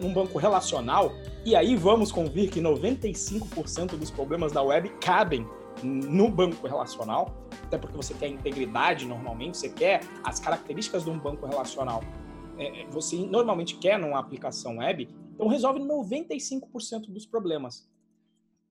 num 0.00 0.12
banco 0.12 0.38
relacional, 0.38 1.12
e 1.44 1.56
aí 1.56 1.74
vamos 1.74 2.12
convir 2.12 2.48
que 2.48 2.60
95% 2.60 3.96
dos 3.96 4.12
problemas 4.12 4.52
da 4.52 4.62
web 4.62 4.88
cabem 5.00 5.44
no 5.82 6.30
banco 6.30 6.66
relacional, 6.66 7.48
até 7.64 7.78
porque 7.78 7.96
você 7.96 8.14
quer 8.14 8.28
integridade 8.28 9.06
normalmente, 9.06 9.58
você 9.58 9.68
quer 9.68 10.00
as 10.24 10.40
características 10.40 11.04
de 11.04 11.10
um 11.10 11.18
banco 11.18 11.46
relacional, 11.46 12.02
é, 12.56 12.82
é 12.82 12.86
você 12.86 13.16
normalmente 13.16 13.76
quer 13.76 13.98
numa 13.98 14.18
aplicação 14.18 14.78
web, 14.78 15.08
então 15.34 15.46
resolve 15.46 15.80
95% 15.80 17.08
dos 17.08 17.26
problemas. 17.26 17.88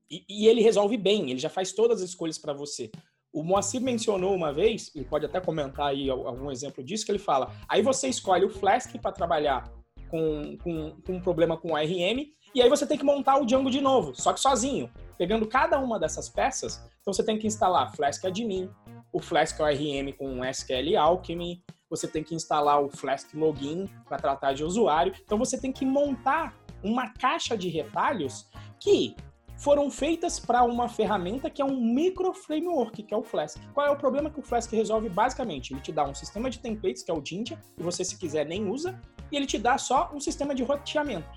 E, 0.10 0.24
e, 0.28 0.48
ele 0.48 0.62
resolve 0.62 0.98
bem, 0.98 1.30
ele 1.30 1.40
já 1.40 1.50
faz 1.50 1.72
todas 1.72 2.02
as 2.02 2.10
escolhas 2.10 2.38
para 2.38 2.54
você. 2.54 2.90
O 3.32 3.44
Moacir 3.44 3.82
mencionou 3.82 4.34
uma 4.34 4.54
vez, 4.54 4.90
e 4.96 5.04
pode 5.04 5.26
até 5.26 5.40
comentar 5.40 5.88
aí 5.88 6.10
algum 6.10 6.50
exemplo 6.50 6.84
disso, 6.84 7.06
que 7.06 7.12
ele 7.12 7.20
fala: 7.20 7.54
aí 7.68 7.82
você 7.82 8.08
escolhe 8.08 8.46
o 8.46 8.50
Flask 8.50 8.98
para 9.02 9.12
trabalhar 9.12 9.70
com, 10.10 10.58
com, 10.64 10.92
com 11.06 11.14
um 11.14 11.22
problema 11.22 11.58
com 11.58 11.76
ARM, 11.76 12.32
e 12.54 12.62
aí 12.62 12.70
você 12.70 12.86
tem 12.86 12.98
que 12.98 13.04
montar 13.04 13.38
o 13.38 13.46
Django 13.46 13.70
de 13.70 13.82
novo, 13.82 14.14
só 14.16 14.34
que 14.34 14.40
sozinho. 14.40 14.90
Pegando 15.18 15.48
cada 15.48 15.80
uma 15.80 16.00
dessas 16.00 16.30
peças, 16.30 16.82
então 17.02 17.14
você 17.14 17.24
tem 17.24 17.38
que 17.38 17.48
instalar 17.48 17.96
Flask 17.96 18.24
Admin, 18.26 18.70
o 19.12 19.20
Flask 19.20 19.60
ORM 19.60 20.12
com 20.18 20.46
SQL 20.46 20.98
Alchemy, 20.98 21.64
você 21.90 22.08
tem 22.08 22.24
que 22.24 22.36
instalar 22.36 22.82
o 22.84 22.90
Flask 22.90 23.34
Login 23.34 23.90
para 24.08 24.18
tratar 24.18 24.54
de 24.54 24.64
usuário. 24.64 25.14
Então 25.24 25.38
você 25.38 25.60
tem 25.60 25.72
que 25.72 25.86
montar 25.86 26.54
uma 26.84 27.10
caixa 27.14 27.58
de 27.58 27.70
retalhos 27.70 28.48
que 28.80 29.16
foram 29.58 29.90
feitas 29.90 30.40
para 30.40 30.64
uma 30.64 30.88
ferramenta 30.88 31.50
que 31.50 31.62
é 31.62 31.66
um 31.66 31.82
micro 31.82 32.32
framework, 32.34 33.02
que 33.02 33.14
é 33.14 33.18
o 33.18 33.24
Flask. 33.24 33.60
Qual 33.74 33.88
é 33.88 33.90
o 33.90 33.96
problema 33.96 34.30
que 34.30 34.40
o 34.40 34.44
Flask 34.44 34.72
resolve 34.72 35.10
basicamente? 35.10 35.74
Ele 35.74 35.82
te 35.82 35.92
dá 35.92 36.04
um 36.04 36.14
sistema 36.14 36.50
de 36.50 36.60
templates, 36.60 37.02
que 37.02 37.10
é 37.10 37.14
o 37.14 37.26
Jinja, 37.26 37.60
que 37.76 37.82
você 37.82 38.04
se 38.04 38.18
quiser 38.18 38.46
nem 38.46 38.70
usa, 38.70 39.02
e 39.32 39.36
ele 39.36 39.48
te 39.48 39.58
dá 39.58 39.78
só 39.78 40.12
um 40.14 40.20
sistema 40.20 40.54
de 40.54 40.64
roteamento 40.64 41.28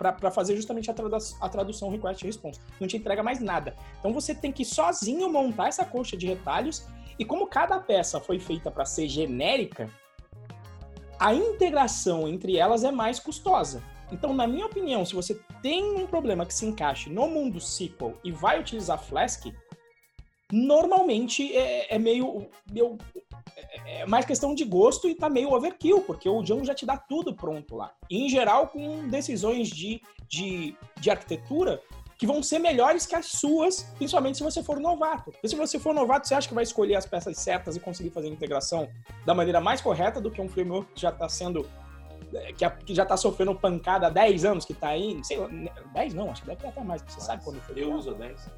para 0.00 0.30
fazer 0.30 0.56
justamente 0.56 0.90
a, 0.90 0.94
tradu 0.94 1.16
a 1.40 1.48
tradução 1.48 1.90
request 1.90 2.24
response. 2.24 2.58
Não 2.80 2.88
te 2.88 2.96
entrega 2.96 3.22
mais 3.22 3.38
nada. 3.38 3.76
Então 3.98 4.14
você 4.14 4.34
tem 4.34 4.50
que 4.50 4.64
sozinho 4.64 5.30
montar 5.30 5.68
essa 5.68 5.84
coxa 5.84 6.16
de 6.16 6.26
retalhos 6.26 6.86
e 7.18 7.24
como 7.24 7.46
cada 7.46 7.78
peça 7.78 8.18
foi 8.18 8.38
feita 8.38 8.70
para 8.70 8.86
ser 8.86 9.06
genérica, 9.06 9.90
a 11.18 11.34
integração 11.34 12.26
entre 12.26 12.56
elas 12.56 12.82
é 12.82 12.90
mais 12.90 13.20
custosa. 13.20 13.82
Então, 14.10 14.32
na 14.32 14.46
minha 14.46 14.64
opinião, 14.64 15.04
se 15.04 15.14
você 15.14 15.38
tem 15.62 15.84
um 15.96 16.06
problema 16.06 16.46
que 16.46 16.54
se 16.54 16.64
encaixe 16.64 17.10
no 17.10 17.28
mundo 17.28 17.58
SQL 17.58 18.14
e 18.24 18.32
vai 18.32 18.58
utilizar 18.58 18.98
Flask, 18.98 19.46
normalmente 20.52 21.56
é, 21.56 21.94
é 21.94 21.98
meio, 21.98 22.48
meio 22.70 22.98
é, 23.56 24.00
é 24.00 24.06
mais 24.06 24.24
questão 24.24 24.54
de 24.54 24.64
gosto 24.64 25.08
e 25.08 25.14
tá 25.14 25.28
meio 25.28 25.52
overkill, 25.52 26.02
porque 26.02 26.28
o 26.28 26.42
Django 26.42 26.64
já 26.64 26.74
te 26.74 26.86
dá 26.86 26.96
tudo 26.96 27.34
pronto 27.34 27.76
lá. 27.76 27.92
E, 28.08 28.24
em 28.24 28.28
geral, 28.28 28.68
com 28.68 29.08
decisões 29.08 29.68
de, 29.68 30.02
de, 30.28 30.76
de 30.98 31.10
arquitetura 31.10 31.80
que 32.20 32.26
vão 32.26 32.42
ser 32.42 32.58
melhores 32.58 33.06
que 33.06 33.14
as 33.14 33.26
suas, 33.26 33.82
principalmente 33.96 34.36
se 34.36 34.44
você 34.44 34.62
for 34.62 34.78
novato. 34.78 35.32
Se 35.42 35.56
você 35.56 35.78
for 35.78 35.94
novato, 35.94 36.28
você 36.28 36.34
acha 36.34 36.46
que 36.46 36.54
vai 36.54 36.64
escolher 36.64 36.96
as 36.96 37.06
peças 37.06 37.38
certas 37.38 37.76
e 37.76 37.80
conseguir 37.80 38.10
fazer 38.10 38.28
a 38.28 38.30
integração 38.30 38.86
da 39.24 39.34
maneira 39.34 39.58
mais 39.58 39.80
correta 39.80 40.20
do 40.20 40.30
que 40.30 40.38
um 40.38 40.48
framework 40.48 40.92
que 40.92 41.00
já 41.00 41.08
está 41.08 41.30
sendo 41.30 41.66
é, 42.34 42.52
que, 42.52 42.94
já 42.94 43.04
está 43.04 43.16
sofrendo 43.16 43.54
pancada 43.54 44.06
há 44.06 44.10
10 44.10 44.44
anos, 44.44 44.64
que 44.66 44.72
está 44.72 44.88
aí, 44.88 45.18
sei 45.24 45.38
lá, 45.38 45.48
10 45.94 46.14
não, 46.14 46.30
acho 46.30 46.42
que 46.42 46.48
deve 46.48 46.60
ter 46.60 46.68
até 46.68 46.84
mais, 46.84 47.02
você 47.02 47.20
sabe 47.20 47.42
quando 47.42 47.58
foi. 47.62 47.82
Eu 47.82 47.94
uso 47.94 48.14
10. 48.14 48.50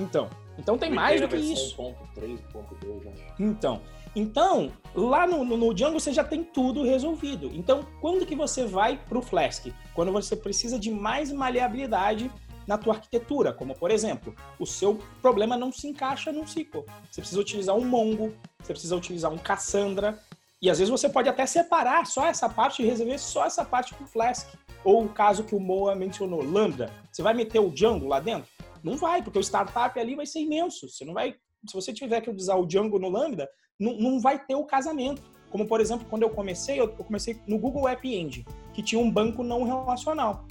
Então, 0.00 0.28
então 0.58 0.78
tem 0.78 0.90
mais 0.90 1.20
do 1.20 1.28
que 1.28 1.36
isso. 1.36 1.76
1.3, 1.76 2.38
1.2, 2.54 3.04
né? 3.04 3.12
Então, 3.38 3.80
então, 4.14 4.72
lá 4.94 5.26
no, 5.26 5.44
no, 5.44 5.56
no, 5.56 5.74
Django 5.74 6.00
você 6.00 6.12
já 6.12 6.24
tem 6.24 6.42
tudo 6.42 6.82
resolvido. 6.82 7.50
Então, 7.54 7.86
quando 8.00 8.26
que 8.26 8.34
você 8.34 8.64
vai 8.64 8.96
para 8.96 9.18
o 9.18 9.22
Flask? 9.22 9.66
Quando 9.94 10.10
você 10.10 10.34
precisa 10.34 10.78
de 10.78 10.90
mais 10.90 11.30
maleabilidade 11.30 12.30
na 12.66 12.76
tua 12.76 12.94
arquitetura, 12.94 13.52
como 13.52 13.74
por 13.74 13.90
exemplo, 13.90 14.34
o 14.58 14.66
seu 14.66 14.98
problema 15.20 15.56
não 15.56 15.72
se 15.72 15.88
encaixa 15.88 16.32
num 16.32 16.44
SQL. 16.44 16.84
Você 17.10 17.20
precisa 17.20 17.40
utilizar 17.40 17.76
um 17.76 17.84
Mongo, 17.84 18.34
você 18.62 18.72
precisa 18.72 18.96
utilizar 18.96 19.32
um 19.32 19.38
Cassandra, 19.38 20.18
e 20.62 20.68
às 20.68 20.78
vezes 20.78 20.90
você 20.90 21.08
pode 21.08 21.28
até 21.28 21.46
separar 21.46 22.04
só 22.06 22.26
essa 22.26 22.48
parte 22.48 22.82
e 22.82 22.86
resolver 22.86 23.18
só 23.18 23.46
essa 23.46 23.64
parte 23.64 23.94
com 23.94 24.04
o 24.04 24.06
Flask. 24.06 24.46
Ou 24.84 25.04
o 25.04 25.08
caso 25.08 25.44
que 25.44 25.54
o 25.54 25.60
Moa 25.60 25.94
mencionou, 25.94 26.42
Lambda. 26.42 26.92
Você 27.10 27.22
vai 27.22 27.32
meter 27.32 27.60
o 27.60 27.70
Django 27.70 28.06
lá 28.06 28.20
dentro? 28.20 28.48
Não 28.82 28.96
vai, 28.96 29.22
porque 29.22 29.38
o 29.38 29.42
startup 29.42 29.98
ali 29.98 30.14
vai 30.14 30.26
ser 30.26 30.40
imenso. 30.40 30.88
Você 30.88 31.04
não 31.04 31.14
vai. 31.14 31.34
Se 31.66 31.74
você 31.74 31.92
tiver 31.92 32.20
que 32.20 32.30
usar 32.30 32.56
o 32.56 32.66
Django 32.66 32.98
no 32.98 33.08
Lambda, 33.08 33.48
não, 33.78 33.94
não 33.94 34.20
vai 34.20 34.38
ter 34.38 34.54
o 34.54 34.64
casamento. 34.64 35.22
Como, 35.50 35.66
por 35.66 35.80
exemplo, 35.80 36.06
quando 36.08 36.22
eu 36.22 36.30
comecei, 36.30 36.80
eu 36.80 36.88
comecei 36.88 37.36
no 37.46 37.58
Google 37.58 37.88
App 37.88 38.06
Engine, 38.06 38.46
que 38.72 38.82
tinha 38.82 39.00
um 39.00 39.10
banco 39.10 39.42
não 39.42 39.64
relacional. 39.64 40.46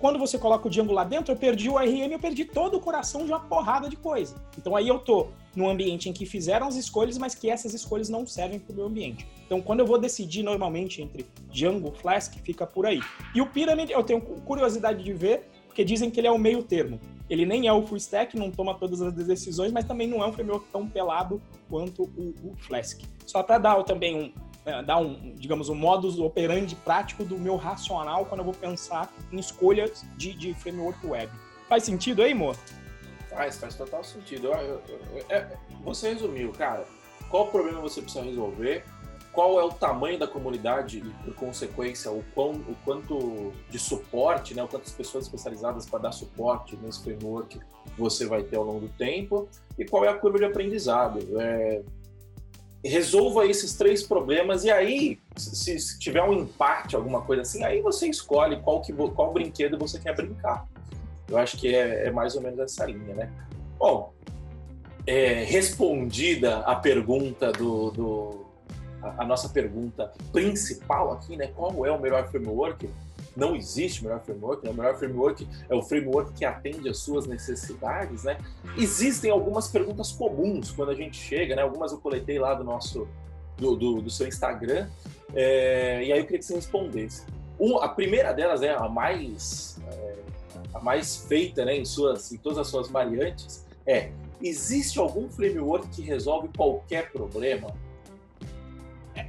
Quando 0.00 0.18
você 0.18 0.38
coloca 0.38 0.66
o 0.66 0.70
Django 0.70 0.94
lá 0.94 1.04
dentro, 1.04 1.30
eu 1.30 1.36
perdi 1.36 1.68
o 1.68 1.76
RM, 1.76 2.12
eu 2.12 2.18
perdi 2.18 2.46
todo 2.46 2.78
o 2.78 2.80
coração 2.80 3.26
de 3.26 3.32
uma 3.32 3.40
porrada 3.40 3.86
de 3.86 3.96
coisa. 3.96 4.34
Então 4.56 4.74
aí 4.74 4.88
eu 4.88 4.98
tô 4.98 5.28
num 5.54 5.68
ambiente 5.68 6.08
em 6.08 6.12
que 6.12 6.24
fizeram 6.24 6.66
as 6.66 6.76
escolhas, 6.76 7.18
mas 7.18 7.34
que 7.34 7.50
essas 7.50 7.74
escolhas 7.74 8.08
não 8.08 8.26
servem 8.26 8.58
para 8.58 8.72
o 8.72 8.76
meu 8.76 8.86
ambiente. 8.86 9.26
Então 9.44 9.60
quando 9.60 9.80
eu 9.80 9.86
vou 9.86 9.98
decidir 9.98 10.42
normalmente 10.42 11.02
entre 11.02 11.26
Django, 11.50 11.92
Flask, 11.92 12.34
fica 12.42 12.66
por 12.66 12.86
aí. 12.86 13.00
E 13.34 13.42
o 13.42 13.46
Pyramid, 13.46 13.90
eu 13.90 14.02
tenho 14.02 14.22
curiosidade 14.22 15.04
de 15.04 15.12
ver, 15.12 15.50
porque 15.66 15.84
dizem 15.84 16.10
que 16.10 16.18
ele 16.18 16.28
é 16.28 16.32
o 16.32 16.38
meio 16.38 16.62
termo. 16.62 16.98
Ele 17.30 17.46
nem 17.46 17.68
é 17.68 17.72
o 17.72 17.86
full 17.86 17.96
stack, 17.96 18.36
não 18.36 18.50
toma 18.50 18.74
todas 18.74 19.00
as 19.00 19.14
decisões, 19.14 19.70
mas 19.70 19.84
também 19.84 20.08
não 20.08 20.20
é 20.22 20.26
um 20.26 20.32
framework 20.32 20.66
tão 20.72 20.88
pelado 20.88 21.40
quanto 21.68 22.02
o, 22.02 22.34
o 22.42 22.56
Flask. 22.58 23.00
Só 23.24 23.40
para 23.44 23.56
dar 23.56 23.82
também 23.84 24.16
um, 24.16 24.32
é, 24.66 24.82
dar 24.82 24.98
um, 24.98 25.32
digamos, 25.36 25.68
um 25.68 25.74
modus 25.76 26.18
operandi 26.18 26.74
prático 26.74 27.24
do 27.24 27.38
meu 27.38 27.54
racional 27.54 28.26
quando 28.26 28.40
eu 28.40 28.44
vou 28.44 28.54
pensar 28.54 29.14
em 29.30 29.38
escolhas 29.38 30.04
de, 30.16 30.34
de 30.34 30.52
framework 30.54 31.06
web. 31.06 31.30
Faz 31.68 31.84
sentido 31.84 32.20
aí, 32.20 32.32
amor? 32.32 32.56
Faz, 33.28 33.58
faz 33.58 33.76
total 33.76 34.02
sentido. 34.02 34.48
Eu, 34.48 34.54
eu, 34.54 34.82
eu, 34.88 35.24
é, 35.28 35.56
você 35.84 36.12
resumiu, 36.12 36.50
cara. 36.50 36.84
Qual 37.28 37.46
problema 37.46 37.80
você 37.80 38.02
precisa 38.02 38.24
resolver? 38.24 38.84
Qual 39.32 39.60
é 39.60 39.64
o 39.64 39.70
tamanho 39.70 40.18
da 40.18 40.26
comunidade 40.26 40.98
e, 40.98 41.24
por 41.24 41.34
consequência, 41.34 42.10
o, 42.10 42.24
quão, 42.34 42.52
o 42.52 42.74
quanto 42.84 43.52
de 43.68 43.78
suporte, 43.78 44.54
né, 44.54 44.62
o 44.62 44.68
quantas 44.68 44.92
pessoas 44.92 45.24
especializadas 45.24 45.86
para 45.86 46.00
dar 46.00 46.12
suporte 46.12 46.76
nesse 46.82 47.02
framework 47.02 47.60
você 47.96 48.26
vai 48.26 48.42
ter 48.42 48.56
ao 48.56 48.64
longo 48.64 48.80
do 48.80 48.88
tempo? 48.88 49.48
E 49.78 49.84
qual 49.84 50.04
é 50.04 50.08
a 50.08 50.14
curva 50.14 50.38
de 50.38 50.44
aprendizado? 50.44 51.20
É, 51.40 51.82
resolva 52.84 53.46
esses 53.46 53.74
três 53.74 54.02
problemas 54.02 54.64
e 54.64 54.70
aí, 54.70 55.20
se, 55.36 55.78
se, 55.78 55.98
tiver 55.98 56.22
um 56.22 56.32
empate, 56.32 56.96
alguma 56.96 57.22
coisa 57.22 57.42
assim, 57.42 57.62
aí 57.62 57.80
você 57.80 58.08
escolhe 58.08 58.60
qual, 58.60 58.80
que, 58.80 58.92
qual 58.92 59.32
brinquedo 59.32 59.78
você 59.78 59.98
quer 59.98 60.16
brincar. 60.16 60.66
Eu 61.28 61.38
acho 61.38 61.56
que 61.56 61.74
é, 61.74 62.06
é 62.06 62.10
mais 62.10 62.34
ou 62.34 62.42
menos 62.42 62.58
essa 62.58 62.86
linha, 62.86 63.14
né? 63.14 63.30
Bom, 63.78 64.12
é, 65.06 65.44
respondida 65.44 66.58
a 66.60 66.74
pergunta 66.74 67.52
do, 67.52 67.90
do 67.90 68.39
a, 69.02 69.24
nossa 69.24 69.48
pergunta 69.48 70.12
principal 70.32 71.12
aqui, 71.12 71.36
né? 71.36 71.48
Qual 71.48 71.84
é 71.86 71.90
o 71.90 72.00
melhor 72.00 72.28
framework? 72.30 72.88
não 73.36 73.54
existe 73.54 74.02
melhor 74.02 74.20
framework, 74.20 74.64
né? 74.64 74.70
o 74.70 74.74
melhor 74.74 74.98
framework 74.98 75.48
é 75.68 75.74
o 75.74 75.82
framework 75.82 76.32
que 76.32 76.44
atende 76.44 76.88
às 76.88 76.98
suas 76.98 77.26
necessidades, 77.26 78.24
né? 78.24 78.36
Existem 78.76 79.30
algumas 79.30 79.68
perguntas 79.68 80.10
comuns 80.10 80.72
quando 80.72 80.90
a 80.90 80.94
gente 80.94 81.16
chega, 81.16 81.54
né? 81.54 81.62
Algumas 81.62 81.92
eu 81.92 81.98
coletei 81.98 82.38
lá 82.38 82.54
do 82.54 82.64
nosso, 82.64 83.06
do, 83.56 83.76
do, 83.76 84.02
do 84.02 84.10
seu 84.10 84.26
Instagram, 84.26 84.88
é, 85.32 86.04
e 86.04 86.12
aí 86.12 86.18
eu 86.18 86.24
queria 86.24 86.38
que 86.38 86.44
você 86.44 86.54
respondesse. 86.54 87.24
Um, 87.58 87.78
a 87.78 87.88
primeira 87.88 88.32
delas 88.32 88.62
é 88.62 88.74
a 88.74 88.88
mais, 88.88 89.80
é, 89.86 90.14
a 90.74 90.80
mais 90.80 91.24
feita, 91.28 91.64
né, 91.64 91.76
em, 91.76 91.84
suas, 91.84 92.32
em 92.32 92.38
todas 92.38 92.58
as 92.58 92.68
suas 92.68 92.88
variantes, 92.88 93.64
é 93.86 94.10
existe 94.42 94.98
algum 94.98 95.28
framework 95.28 95.88
que 95.88 96.02
resolve 96.02 96.48
qualquer 96.56 97.12
problema? 97.12 97.74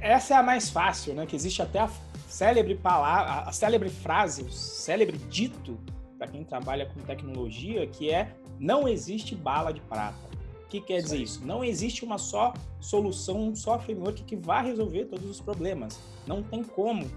Essa 0.02 0.34
é 0.34 0.36
a 0.36 0.42
mais 0.42 0.68
fácil, 0.68 1.14
né? 1.14 1.24
Que 1.26 1.36
existe 1.36 1.62
até 1.62 1.78
a 1.78 1.88
célebre 2.26 2.74
palavra, 2.74 3.48
a 3.48 3.52
célebre 3.52 3.88
frase, 3.88 4.42
o 4.42 4.50
célebre 4.50 5.16
dito 5.16 5.78
para 6.18 6.26
quem 6.26 6.42
trabalha 6.42 6.86
com 6.86 7.00
tecnologia, 7.02 7.86
que 7.86 8.10
é 8.10 8.34
não 8.58 8.88
existe 8.88 9.36
bala 9.36 9.72
de 9.72 9.80
prata. 9.80 10.18
O 10.64 10.68
que 10.68 10.80
quer 10.80 11.00
dizer 11.00 11.18
isso? 11.18 11.46
Não 11.46 11.62
existe 11.62 12.04
uma 12.04 12.18
só 12.18 12.52
solução, 12.80 13.48
um 13.48 13.54
só 13.54 13.78
framework 13.78 14.24
que 14.24 14.34
vá 14.34 14.60
resolver 14.60 15.04
todos 15.04 15.30
os 15.30 15.40
problemas. 15.40 16.00
Não 16.26 16.42
tem 16.42 16.64
como 16.64 17.08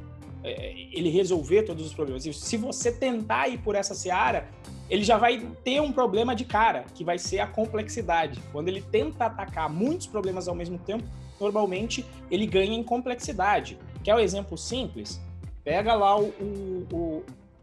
é, 0.43 0.74
ele 0.91 1.10
resolver 1.10 1.63
todos 1.63 1.88
os 1.88 1.93
problemas. 1.93 2.24
E 2.28 2.34
se 2.34 2.56
você 2.56 2.91
tentar 2.91 3.48
ir 3.48 3.58
por 3.60 3.74
essa 3.74 3.95
seara, 3.95 4.48
ele 4.88 5.04
já 5.04 5.17
vai 5.17 5.39
ter 5.63 5.82
um 5.82 5.91
problema 5.91 6.36
de 6.36 6.45
cara, 6.45 6.86
que 6.93 7.04
vai 7.04 7.17
ser 7.17 7.39
a 7.39 7.48
complexidade. 7.48 8.39
Quando 8.52 8.67
ele 8.67 8.82
tenta 8.82 9.26
atacar 9.26 9.67
muitos 9.69 10.06
problemas 10.06 10.48
ao 10.48 10.54
mesmo 10.54 10.78
tempo, 10.78 11.08
normalmente 11.39 12.06
ele 12.30 12.45
ganha 12.45 12.74
em 12.74 12.84
complexidade. 12.84 13.78
Quer 14.04 14.15
o 14.15 14.17
um 14.17 14.21
exemplo 14.21 14.58
simples? 14.58 15.21
Pega 15.63 15.93
lá 15.95 16.19
o, 16.19 16.28
o, 16.30 16.88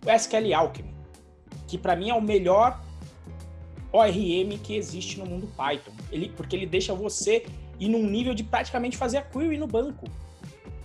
o 0.05 0.11
SQL 0.11 0.55
Alchemy, 0.55 0.95
que 1.69 1.79
para 1.79 1.95
mim 1.95 2.11
é 2.11 2.15
o 2.15 2.21
melhor 2.21 2.81
ORM 3.93 4.59
que 4.63 4.75
existe 4.75 5.19
no 5.19 5.27
mundo 5.27 5.49
Python. 5.57 5.93
Ele, 6.11 6.29
porque 6.31 6.57
ele 6.57 6.67
deixa 6.67 6.95
você 6.95 7.47
ir 7.79 7.89
num 7.89 8.05
nível 8.09 8.35
de 8.35 8.43
praticamente 8.43 8.97
fazer 8.97 9.19
a 9.19 9.23
query 9.23 9.59
no 9.59 9.67
banco. 9.67 10.07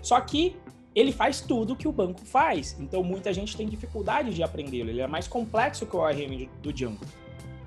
Só 0.01 0.19
que 0.21 0.55
ele 0.93 1.11
faz 1.11 1.41
tudo 1.41 1.75
que 1.75 1.87
o 1.87 1.91
banco 1.91 2.21
faz. 2.21 2.75
Então 2.79 3.03
muita 3.03 3.31
gente 3.33 3.55
tem 3.55 3.67
dificuldade 3.67 4.33
de 4.33 4.43
aprendê-lo. 4.43 4.89
Ele 4.89 5.01
é 5.01 5.07
mais 5.07 5.27
complexo 5.27 5.85
que 5.85 5.95
o 5.95 5.99
ORM 5.99 6.49
do 6.61 6.73
Django. 6.73 7.05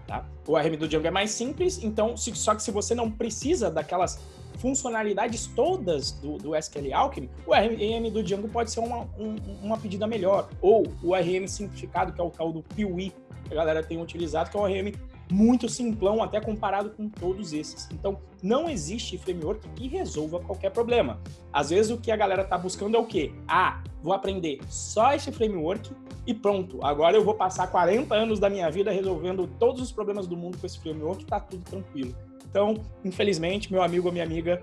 Tá? 0.07 0.27
O 0.47 0.53
ORM 0.53 0.77
do 0.77 0.89
Django 0.89 1.07
é 1.07 1.11
mais 1.11 1.31
simples, 1.31 1.83
então 1.83 2.17
se, 2.17 2.35
só 2.35 2.55
que 2.55 2.63
se 2.63 2.73
você 2.73 2.95
não 2.95 3.09
precisa 3.11 3.71
daquelas 3.71 4.21
funcionalidades 4.61 5.47
todas 5.47 6.13
do, 6.13 6.37
do 6.37 6.55
SQL 6.55 6.95
Alchemy, 6.95 7.31
o 7.47 7.53
RM 7.53 8.11
do 8.13 8.23
Django 8.23 8.49
pode 8.49 8.71
ser 8.71 8.81
uma, 8.81 9.09
um, 9.19 9.37
uma 9.63 9.79
pedida 9.79 10.07
melhor. 10.07 10.49
Ou 10.61 10.87
o 11.03 11.15
RM 11.15 11.47
simplificado, 11.49 12.13
que 12.13 12.21
é 12.21 12.25
o 12.25 12.31
tal 12.31 12.53
do 12.53 12.63
PWI, 12.63 13.13
que 13.45 13.53
a 13.53 13.57
galera 13.57 13.83
tem 13.83 14.01
utilizado, 14.01 14.51
que 14.51 14.57
é 14.57 14.61
um 14.61 14.65
RM 14.65 14.93
muito 15.33 15.69
simplão, 15.69 16.23
até 16.23 16.41
comparado 16.41 16.91
com 16.91 17.09
todos 17.09 17.53
esses. 17.53 17.89
Então, 17.93 18.19
não 18.43 18.69
existe 18.69 19.17
framework 19.17 19.67
que 19.71 19.89
resolva 19.89 20.41
qualquer 20.41 20.71
problema. 20.71 21.21
Às 21.53 21.71
vezes, 21.71 21.91
o 21.91 21.99
que 21.99 22.11
a 22.11 22.17
galera 22.17 22.43
está 22.43 22.59
buscando 22.59 22.97
é 22.97 23.01
o 23.01 23.07
quê? 23.07 23.33
Ah, 23.47 23.83
vou 24.03 24.13
aprender 24.13 24.61
só 24.69 25.15
esse 25.15 25.31
framework 25.31 25.91
e 26.27 26.35
pronto. 26.35 26.79
Agora 26.83 27.17
eu 27.17 27.25
vou 27.25 27.35
passar 27.35 27.69
40 27.69 28.15
anos 28.15 28.39
da 28.39 28.51
minha 28.51 28.71
vida 28.71 28.91
resolvendo 28.91 29.47
todos 29.59 29.81
os 29.81 29.93
problemas 29.93 30.27
do 30.27 30.37
mundo 30.37 30.59
com 30.59 30.67
esse 30.67 30.79
framework 30.79 31.23
e 31.23 31.27
tá 31.27 31.41
tudo 31.41 31.65
tranquilo. 31.65 32.15
Então, 32.51 32.75
infelizmente, 33.05 33.73
meu 33.73 33.83
amigo 33.83 34.09
ou 34.09 34.13
minha 34.13 34.25
amiga, 34.25 34.61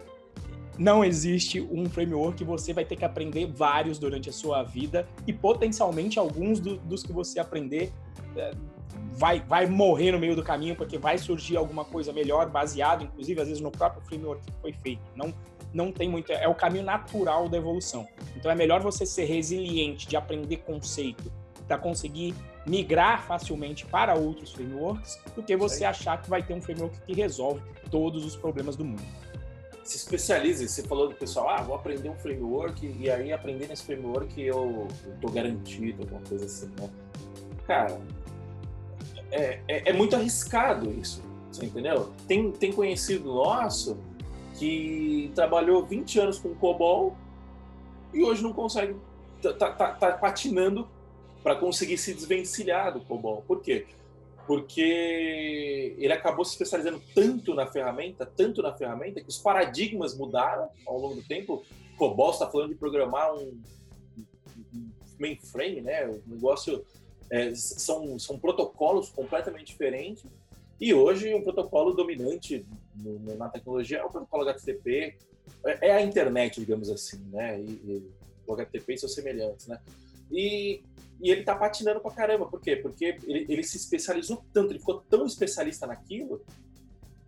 não 0.78 1.04
existe 1.04 1.62
um 1.72 1.90
framework 1.90 2.44
você 2.44 2.72
vai 2.74 2.86
ter 2.86 2.96
que 2.96 3.06
aprender 3.06 3.48
vários 3.48 3.98
durante 3.98 4.30
a 4.30 4.34
sua 4.34 4.62
vida 4.62 5.08
e 5.26 5.34
potencialmente 5.34 6.20
alguns 6.20 6.60
do, 6.60 6.78
dos 6.78 7.02
que 7.02 7.12
você 7.12 7.40
aprender 7.40 7.92
é, 8.36 8.52
vai, 9.14 9.40
vai 9.40 9.66
morrer 9.66 10.12
no 10.12 10.20
meio 10.20 10.36
do 10.36 10.44
caminho 10.44 10.76
porque 10.76 10.98
vai 10.98 11.18
surgir 11.18 11.58
alguma 11.58 11.84
coisa 11.84 12.14
melhor 12.14 12.50
baseado, 12.50 13.04
inclusive 13.04 13.42
às 13.42 13.48
vezes 13.48 13.64
no 13.64 13.72
próprio 13.72 14.04
framework 14.04 14.46
que 14.46 14.54
foi 14.62 14.74
feito. 14.74 15.02
Não 15.16 15.34
não 15.74 15.92
tem 15.92 16.10
muito, 16.10 16.32
é 16.32 16.48
o 16.48 16.56
caminho 16.56 16.86
natural 16.86 17.50
da 17.50 17.58
evolução. 17.58 18.08
Então 18.36 18.50
é 18.50 18.56
melhor 18.56 18.82
você 18.82 19.06
ser 19.06 19.26
resiliente 19.26 20.08
de 20.08 20.16
aprender 20.16 20.58
conceito 20.58 21.32
para 21.68 21.78
conseguir 21.78 22.34
migrar 22.66 23.26
facilmente 23.26 23.86
para 23.86 24.16
outros 24.16 24.52
frameworks 24.52 25.20
do 25.36 25.44
que 25.44 25.56
você 25.56 25.84
achar 25.86 26.22
que 26.22 26.30
vai 26.30 26.42
ter 26.42 26.54
um 26.54 26.62
framework 26.62 26.98
que 27.06 27.14
resolve 27.14 27.62
todos 27.92 28.26
os 28.26 28.36
problemas 28.36 28.76
do 28.76 28.86
mundo. 28.86 29.04
Se 29.84 29.96
especialize, 29.96 30.68
você 30.68 30.84
falou 30.84 31.08
do 31.08 31.16
pessoal, 31.16 31.50
ah, 31.50 31.62
vou 31.62 31.76
aprender 31.76 32.10
um 32.10 32.16
framework 32.16 32.86
e 33.00 33.10
aí 33.10 33.32
aprender 33.32 33.68
nesse 33.68 33.84
framework 33.84 34.42
eu, 34.42 34.88
estou 35.14 35.32
garantido, 35.32 36.04
alguma 36.04 36.22
coisa 36.22 36.46
assim, 36.46 36.70
né? 36.80 36.90
Cara, 37.66 37.98
é, 39.32 39.60
é, 39.68 39.90
é, 39.90 39.94
muito 39.94 40.16
arriscado 40.16 40.92
isso, 40.92 41.22
você 41.52 41.66
entendeu? 41.66 42.12
Tem, 42.28 42.52
tem 42.52 42.72
conhecido 42.72 43.34
nosso 43.34 43.98
que 44.56 45.32
trabalhou 45.36 45.86
20 45.86 46.20
anos 46.20 46.40
com 46.40 46.54
COBOL 46.56 47.16
e 48.14 48.24
hoje 48.24 48.44
não 48.44 48.52
consegue, 48.52 48.96
tá, 49.42 49.54
tá, 49.54 49.72
tá, 49.72 49.92
tá 49.92 50.12
patinando 50.14 50.88
para 51.48 51.56
conseguir 51.56 51.98
se 51.98 52.14
desvencilhar 52.14 52.92
do 52.92 53.00
COBOL. 53.00 53.42
Por 53.48 53.62
quê? 53.62 53.88
Porque 54.46 55.96
ele 55.98 56.12
acabou 56.12 56.44
se 56.44 56.52
especializando 56.52 57.02
tanto 57.16 57.54
na 57.54 57.66
ferramenta, 57.66 58.26
tanto 58.26 58.62
na 58.62 58.74
ferramenta, 58.74 59.22
que 59.22 59.30
os 59.30 59.38
paradigmas 59.38 60.14
mudaram 60.14 60.70
ao 60.86 61.00
longo 61.00 61.16
do 61.16 61.24
tempo. 61.24 61.64
COBOL 61.98 62.32
está 62.32 62.52
falando 62.52 62.72
de 62.72 62.76
programar 62.76 63.34
um, 63.34 63.62
mainframe, 65.18 65.80
né? 65.80 66.06
O 66.06 66.22
negócio 66.28 66.86
é, 67.30 67.56
são, 67.56 68.20
são 68.20 68.38
protocolos 68.38 69.10
completamente 69.10 69.68
diferentes. 69.68 70.26
E 70.82 70.94
hoje 70.94 71.34
um 71.34 71.42
protocolo 71.42 71.94
dominante 71.94 72.66
no, 72.94 73.38
na 73.38 73.48
tecnologia 73.48 74.00
é 74.00 74.04
o 74.04 74.10
protocolo 74.10 74.50
HTTP, 74.50 75.16
é, 75.66 75.88
é 75.88 75.92
a 75.94 76.02
internet, 76.02 76.60
digamos 76.60 76.90
assim, 76.90 77.24
né? 77.32 77.58
E, 77.58 77.64
e 77.64 78.12
o 78.46 78.54
HTTP 78.54 78.96
e 78.96 78.98
seus 78.98 79.14
semelhantes, 79.14 79.66
né? 79.68 79.80
E, 80.30 80.82
e 81.22 81.32
ele 81.32 81.44
tá 81.44 81.56
patinando 81.56 82.00
pra 82.00 82.12
caramba. 82.12 82.46
Por 82.46 82.62
quê? 82.62 82.76
Porque 82.76 83.18
ele, 83.26 83.46
ele 83.50 83.64
se 83.64 83.78
especializou 83.78 84.44
tanto, 84.54 84.72
ele 84.72 84.80
ficou 84.80 85.02
tão 85.10 85.26
especialista 85.26 85.88
naquilo 85.88 86.42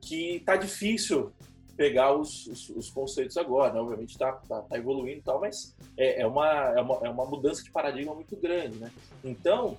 que 0.02 0.42
tá 0.46 0.56
difícil 0.56 1.32
pegar 1.76 2.14
os, 2.14 2.46
os, 2.48 2.70
os 2.70 2.90
conceitos 2.90 3.38
agora. 3.38 3.74
Né? 3.74 3.80
Obviamente 3.80 4.18
tá, 4.18 4.34
tá, 4.34 4.62
tá, 4.62 4.78
evoluindo 4.78 5.20
e 5.20 5.24
tal, 5.24 5.40
mas 5.40 5.76
é, 5.98 6.22
é, 6.22 6.28
uma, 6.28 6.48
é, 6.48 6.82
uma, 6.82 6.96
é 7.04 7.10
uma 7.10 7.26
mudança 7.26 7.64
de 7.64 7.72
paradigma 7.72 8.14
muito 8.14 8.36
grande, 8.36 8.78
né? 8.78 8.92
Então, 9.24 9.78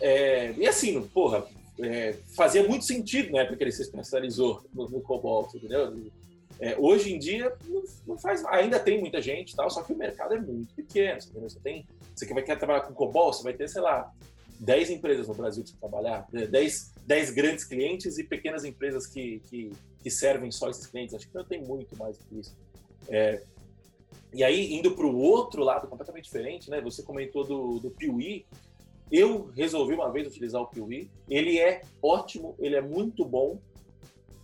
é, 0.00 0.52
e 0.52 0.66
assim, 0.66 1.00
porra, 1.08 1.46
é, 1.80 2.14
fazia 2.36 2.66
muito 2.66 2.84
sentido 2.84 3.32
na 3.32 3.40
época 3.40 3.56
que 3.56 3.64
ele 3.64 3.72
se 3.72 3.82
especializou 3.82 4.62
no, 4.74 4.88
no 4.88 5.48
entendeu? 5.54 5.94
É, 6.60 6.76
hoje 6.78 7.14
em 7.14 7.18
dia 7.18 7.54
não, 7.66 7.82
não, 8.06 8.18
faz, 8.18 8.44
ainda 8.46 8.80
tem 8.80 8.98
muita 8.98 9.22
gente, 9.22 9.54
tal, 9.54 9.70
só 9.70 9.82
que 9.82 9.92
o 9.92 9.96
mercado 9.96 10.34
é 10.34 10.40
muito 10.40 10.74
pequeno. 10.74 11.20
Você 11.20 11.60
tem, 11.60 11.86
você 12.14 12.26
vai 12.32 12.42
querer 12.42 12.58
trabalhar 12.58 12.80
com 12.80 12.94
Cobol, 12.94 13.32
você 13.32 13.42
vai 13.42 13.52
ter, 13.52 13.68
sei 13.68 13.80
lá, 13.80 14.12
10 14.58 14.90
empresas 14.90 15.28
no 15.28 15.34
Brasil 15.34 15.62
que 15.62 15.70
você 15.70 15.76
trabalhar, 15.76 16.26
10, 16.32 16.92
10 17.06 17.30
grandes 17.30 17.64
clientes 17.64 18.18
e 18.18 18.24
pequenas 18.24 18.64
empresas 18.64 19.06
que, 19.06 19.40
que, 19.48 19.72
que 20.02 20.10
servem 20.10 20.50
só 20.50 20.68
esses 20.68 20.86
clientes. 20.86 21.14
Acho 21.14 21.28
que 21.28 21.34
não 21.34 21.44
tem 21.44 21.62
muito 21.62 21.96
mais 21.96 22.18
do 22.18 22.24
que 22.24 22.40
isso. 22.40 22.56
É, 23.08 23.40
e 24.32 24.44
aí, 24.44 24.74
indo 24.74 24.94
para 24.94 25.06
o 25.06 25.16
outro 25.16 25.62
lado, 25.62 25.86
completamente 25.86 26.24
diferente, 26.24 26.68
né? 26.68 26.80
Você 26.80 27.02
comentou 27.02 27.44
do, 27.44 27.78
do 27.78 27.90
Piuí. 27.90 28.44
Eu 29.10 29.50
resolvi 29.56 29.94
uma 29.94 30.10
vez 30.10 30.26
utilizar 30.26 30.60
o 30.60 30.66
Piuí. 30.66 31.08
Ele 31.28 31.58
é 31.58 31.82
ótimo, 32.02 32.54
ele 32.58 32.76
é 32.76 32.80
muito 32.80 33.24
bom, 33.24 33.58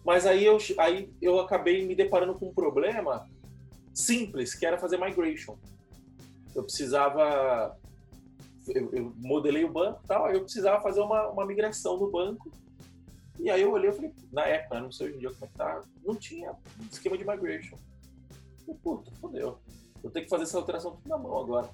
mas 0.05 0.27
aí 0.27 0.45
eu, 0.45 0.59
aí 0.79 1.13
eu 1.21 1.41
acabei 1.41 1.87
me 1.87 1.95
deparando 1.95 2.35
com 2.35 2.49
um 2.49 2.55
problema 2.55 3.27
simples, 3.93 4.55
que 4.55 4.67
era 4.67 4.79
fazer 4.79 4.99
migration. 4.99 5.57
Eu 6.55 6.63
precisava. 6.63 7.77
Eu, 8.69 8.91
eu 8.93 9.13
modelei 9.17 9.65
o 9.65 9.73
banco 9.73 10.01
e 10.05 10.07
tal, 10.07 10.27
aí 10.27 10.35
eu 10.35 10.43
precisava 10.43 10.83
fazer 10.83 11.01
uma, 11.01 11.29
uma 11.29 11.47
migração 11.47 11.99
no 11.99 12.11
banco. 12.11 12.51
E 13.39 13.51
aí 13.51 13.63
eu 13.63 13.73
olhei 13.73 13.91
e 13.91 13.93
falei, 13.93 14.13
na 14.33 14.47
época, 14.47 14.81
não 14.81 14.93
sei 14.93 15.09
hoje 15.09 15.17
em 15.17 15.19
dia 15.21 15.31
como 15.31 15.45
é 15.45 15.49
que 15.49 15.55
tá, 15.55 15.81
não 16.05 16.15
tinha 16.15 16.55
esquema 16.91 17.19
de 17.19 17.27
migration. 17.27 17.77
Eu, 18.67 18.75
puta, 18.77 19.11
fodeu. 19.21 19.59
Eu 20.03 20.11
tenho 20.11 20.25
que 20.25 20.31
fazer 20.31 20.45
essa 20.45 20.57
alteração 20.57 20.93
tudo 20.93 21.09
na 21.09 21.19
mão 21.19 21.39
agora. 21.39 21.71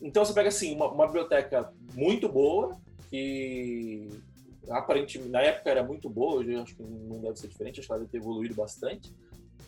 Então 0.00 0.24
você 0.24 0.32
pega 0.32 0.48
assim, 0.48 0.74
uma, 0.74 0.90
uma 0.90 1.06
biblioteca 1.06 1.72
muito 1.94 2.28
boa, 2.28 2.76
que 3.08 4.08
aparentemente, 4.70 5.30
na 5.30 5.40
época 5.40 5.70
era 5.70 5.82
muito 5.82 6.08
boa, 6.08 6.36
hoje 6.36 6.54
acho 6.54 6.76
que 6.76 6.82
não 6.82 7.20
deve 7.20 7.36
ser 7.36 7.48
diferente, 7.48 7.80
acho 7.80 7.88
que 7.88 7.92
ela 7.92 8.00
deve 8.00 8.12
ter 8.12 8.18
evoluído 8.18 8.54
bastante. 8.54 9.14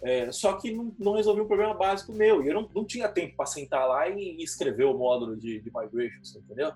É, 0.03 0.31
só 0.33 0.55
que 0.55 0.71
não, 0.71 0.95
não 0.99 1.15
resolveu 1.15 1.45
um 1.45 1.49
problema 1.49 1.75
básico 1.75 2.13
meu, 2.13 2.45
e 2.45 2.49
eu 2.49 2.55
não, 2.55 2.69
não 2.75 2.85
tinha 2.85 3.09
tempo 3.09 3.37
para 3.37 3.47
sentar 3.47 3.87
lá 3.89 4.09
e, 4.09 4.43
escrever 4.43 4.85
o 4.85 4.97
módulo 4.97 5.37
de, 5.37 5.61
de 5.61 5.71
migration, 5.75 6.39
entendeu? 6.39 6.73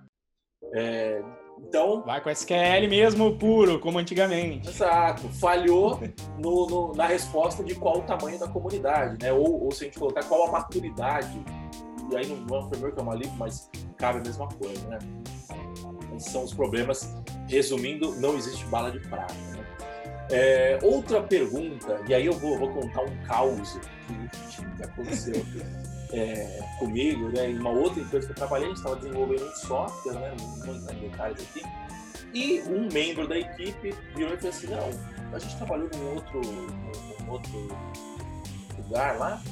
É, 0.74 1.22
então. 1.58 2.02
Vai 2.02 2.20
com 2.20 2.30
SQL 2.30 2.88
mesmo, 2.88 3.36
puro, 3.36 3.78
como 3.78 3.98
antigamente. 3.98 4.68
Exato. 4.68 5.28
Falhou 5.28 6.00
no, 6.38 6.66
no, 6.66 6.94
na 6.94 7.06
resposta 7.06 7.62
de 7.62 7.74
qual 7.74 7.98
o 7.98 8.02
tamanho 8.02 8.38
da 8.38 8.48
comunidade, 8.48 9.22
né? 9.22 9.32
Ou, 9.32 9.64
ou 9.64 9.70
se 9.72 9.84
a 9.84 9.86
gente 9.86 9.98
colocar 9.98 10.24
qual 10.24 10.48
a 10.48 10.52
maturidade. 10.52 11.42
E 12.10 12.16
aí 12.16 12.26
não 12.26 12.56
é 12.56 12.60
um 12.60 12.68
framework, 12.68 12.98
é 12.98 13.02
uma 13.02 13.14
lib, 13.14 13.32
mas 13.36 13.70
cabe 13.96 14.18
a 14.18 14.22
mesma 14.22 14.48
coisa, 14.48 14.88
né? 14.88 14.98
Esses 16.16 16.32
são 16.32 16.44
os 16.44 16.54
problemas. 16.54 17.14
Resumindo, 17.48 18.14
não 18.16 18.36
existe 18.36 18.64
bala 18.66 18.90
de 18.90 19.00
prata. 19.00 19.34
Né? 19.34 19.58
É, 20.30 20.78
outra 20.82 21.22
pergunta, 21.22 22.00
e 22.06 22.14
aí 22.14 22.26
eu 22.26 22.34
vou, 22.34 22.58
vou 22.58 22.68
contar 22.68 23.02
um 23.02 23.16
caos 23.26 23.78
que, 24.06 24.84
aconteceu 24.84 25.44
é, 26.12 26.60
comigo, 26.78 27.28
né, 27.30 27.50
em 27.50 27.58
uma 27.58 27.70
outra 27.70 28.00
empresa 28.00 28.26
que 28.26 28.32
eu 28.32 28.36
trabalhei, 28.36 28.66
a 28.66 28.68
gente 28.68 28.78
estava 28.78 28.96
desenvolvendo 28.96 29.46
um 29.46 29.54
software, 29.54 30.14
né, 30.14 30.36
não 30.66 30.76
entrar 30.76 30.94
em 30.94 31.00
detalhes 31.00 31.40
aqui, 31.40 31.62
e 32.34 32.60
um 32.68 32.88
membro 32.92 33.26
da 33.26 33.38
equipe 33.38 33.94
virou 34.14 34.34
e 34.34 34.36
falou 34.36 34.50
assim, 34.50 34.66
não, 34.66 34.90
a 35.32 35.38
gente 35.38 35.56
trabalhou 35.56 35.88
num 35.94 36.14
outro, 36.14 36.40
outro 37.26 37.68
lugar 38.76 39.18
lá, 39.18 39.42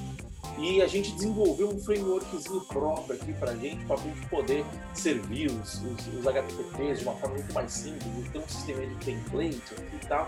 e 0.59 0.81
a 0.81 0.87
gente 0.87 1.13
desenvolveu 1.13 1.69
um 1.69 1.79
frameworkzinho 1.79 2.61
próprio 2.67 3.15
aqui 3.15 3.33
para 3.35 3.51
a 3.51 3.57
gente, 3.57 3.85
para 3.85 3.97
a 3.97 3.99
gente 3.99 4.27
poder 4.29 4.65
servir 4.95 5.51
os, 5.51 5.83
os, 5.83 6.07
os, 6.19 6.27
HTTPs 6.27 7.01
de 7.01 7.05
uma 7.05 7.15
forma 7.17 7.37
muito 7.37 7.53
mais 7.53 7.73
simples, 7.73 8.31
ter 8.33 8.39
um 8.39 8.49
sistema 8.49 8.87
de 8.87 8.95
template 9.05 9.63
e 9.93 10.07
tal. 10.07 10.27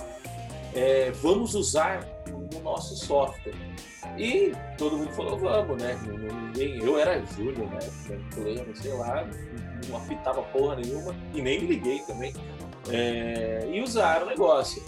É, 0.74 1.10
vamos 1.22 1.54
usar 1.54 2.06
no 2.28 2.60
nosso 2.60 2.94
software. 2.96 3.54
E 4.16 4.52
todo 4.76 4.98
mundo 4.98 5.12
falou, 5.12 5.38
vamos, 5.38 5.82
né? 5.82 5.98
Ninguém, 6.04 6.78
eu 6.78 6.98
era 6.98 7.24
júnior, 7.26 7.68
né? 7.70 7.78
Pleno, 8.34 8.76
sei 8.76 8.92
lá, 8.92 9.26
não 9.88 9.96
apitava 9.96 10.42
porra 10.42 10.76
nenhuma 10.76 11.14
e 11.34 11.40
nem 11.40 11.60
me 11.60 11.68
liguei 11.68 12.00
também. 12.00 12.34
É, 12.90 13.68
e 13.72 13.80
usaram 13.80 14.26
o 14.26 14.30
negócio. 14.30 14.82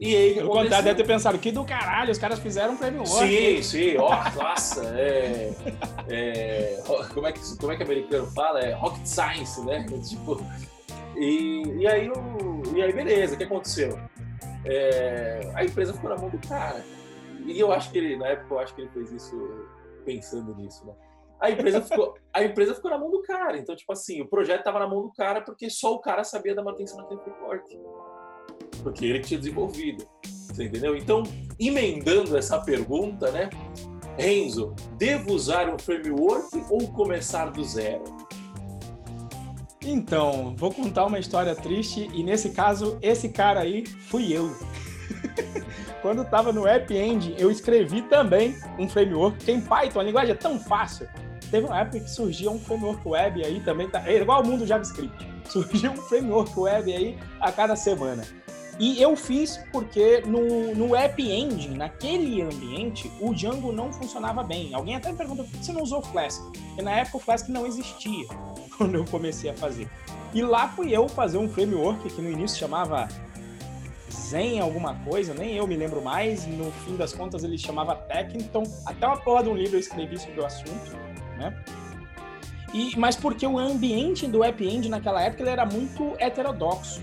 E 0.00 0.16
aí, 0.16 0.42
o 0.42 0.48
contrário 0.48 0.82
deve 0.82 0.94
ter 0.94 1.06
pensado, 1.06 1.38
que 1.38 1.52
do 1.52 1.62
caralho, 1.62 2.10
os 2.10 2.16
caras 2.16 2.38
fizeram 2.38 2.72
um 2.72 2.76
prêmio 2.78 3.04
Sim, 3.04 3.62
sim, 3.62 3.98
ó, 3.98 4.10
nossa, 4.34 4.82
é, 4.98 5.52
é, 6.08 6.82
como, 7.12 7.26
é 7.26 7.32
que, 7.32 7.40
como 7.58 7.70
é 7.70 7.76
que 7.76 7.82
o 7.82 7.84
americano 7.84 8.26
fala? 8.28 8.60
É 8.60 8.72
rocket 8.72 9.04
science, 9.04 9.62
né? 9.66 9.84
Tipo, 10.08 10.42
e, 11.16 11.62
e, 11.80 11.86
aí, 11.86 12.08
o, 12.08 12.62
e 12.74 12.82
aí, 12.82 12.90
beleza, 12.94 13.34
o 13.34 13.36
que 13.36 13.44
aconteceu? 13.44 13.98
É, 14.64 15.52
a 15.54 15.66
empresa 15.66 15.92
ficou 15.92 16.08
na 16.08 16.16
mão 16.16 16.30
do 16.30 16.38
cara. 16.48 16.82
E 17.44 17.60
eu 17.60 17.70
acho 17.70 17.90
que 17.90 17.98
ele, 17.98 18.16
na 18.16 18.28
época, 18.28 18.54
eu 18.54 18.58
acho 18.58 18.74
que 18.74 18.80
ele 18.80 18.90
fez 18.90 19.12
isso 19.12 19.36
pensando 20.06 20.54
nisso, 20.54 20.82
né? 20.86 20.94
A 21.38 21.50
empresa 21.50 21.82
ficou, 21.82 22.14
a 22.32 22.42
empresa 22.42 22.74
ficou 22.74 22.90
na 22.90 22.96
mão 22.96 23.10
do 23.10 23.22
cara. 23.22 23.58
Então, 23.58 23.76
tipo 23.76 23.92
assim, 23.92 24.22
o 24.22 24.28
projeto 24.28 24.60
estava 24.60 24.78
na 24.78 24.88
mão 24.88 25.02
do 25.02 25.12
cara 25.12 25.42
porque 25.42 25.68
só 25.68 25.92
o 25.94 25.98
cara 25.98 26.24
sabia 26.24 26.54
da 26.54 26.62
manutenção 26.62 26.96
daquele 26.96 27.20
framework 27.20 27.78
porque 28.80 29.04
ele 29.04 29.20
tinha 29.20 29.38
desenvolvido. 29.38 30.06
Você 30.24 30.64
entendeu? 30.64 30.96
Então, 30.96 31.22
emendando 31.58 32.36
essa 32.36 32.58
pergunta, 32.58 33.30
né? 33.30 33.50
Renzo, 34.18 34.74
devo 34.98 35.32
usar 35.32 35.72
um 35.72 35.78
framework 35.78 36.62
ou 36.68 36.88
começar 36.88 37.46
do 37.46 37.64
zero? 37.64 38.04
Então, 39.82 40.54
vou 40.56 40.72
contar 40.72 41.06
uma 41.06 41.18
história 41.18 41.54
triste 41.54 42.10
e 42.12 42.22
nesse 42.22 42.50
caso, 42.50 42.98
esse 43.00 43.30
cara 43.30 43.60
aí 43.60 43.86
fui 43.86 44.32
eu. 44.32 44.54
Quando 46.02 46.22
estava 46.22 46.52
no 46.52 46.66
App 46.66 46.94
Engine, 46.94 47.34
eu 47.38 47.50
escrevi 47.50 48.02
também 48.02 48.56
um 48.78 48.88
framework, 48.88 49.42
que 49.44 49.52
em 49.52 49.60
Python 49.60 50.00
a 50.00 50.02
linguagem 50.02 50.32
é 50.32 50.36
tão 50.36 50.58
fácil. 50.58 51.08
Teve 51.50 51.66
uma 51.66 51.80
época 51.80 52.00
que 52.00 52.10
surgia 52.10 52.50
um 52.50 52.58
framework 52.58 53.06
web 53.06 53.44
aí 53.44 53.60
também, 53.60 53.88
tá, 53.88 54.02
é 54.06 54.20
igual 54.20 54.38
ao 54.38 54.44
mundo 54.44 54.66
JavaScript. 54.66 55.28
Surgia 55.50 55.90
um 55.90 55.96
framework 55.96 56.58
web 56.58 56.92
aí 56.92 57.18
a 57.40 57.50
cada 57.50 57.74
semana. 57.74 58.22
E 58.80 59.00
eu 59.00 59.14
fiz 59.14 59.58
porque 59.70 60.22
no, 60.22 60.74
no 60.74 60.96
App 60.96 61.22
Engine, 61.22 61.76
naquele 61.76 62.40
ambiente, 62.40 63.12
o 63.20 63.34
Django 63.34 63.70
não 63.72 63.92
funcionava 63.92 64.42
bem. 64.42 64.72
Alguém 64.72 64.96
até 64.96 65.12
me 65.12 65.18
perguntou 65.18 65.44
por 65.44 65.52
que 65.52 65.66
você 65.66 65.70
não 65.70 65.82
usou 65.82 66.00
Flask? 66.00 66.42
Porque 66.50 66.80
na 66.80 66.92
época 66.92 67.18
o 67.18 67.20
Flask 67.20 67.46
não 67.50 67.66
existia 67.66 68.26
quando 68.78 68.94
eu 68.94 69.04
comecei 69.04 69.50
a 69.50 69.54
fazer. 69.54 69.86
E 70.32 70.40
lá 70.40 70.66
fui 70.68 70.96
eu 70.96 71.06
fazer 71.10 71.36
um 71.36 71.46
framework 71.46 72.08
que 72.08 72.22
no 72.22 72.30
início 72.30 72.58
chamava 72.58 73.06
Zen 74.10 74.60
alguma 74.60 74.94
coisa, 74.94 75.34
nem 75.34 75.56
eu 75.56 75.66
me 75.66 75.76
lembro 75.76 76.00
mais. 76.00 76.46
No 76.46 76.72
fim 76.86 76.96
das 76.96 77.12
contas 77.12 77.44
ele 77.44 77.58
chamava 77.58 77.94
Tecton. 77.94 78.62
Até 78.86 79.06
uma 79.06 79.18
porra 79.18 79.42
de 79.42 79.50
um 79.50 79.56
livro 79.56 79.76
eu 79.76 79.80
escrevi 79.80 80.18
sobre 80.18 80.40
o 80.40 80.46
assunto, 80.46 80.96
né? 81.36 81.54
E, 82.72 82.96
mas 82.96 83.14
porque 83.14 83.46
o 83.46 83.58
ambiente 83.58 84.26
do 84.26 84.42
App 84.42 84.64
Engine 84.64 84.88
naquela 84.88 85.20
época 85.20 85.42
ele 85.42 85.50
era 85.50 85.66
muito 85.66 86.14
heterodoxo. 86.18 87.02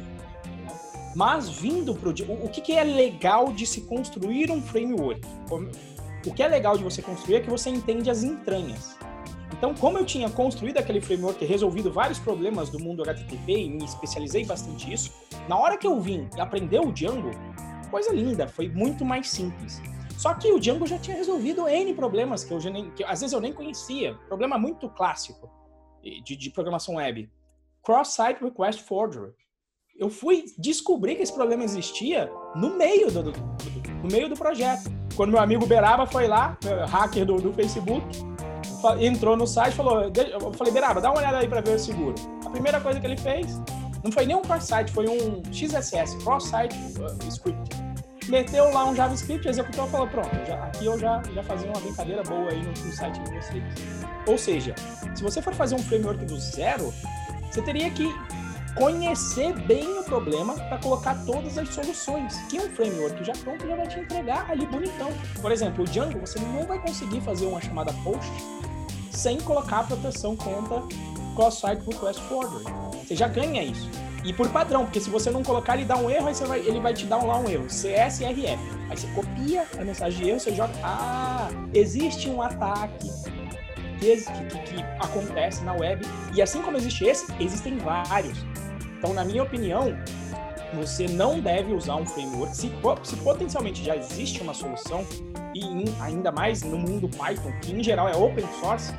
Mas 1.18 1.50
vindo 1.50 1.96
para 1.96 2.10
o. 2.10 2.46
O 2.46 2.48
que, 2.48 2.62
que 2.62 2.74
é 2.74 2.84
legal 2.84 3.52
de 3.52 3.66
se 3.66 3.82
construir 3.82 4.52
um 4.52 4.62
framework? 4.62 5.20
O 6.24 6.32
que 6.32 6.44
é 6.44 6.48
legal 6.48 6.78
de 6.78 6.84
você 6.84 7.02
construir 7.02 7.38
é 7.38 7.40
que 7.40 7.50
você 7.50 7.72
entende 7.72 8.08
as 8.08 8.22
entranhas. 8.22 8.96
Então, 9.52 9.74
como 9.74 9.98
eu 9.98 10.06
tinha 10.06 10.30
construído 10.30 10.78
aquele 10.78 11.02
framework 11.02 11.44
e 11.44 11.48
resolvido 11.48 11.92
vários 11.92 12.20
problemas 12.20 12.70
do 12.70 12.80
mundo 12.80 13.02
HTTP 13.02 13.52
e 13.52 13.68
me 13.68 13.84
especializei 13.84 14.46
bastante 14.46 14.88
nisso, 14.88 15.12
na 15.50 15.58
hora 15.58 15.76
que 15.76 15.88
eu 15.88 16.00
vim 16.00 16.30
aprender 16.38 16.82
o 16.82 16.92
Django, 16.92 17.32
coisa 17.90 18.14
linda, 18.14 18.48
foi 18.48 18.70
muito 18.70 19.04
mais 19.04 19.28
simples. 19.28 19.82
Só 20.20 20.36
que 20.36 20.52
o 20.52 20.60
Django 20.60 20.86
já 20.86 21.00
tinha 21.00 21.18
resolvido 21.18 21.68
N 21.68 21.96
problemas 21.96 22.44
que, 22.44 22.54
eu 22.54 22.60
nem, 22.60 22.92
que 22.92 23.04
às 23.04 23.22
vezes 23.22 23.34
eu 23.34 23.42
nem 23.42 23.54
conhecia. 23.54 24.14
Problema 24.28 24.56
muito 24.60 24.88
clássico 24.88 25.50
de, 26.24 26.36
de 26.36 26.52
programação 26.52 26.98
web. 26.98 27.28
Cross-site 27.82 28.44
request 28.44 28.84
forgery 28.84 29.32
eu 29.98 30.10
fui 30.10 30.46
descobrir 30.58 31.16
que 31.16 31.24
esse 31.24 31.34
problema 31.34 31.64
existia 31.64 32.32
no 32.56 32.78
meio 32.78 33.12
do, 33.12 33.24
do, 33.24 33.32
do, 33.32 33.92
no 34.04 34.12
meio 34.12 34.30
do 34.30 34.36
projeto. 34.36 34.92
Quando 35.16 35.32
meu 35.32 35.40
amigo 35.40 35.66
Beraba 35.66 36.06
foi 36.06 36.28
lá, 36.28 36.58
hacker 36.90 37.26
do, 37.26 37.42
do 37.42 37.52
Facebook, 37.54 38.06
entrou 39.00 39.36
no 39.36 39.48
site 39.48 39.74
e 39.74 39.76
falou: 39.76 40.04
Eu 40.04 40.54
falei, 40.54 40.72
Beraba, 40.72 41.02
dá 41.02 41.10
uma 41.10 41.18
olhada 41.18 41.40
aí 41.40 41.48
para 41.48 41.62
ver 41.62 41.76
o 41.76 41.80
seguro. 41.80 42.16
A 42.46 42.50
primeira 42.50 42.80
coisa 42.80 43.00
que 43.00 43.06
ele 43.08 43.18
fez 43.18 43.60
não 44.04 44.12
foi 44.12 44.26
nem 44.26 44.36
um 44.36 44.42
cross-site, 44.42 44.92
foi 44.92 45.08
um 45.08 45.42
XSS, 45.52 46.18
Cross-Site 46.24 46.76
uh, 46.76 47.28
Script. 47.28 47.76
Meteu 48.30 48.72
lá 48.72 48.86
um 48.86 48.94
JavaScript, 48.94 49.48
executou 49.48 49.88
e 49.88 49.90
falou, 49.90 50.08
pronto, 50.08 50.30
já, 50.46 50.56
aqui 50.66 50.86
eu 50.86 51.00
já, 51.00 51.24
já 51.34 51.42
fazia 51.44 51.70
uma 51.70 51.80
brincadeira 51.80 52.24
boa 52.24 52.50
aí 52.50 52.62
no, 52.62 52.70
no 52.70 52.92
site 52.92 53.20
de 53.22 53.34
vocês. 53.34 53.64
Ou 54.28 54.38
seja, 54.38 54.76
se 55.16 55.24
você 55.24 55.42
for 55.42 55.54
fazer 55.54 55.76
um 55.76 55.80
framework 55.80 56.26
do 56.26 56.38
zero, 56.38 56.94
você 57.50 57.62
teria 57.62 57.90
que 57.90 58.14
conhecer 58.78 59.54
bem 59.62 60.00
o 60.00 60.04
problema 60.04 60.54
para 60.54 60.78
colocar 60.78 61.16
todas 61.26 61.58
as 61.58 61.70
soluções, 61.70 62.36
que 62.50 62.60
um 62.60 62.70
framework 62.70 63.24
já 63.24 63.34
pronto 63.34 63.68
já 63.68 63.76
vai 63.76 63.88
te 63.88 64.00
entregar 64.00 64.50
ali 64.50 64.66
bonitão. 64.66 65.10
Por 65.42 65.52
exemplo, 65.52 65.84
o 65.84 65.88
Django, 65.88 66.20
você 66.20 66.40
não 66.40 66.66
vai 66.66 66.80
conseguir 66.80 67.22
fazer 67.22 67.46
uma 67.46 67.60
chamada 67.60 67.92
post 68.04 68.32
sem 69.12 69.40
colocar 69.40 69.80
a 69.80 69.84
proteção 69.84 70.36
contra 70.36 70.84
cross-site 71.36 71.84
request 71.88 72.22
forward. 72.24 72.66
Você 73.06 73.16
já 73.16 73.28
ganha 73.28 73.64
isso. 73.64 73.90
E 74.24 74.34
por 74.34 74.50
padrão, 74.50 74.84
porque 74.84 75.00
se 75.00 75.10
você 75.10 75.32
não 75.32 75.42
colocar, 75.42 75.76
ele 75.76 75.86
dá 75.86 75.96
um 75.96 76.10
erro, 76.10 76.28
aí 76.28 76.34
vai, 76.34 76.60
ele 76.60 76.80
vai 76.80 76.94
te 76.94 77.06
dar 77.06 77.18
um, 77.18 77.28
lá 77.28 77.38
um 77.38 77.50
erro, 77.50 77.66
CSRF. 77.68 78.60
Aí 78.90 78.98
você 78.98 79.08
copia 79.08 79.66
a 79.80 79.84
mensagem 79.84 80.24
de 80.24 80.30
erro, 80.30 80.40
você 80.40 80.54
joga, 80.54 80.74
ah, 80.84 81.48
existe 81.74 82.30
um 82.30 82.42
ataque 82.42 83.10
que, 84.00 84.18
que, 84.18 84.60
que, 84.60 84.84
acontece 85.00 85.64
na 85.64 85.74
web. 85.74 86.06
E 86.34 86.42
assim 86.42 86.62
como 86.62 86.78
existe 86.78 87.06
esse, 87.06 87.26
existem 87.40 87.78
vários. 87.78 88.38
Então, 88.98 89.14
na 89.14 89.24
minha 89.24 89.44
opinião, 89.44 89.96
você 90.74 91.08
não 91.08 91.40
deve 91.40 91.74
usar 91.74 91.96
um 91.96 92.06
framework. 92.06 92.56
Se, 92.56 92.72
se 93.04 93.16
potencialmente 93.18 93.84
já 93.84 93.96
existe 93.96 94.42
uma 94.42 94.54
solução, 94.54 95.06
e 95.54 95.66
em, 95.66 95.86
ainda 96.00 96.32
mais 96.32 96.62
no 96.64 96.78
mundo 96.78 97.10
Python, 97.10 97.52
que 97.62 97.72
em 97.72 97.84
geral 97.84 98.08
é 98.08 98.16
open 98.16 98.46
source, 98.60 98.94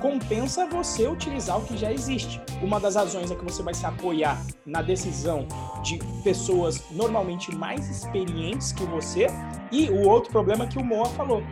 compensa 0.00 0.66
você 0.66 1.06
utilizar 1.06 1.58
o 1.58 1.64
que 1.64 1.76
já 1.76 1.92
existe. 1.92 2.40
Uma 2.62 2.80
das 2.80 2.94
razões 2.94 3.30
é 3.30 3.34
que 3.34 3.44
você 3.44 3.62
vai 3.62 3.74
se 3.74 3.84
apoiar 3.84 4.40
na 4.64 4.82
decisão 4.82 5.46
de 5.82 5.98
pessoas 6.22 6.84
normalmente 6.90 7.54
mais 7.54 7.88
experientes 7.88 8.72
que 8.72 8.84
você. 8.84 9.26
E 9.70 9.90
o 9.90 10.08
outro 10.08 10.30
problema 10.30 10.66
que 10.66 10.78
o 10.78 10.84
Moa 10.84 11.06
falou: 11.06 11.42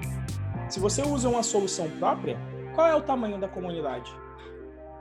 se 0.68 0.80
você 0.80 1.02
usa 1.02 1.28
uma 1.28 1.42
solução 1.42 1.88
própria, 1.98 2.38
qual 2.74 2.86
é 2.86 2.94
o 2.94 3.00
tamanho 3.00 3.38
da 3.38 3.48
comunidade? 3.48 4.12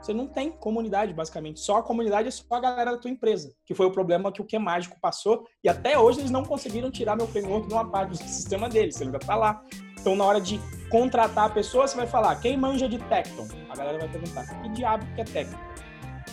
Você 0.06 0.14
não 0.14 0.28
tem 0.28 0.52
comunidade, 0.52 1.12
basicamente. 1.12 1.58
Só 1.58 1.78
a 1.78 1.82
comunidade 1.82 2.28
é 2.28 2.30
só 2.30 2.44
a 2.52 2.60
galera 2.60 2.92
da 2.92 2.96
tua 2.96 3.10
empresa, 3.10 3.52
que 3.64 3.74
foi 3.74 3.86
o 3.86 3.90
problema 3.90 4.30
que 4.30 4.40
o 4.40 4.44
Que 4.44 4.56
Mágico 4.56 4.96
passou. 5.00 5.44
E 5.64 5.68
até 5.68 5.98
hoje 5.98 6.20
eles 6.20 6.30
não 6.30 6.44
conseguiram 6.44 6.92
tirar 6.92 7.16
meu 7.16 7.26
framework 7.26 7.66
de 7.66 7.74
uma 7.74 7.90
parte 7.90 8.10
do 8.10 8.16
sistema 8.16 8.68
deles. 8.68 9.00
Ele 9.00 9.06
ainda 9.06 9.18
tá 9.18 9.34
lá. 9.34 9.60
Então, 9.98 10.14
na 10.14 10.24
hora 10.24 10.40
de 10.40 10.60
contratar 10.90 11.46
a 11.46 11.50
pessoa, 11.50 11.88
você 11.88 11.96
vai 11.96 12.06
falar, 12.06 12.36
quem 12.36 12.56
manja 12.56 12.88
de 12.88 12.98
Tecton? 12.98 13.48
A 13.68 13.74
galera 13.74 13.98
vai 13.98 14.08
perguntar, 14.08 14.46
que 14.62 14.68
diabo 14.68 15.04
que 15.16 15.22
é 15.22 15.24
Tecton? 15.24 15.58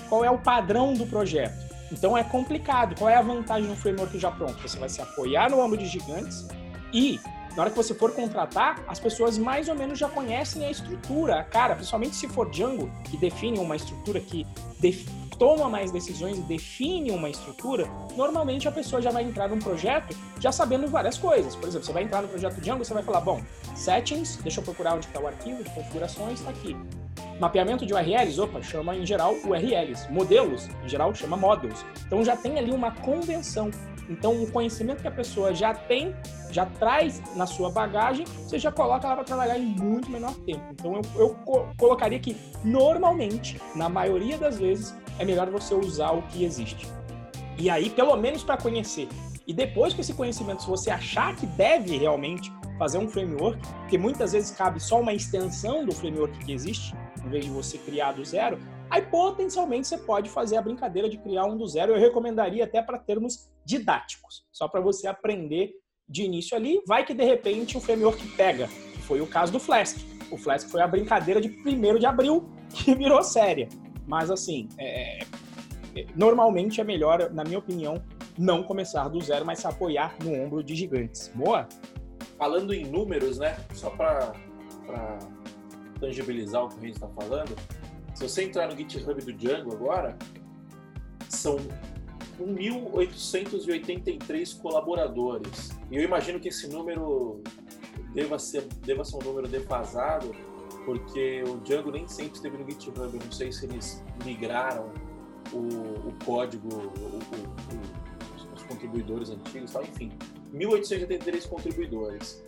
Qual 0.07 0.24
é 0.24 0.30
o 0.30 0.38
padrão 0.38 0.93
do 0.93 1.07
projeto? 1.07 1.57
Então, 1.91 2.15
é 2.15 2.24
complicado. 2.24 2.95
Qual 2.95 3.09
é 3.09 3.15
a 3.15 3.24
vantagem 3.24 3.67
do 3.67 3.76
framework 3.76 4.19
já 4.19 4.30
pronto? 4.30 4.61
Você 4.61 4.78
vai 4.78 4.88
se 4.88 5.01
apoiar 5.01 5.49
no 5.49 5.59
ombro 5.59 5.80
de 5.80 5.88
gigantes 5.88 6.47
e 6.93 7.19
na 7.55 7.63
hora 7.63 7.69
que 7.69 7.77
você 7.77 7.93
for 7.93 8.11
contratar, 8.11 8.83
as 8.87 8.99
pessoas 8.99 9.37
mais 9.37 9.69
ou 9.69 9.75
menos 9.75 9.99
já 9.99 10.09
conhecem 10.09 10.65
a 10.65 10.71
estrutura. 10.71 11.43
Cara, 11.43 11.75
principalmente 11.75 12.15
se 12.15 12.27
for 12.27 12.49
Django, 12.49 12.89
que 13.03 13.15
define 13.17 13.59
uma 13.59 13.75
estrutura 13.75 14.19
que 14.19 14.45
toma 15.38 15.69
mais 15.69 15.91
decisões 15.91 16.38
e 16.38 16.41
define 16.41 17.11
uma 17.11 17.29
estrutura, 17.29 17.88
normalmente 18.15 18.67
a 18.67 18.71
pessoa 18.71 19.01
já 19.01 19.11
vai 19.11 19.23
entrar 19.23 19.49
num 19.49 19.59
projeto 19.59 20.15
já 20.39 20.51
sabendo 20.51 20.88
várias 20.88 21.17
coisas. 21.17 21.55
Por 21.55 21.67
exemplo, 21.67 21.86
você 21.86 21.93
vai 21.93 22.03
entrar 22.03 22.21
no 22.21 22.27
projeto 22.27 22.59
Django, 22.59 22.84
você 22.84 22.93
vai 22.93 23.03
falar, 23.03 23.21
bom, 23.21 23.41
settings, 23.75 24.38
deixa 24.38 24.59
eu 24.59 24.63
procurar 24.63 24.95
onde 24.95 25.07
está 25.07 25.19
o 25.19 25.27
arquivo 25.27 25.63
de 25.63 25.69
configurações, 25.69 26.39
está 26.39 26.51
aqui. 26.51 26.75
Mapeamento 27.39 27.86
de 27.86 27.93
URLs, 27.93 28.39
opa, 28.39 28.61
chama 28.61 28.95
em 28.95 29.05
geral 29.05 29.36
URLs. 29.45 30.09
Modelos, 30.09 30.69
em 30.84 30.89
geral, 30.89 31.13
chama 31.13 31.36
models. 31.36 31.84
Então 32.05 32.23
já 32.23 32.36
tem 32.36 32.57
ali 32.57 32.71
uma 32.71 32.91
convenção. 32.91 33.71
Então, 34.09 34.43
o 34.43 34.51
conhecimento 34.51 35.01
que 35.01 35.07
a 35.07 35.11
pessoa 35.11 35.53
já 35.53 35.73
tem, 35.73 36.13
já 36.51 36.65
traz 36.65 37.21
na 37.36 37.45
sua 37.45 37.69
bagagem, 37.69 38.25
você 38.25 38.59
já 38.59 38.71
coloca 38.71 39.05
ela 39.05 39.15
para 39.15 39.23
trabalhar 39.23 39.57
em 39.57 39.65
muito 39.65 40.09
menor 40.09 40.34
tempo. 40.45 40.63
Então, 40.71 40.95
eu, 40.95 41.01
eu 41.15 41.36
co 41.45 41.67
colocaria 41.77 42.19
que, 42.19 42.36
normalmente, 42.63 43.61
na 43.75 43.88
maioria 43.88 44.38
das 44.38 44.59
vezes, 44.59 44.93
é 45.20 45.26
melhor 45.26 45.49
você 45.49 45.74
usar 45.74 46.11
o 46.11 46.22
que 46.24 46.43
existe. 46.43 46.88
E 47.57 47.70
aí, 47.70 47.89
pelo 47.89 48.16
menos 48.16 48.43
para 48.43 48.57
conhecer. 48.57 49.07
E 49.45 49.53
depois 49.53 49.93
com 49.93 50.01
esse 50.01 50.14
conhecimento, 50.14 50.64
se 50.64 50.70
você 50.70 50.89
achar 50.89 51.36
que 51.36 51.45
deve 51.45 51.97
realmente 51.97 52.51
fazer 52.78 52.97
um 52.97 53.07
framework, 53.07 53.59
porque 53.82 53.97
muitas 53.97 54.32
vezes 54.32 54.51
cabe 54.51 54.80
só 54.80 55.01
uma 55.01 55.14
extensão 55.14 55.86
do 55.86 55.91
framework 55.91 56.38
que 56.45 56.51
existe, 56.51 56.95
em 57.26 57.30
vez 57.30 57.45
de 57.45 57.51
você 57.51 57.78
criar 57.78 58.14
do 58.14 58.24
zero, 58.24 58.57
Aí, 58.93 59.01
potencialmente, 59.01 59.88
você 59.88 59.97
pode 59.97 60.30
fazer 60.30 60.55
a 60.55 60.61
brincadeira 60.61 61.09
de 61.09 61.18
criar 61.18 61.45
um 61.45 61.57
do 61.57 61.66
zero. 61.66 61.93
Eu 61.93 61.99
recomendaria 61.99 62.64
até 62.64 62.80
para 62.80 62.99
termos 62.99 63.49
didáticos, 63.66 64.45
só 64.51 64.68
para 64.68 64.82
você 64.82 65.07
aprender 65.07 65.72
de 66.07 66.22
início 66.22 66.55
ali. 66.55 66.80
Vai 66.86 67.03
que, 67.03 67.11
de 67.11 67.24
repente, 67.24 67.76
o 67.76 67.82
framework 67.82 68.24
pega. 68.36 68.68
Foi 69.07 69.20
o 69.20 69.26
caso 69.26 69.51
do 69.51 69.59
Flask. 69.59 69.97
O 70.30 70.38
Flask 70.38 70.70
foi 70.70 70.80
a 70.80 70.88
brincadeira 70.88 71.41
de 71.41 71.49
1 71.49 71.97
de 71.97 72.05
abril 72.05 72.47
que 72.70 72.93
virou 72.93 73.24
séria. 73.24 73.68
Mas, 74.07 74.29
assim, 74.29 74.67
é... 74.77 75.23
é 75.95 76.05
normalmente 76.15 76.81
é 76.81 76.83
melhor, 76.83 77.31
na 77.31 77.43
minha 77.43 77.59
opinião, 77.59 78.01
não 78.37 78.63
começar 78.63 79.07
do 79.07 79.21
zero, 79.21 79.45
mas 79.45 79.59
se 79.59 79.67
apoiar 79.67 80.15
no 80.23 80.33
ombro 80.33 80.63
de 80.63 80.75
gigantes. 80.75 81.31
Boa? 81.35 81.67
Falando 82.37 82.73
em 82.73 82.85
números, 82.85 83.37
né? 83.37 83.57
Só 83.73 83.91
para 83.91 84.33
tangibilizar 85.99 86.65
o 86.65 86.69
que 86.69 86.77
a 86.77 86.81
gente 86.81 86.95
está 86.95 87.07
falando, 87.07 87.55
se 88.13 88.27
você 88.27 88.43
entrar 88.43 88.67
no 88.67 88.77
GitHub 88.77 89.21
do 89.21 89.33
Django 89.33 89.73
agora, 89.73 90.15
são 91.29 91.57
1.883 92.39 94.61
colaboradores. 94.61 95.71
E 95.89 95.95
eu 95.95 96.03
imagino 96.03 96.39
que 96.39 96.49
esse 96.49 96.67
número 96.67 97.41
deva 98.13 98.37
ser, 98.37 98.67
deva 98.85 99.03
ser 99.03 99.15
um 99.17 99.19
número 99.19 99.47
defasado, 99.47 100.35
porque 100.86 101.43
o 101.47 101.57
Django 101.57 101.91
nem 101.91 102.07
sempre 102.07 102.36
esteve 102.36 102.57
no 102.57 102.63
GitHub. 102.69 102.97
Eu 102.99 103.11
não 103.11 103.31
sei 103.31 103.51
se 103.51 103.65
eles 103.65 104.03
migraram 104.25 104.91
o, 105.51 105.57
o 106.07 106.13
código, 106.25 106.69
o, 106.73 106.77
o, 106.77 107.19
os 108.55 108.63
contribuidores 108.63 109.29
antigos, 109.29 109.71
tal. 109.71 109.84
enfim. 109.84 110.09
1.883 110.53 111.49
contribuidores. 111.49 112.41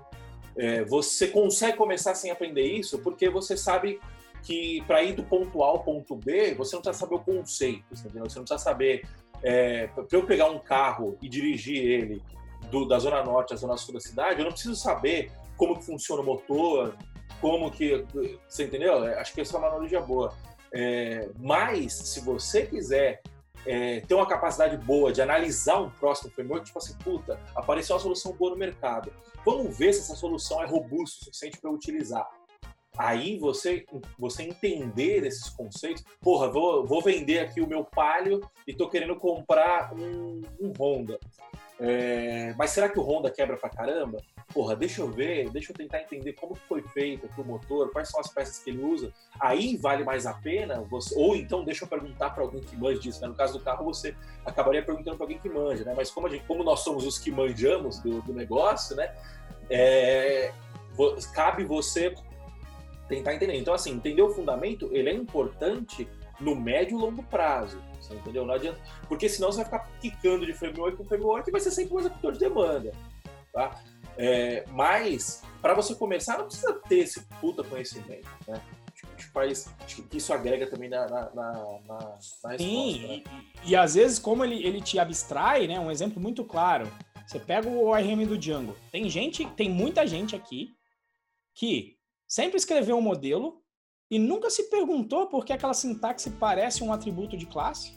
É, 0.55 0.83
você 0.83 1.27
consegue 1.27 1.75
começar 1.75 2.13
sem 2.13 2.29
aprender 2.29 2.61
isso 2.61 2.99
porque 2.99 3.27
você 3.31 3.57
sabe 3.57 3.99
que 4.43 4.83
para 4.85 5.01
ir 5.01 5.13
do 5.13 5.23
ponto 5.23 5.63
A 5.63 5.67
ao 5.69 5.83
ponto 5.83 6.15
B, 6.15 6.53
você 6.53 6.75
não 6.75 6.83
precisa 6.83 6.99
saber 6.99 7.15
o 7.15 7.19
conceito, 7.19 7.83
entendeu? 7.91 8.29
Você 8.29 8.37
não 8.37 8.45
precisa 8.45 8.59
saber 8.59 9.07
é, 9.41 9.87
para 9.87 10.05
eu 10.11 10.23
pegar 10.23 10.51
um 10.51 10.59
carro 10.59 11.17
e 11.19 11.27
dirigir 11.27 11.77
ele 11.77 12.21
do, 12.69 12.85
da 12.87 12.99
zona 12.99 13.23
norte 13.23 13.55
à 13.55 13.57
zona 13.57 13.75
sul 13.75 13.95
da 13.95 13.99
cidade, 13.99 14.39
eu 14.39 14.45
não 14.45 14.51
preciso 14.51 14.75
saber 14.75 15.31
como 15.57 15.79
que 15.79 15.85
funciona 15.85 16.21
o 16.21 16.25
motor, 16.25 16.95
como 17.41 17.71
que. 17.71 18.05
Você 18.47 18.65
entendeu? 18.65 19.03
É, 19.03 19.19
acho 19.19 19.33
que 19.33 19.41
essa 19.41 19.55
é 19.55 19.59
uma 19.59 19.67
analogia 19.67 19.99
boa. 19.99 20.31
É, 20.71 21.29
mas, 21.39 21.93
se 21.93 22.21
você 22.21 22.67
quiser 22.67 23.21
é, 23.65 24.01
ter 24.01 24.13
uma 24.13 24.27
capacidade 24.27 24.77
boa 24.77 25.11
de 25.11 25.21
analisar 25.21 25.79
um 25.79 25.89
próximo 25.89 26.31
framework, 26.31 26.65
tipo 26.65 26.77
assim, 26.77 26.95
puta, 27.03 27.39
apareceu 27.55 27.95
uma 27.95 28.01
solução 28.01 28.33
boa 28.33 28.51
no 28.51 28.57
mercado. 28.57 29.11
Vamos 29.45 29.77
ver 29.77 29.93
se 29.93 30.01
essa 30.01 30.15
solução 30.15 30.61
é 30.61 30.65
robusta 30.65 31.21
o 31.21 31.25
suficiente 31.25 31.59
para 31.59 31.71
utilizar. 31.71 32.27
Aí 32.97 33.39
você, 33.39 33.85
você 34.19 34.43
entender 34.43 35.25
esses 35.25 35.49
conceitos, 35.49 36.03
porra, 36.21 36.51
vou, 36.51 36.85
vou 36.85 37.01
vender 37.01 37.39
aqui 37.39 37.59
o 37.59 37.67
meu 37.67 37.83
Palio 37.83 38.41
e 38.67 38.73
tô 38.73 38.87
querendo 38.87 39.15
comprar 39.15 39.93
um, 39.93 40.41
um 40.61 40.71
Honda. 40.79 41.19
É, 41.79 42.53
mas 42.57 42.69
será 42.69 42.87
que 42.87 42.99
o 42.99 43.01
Honda 43.01 43.31
quebra 43.31 43.57
pra 43.57 43.69
caramba? 43.69 44.21
Porra, 44.53 44.75
deixa 44.75 45.01
eu 45.01 45.09
ver, 45.09 45.49
deixa 45.49 45.71
eu 45.71 45.75
tentar 45.75 46.01
entender 46.01 46.33
como 46.33 46.53
foi 46.53 46.81
feito 46.81 47.27
o 47.35 47.43
motor, 47.43 47.91
quais 47.91 48.09
são 48.09 48.19
as 48.19 48.31
peças 48.31 48.59
que 48.59 48.69
ele 48.69 48.83
usa. 48.83 49.11
Aí 49.39 49.75
vale 49.77 50.03
mais 50.03 50.25
a 50.25 50.33
pena, 50.33 50.81
você, 50.81 51.15
ou 51.17 51.35
então 51.35 51.63
deixa 51.63 51.85
eu 51.85 51.87
perguntar 51.87 52.29
para 52.29 52.43
alguém 52.43 52.61
que 52.61 52.75
manja 52.77 52.99
disso. 52.99 53.21
Né? 53.21 53.27
No 53.27 53.35
caso 53.35 53.57
do 53.57 53.63
carro, 53.63 53.85
você 53.85 54.15
acabaria 54.45 54.83
perguntando 54.83 55.17
para 55.17 55.25
alguém 55.25 55.39
que 55.39 55.49
manja, 55.49 55.83
né? 55.83 55.93
Mas 55.95 56.11
como, 56.11 56.29
gente, 56.29 56.45
como, 56.45 56.63
nós 56.63 56.81
somos 56.81 57.05
os 57.05 57.17
que 57.17 57.31
manjamos 57.31 57.99
do, 57.99 58.21
do 58.21 58.33
negócio, 58.33 58.95
né? 58.95 59.13
É, 59.69 60.53
cabe 61.33 61.63
você 61.63 62.13
tentar 63.07 63.33
entender. 63.33 63.55
Então, 63.55 63.73
assim, 63.73 63.91
entender 63.91 64.21
o 64.21 64.29
fundamento, 64.29 64.89
ele 64.91 65.09
é 65.09 65.13
importante 65.13 66.07
no 66.43 66.55
médio 66.55 66.97
e 66.97 67.01
longo 67.01 67.23
prazo. 67.23 67.81
Você 67.99 68.13
entendeu? 68.15 68.45
Não 68.45 68.53
adianta. 68.53 68.79
Porque 69.07 69.29
senão 69.29 69.51
você 69.51 69.57
vai 69.57 69.65
ficar 69.65 69.89
quicando 69.99 70.45
de 70.45 70.53
framework 70.53 70.97
com 70.97 71.05
framework 71.05 71.49
e 71.49 71.51
vai 71.51 71.61
ser 71.61 71.71
sempre 71.71 71.95
um 71.95 71.99
executor 71.99 72.33
de 72.33 72.39
demanda. 72.39 72.91
Tá? 73.51 73.81
É, 74.17 74.65
mas, 74.71 75.41
para 75.61 75.73
você 75.73 75.95
começar, 75.95 76.37
não 76.37 76.45
precisa 76.45 76.73
ter 76.87 76.99
esse 76.99 77.21
puta 77.39 77.63
conhecimento. 77.63 78.27
Né? 78.47 78.61
Acho, 79.15 79.31
faz, 79.31 79.73
acho 79.83 80.03
que 80.03 80.17
isso 80.17 80.33
agrega 80.33 80.67
também 80.67 80.89
na, 80.89 81.07
na, 81.07 81.29
na, 81.33 81.79
na, 81.87 82.15
resposta. 82.15 82.57
Sim, 82.57 83.07
né? 83.07 83.23
e, 83.63 83.71
e, 83.71 83.75
às 83.75 83.95
vezes, 83.95 84.19
como 84.19 84.43
ele, 84.43 84.63
ele 84.65 84.81
te 84.81 84.99
abstrai, 84.99 85.67
né? 85.67 85.79
Um 85.79 85.91
exemplo 85.91 86.21
muito 86.21 86.43
claro. 86.43 86.91
Você 87.25 87.39
pega 87.39 87.67
o 87.67 87.85
ORM 87.85 88.25
do 88.25 88.37
Django. 88.37 88.75
Tem 88.91 89.09
gente, 89.09 89.45
tem 89.51 89.69
muita 89.69 90.05
gente 90.05 90.35
aqui 90.35 90.75
que 91.55 91.97
sempre 92.27 92.57
escreveu 92.57 92.97
um 92.97 93.01
modelo 93.01 93.62
e 94.13 94.19
nunca 94.19 94.47
se 94.51 94.65
perguntou 94.65 95.25
por 95.25 95.43
que 95.43 95.51
aquela 95.51 95.73
sintaxe 95.73 96.29
parece 96.29 96.83
um 96.83 96.93
atributo 96.93 97.35
de 97.35 97.47
classe, 97.47 97.93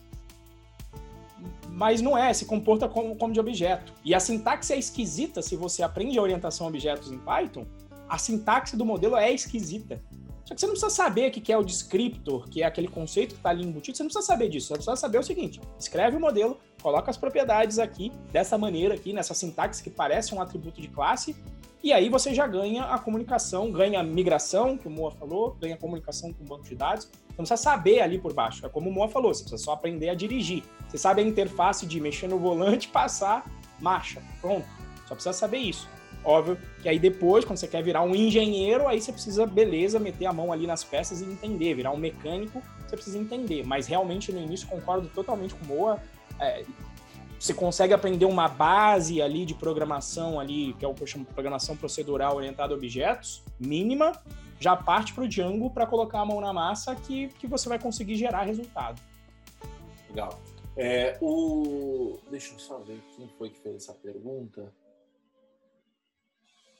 mas 1.69 2.01
não 2.01 2.17
é, 2.17 2.33
se 2.33 2.47
comporta 2.47 2.89
como, 2.89 3.15
como 3.17 3.35
de 3.35 3.39
objeto. 3.39 3.93
E 4.03 4.15
a 4.15 4.19
sintaxe 4.19 4.73
é 4.73 4.79
esquisita 4.79 5.43
se 5.43 5.57
você 5.57 5.83
aprende 5.83 6.19
a 6.19 6.23
orientação 6.23 6.67
a 6.67 6.71
objetos 6.71 7.13
em 7.13 7.19
Python, 7.19 7.67
a 8.09 8.17
sintaxe 8.17 8.79
do 8.79 8.85
modelo 8.87 9.15
é 9.15 9.31
esquisita. 9.31 10.03
Só 10.47 10.55
que 10.55 10.61
você 10.61 10.67
não 10.67 10.73
precisa 10.73 10.91
saber 10.91 11.29
o 11.29 11.31
que 11.31 11.53
é 11.53 11.59
o 11.59 11.63
descriptor, 11.63 12.49
que 12.49 12.63
é 12.63 12.65
aquele 12.65 12.89
conceito 12.89 13.35
que 13.35 13.41
está 13.41 13.51
ali 13.51 13.63
embutido, 13.63 13.99
você 13.99 14.03
não 14.03 14.09
precisa 14.09 14.27
saber 14.27 14.49
disso, 14.49 14.69
você 14.69 14.75
precisa 14.75 14.97
saber 14.97 15.19
o 15.19 15.23
seguinte, 15.23 15.61
escreve 15.79 16.17
o 16.17 16.21
modelo, 16.21 16.59
coloca 16.81 17.11
as 17.11 17.19
propriedades 17.19 17.79
aqui, 17.79 18.11
dessa 18.33 18.57
maneira 18.57 18.95
aqui, 18.95 19.13
nessa 19.13 19.35
sintaxe 19.35 19.83
que 19.83 19.91
parece 19.91 20.35
um 20.35 20.41
atributo 20.41 20.81
de 20.81 20.89
classe, 20.89 21.37
e 21.87 21.93
aí 21.93 22.09
você 22.09 22.35
já 22.35 22.49
ganha 22.49 22.83
a 22.83 22.99
comunicação, 22.99 23.71
ganha 23.71 24.01
a 24.01 24.03
migração, 24.03 24.77
que 24.77 24.89
o 24.89 24.91
Moa 24.91 25.13
falou, 25.13 25.57
ganha 25.61 25.77
a 25.77 25.79
comunicação 25.79 26.33
com 26.33 26.43
o 26.43 26.45
banco 26.49 26.65
de 26.65 26.75
dados. 26.75 27.05
Você 27.05 27.19
não 27.29 27.37
precisa 27.37 27.57
saber 27.57 28.01
ali 28.01 28.19
por 28.19 28.33
baixo. 28.33 28.67
É 28.67 28.69
como 28.69 28.91
o 28.91 28.93
Moa 28.93 29.09
falou, 29.09 29.33
você 29.33 29.45
precisa 29.45 29.63
só 29.63 29.75
aprender 29.75 30.09
a 30.09 30.15
dirigir. 30.15 30.65
Você 30.89 30.99
sabe 30.99 31.23
a 31.23 31.25
interface 31.25 31.87
de 31.87 32.01
mexer 32.01 32.27
no 32.27 32.41
volante, 32.41 32.89
passar, 32.91 33.49
marcha. 33.79 34.21
Pronto. 34.41 34.67
Só 35.07 35.15
precisa 35.15 35.33
saber 35.33 35.59
isso. 35.59 35.89
Óbvio 36.25 36.59
que 36.83 36.89
aí 36.89 36.99
depois, 36.99 37.45
quando 37.45 37.57
você 37.57 37.69
quer 37.69 37.85
virar 37.85 38.03
um 38.03 38.17
engenheiro, 38.17 38.89
aí 38.89 39.01
você 39.01 39.13
precisa, 39.13 39.47
beleza, 39.47 40.01
meter 40.01 40.27
a 40.27 40.33
mão 40.33 40.53
ali 40.53 40.67
nas 40.67 40.83
peças 40.83 41.21
e 41.21 41.25
entender. 41.25 41.73
Virar 41.75 41.93
um 41.93 41.97
mecânico, 41.97 42.61
você 42.85 42.97
precisa 42.97 43.17
entender. 43.17 43.65
Mas 43.65 43.87
realmente 43.87 44.33
no 44.33 44.41
início 44.41 44.67
concordo 44.67 45.09
totalmente 45.15 45.55
com 45.55 45.65
o 45.65 45.69
Moa. 45.69 46.03
É, 46.41 46.65
você 47.39 47.53
consegue 47.53 47.93
aprender 47.93 48.25
uma 48.25 48.49
base 48.49 49.21
ali 49.21 49.45
de 49.45 49.55
programação 49.55 50.41
ali, 50.41 50.75
que 50.79 50.85
é 50.85 50.89
o 50.89 50.95
que 50.95 51.03
eu 51.03 51.07
chamo 51.07 51.25
de 51.25 51.33
programação 51.33 51.77
procedural 51.77 52.37
orientada 52.37 52.73
a 52.73 52.77
objetos, 52.77 53.43
mínima, 53.59 54.13
já 54.59 54.75
parte 54.75 55.13
para 55.13 55.25
o 55.25 55.29
Django 55.29 55.71
para 55.71 55.87
colocar 55.87 56.21
a 56.21 56.25
mão 56.25 56.41
na 56.41 56.53
massa 56.53 56.95
que, 56.95 57.29
que 57.29 57.47
você 57.47 57.69
vai 57.69 57.79
conseguir 57.79 58.17
gerar 58.17 58.43
resultado. 58.43 59.01
Legal. 60.09 60.39
É, 60.77 61.19
o... 61.21 62.19
Deixa 62.31 62.53
eu 62.55 62.59
só 62.59 62.79
ver 62.79 63.01
quem 63.15 63.29
foi 63.39 63.51
que 63.51 63.59
fez 63.61 63.77
essa 63.77 63.95
pergunta. 63.95 64.73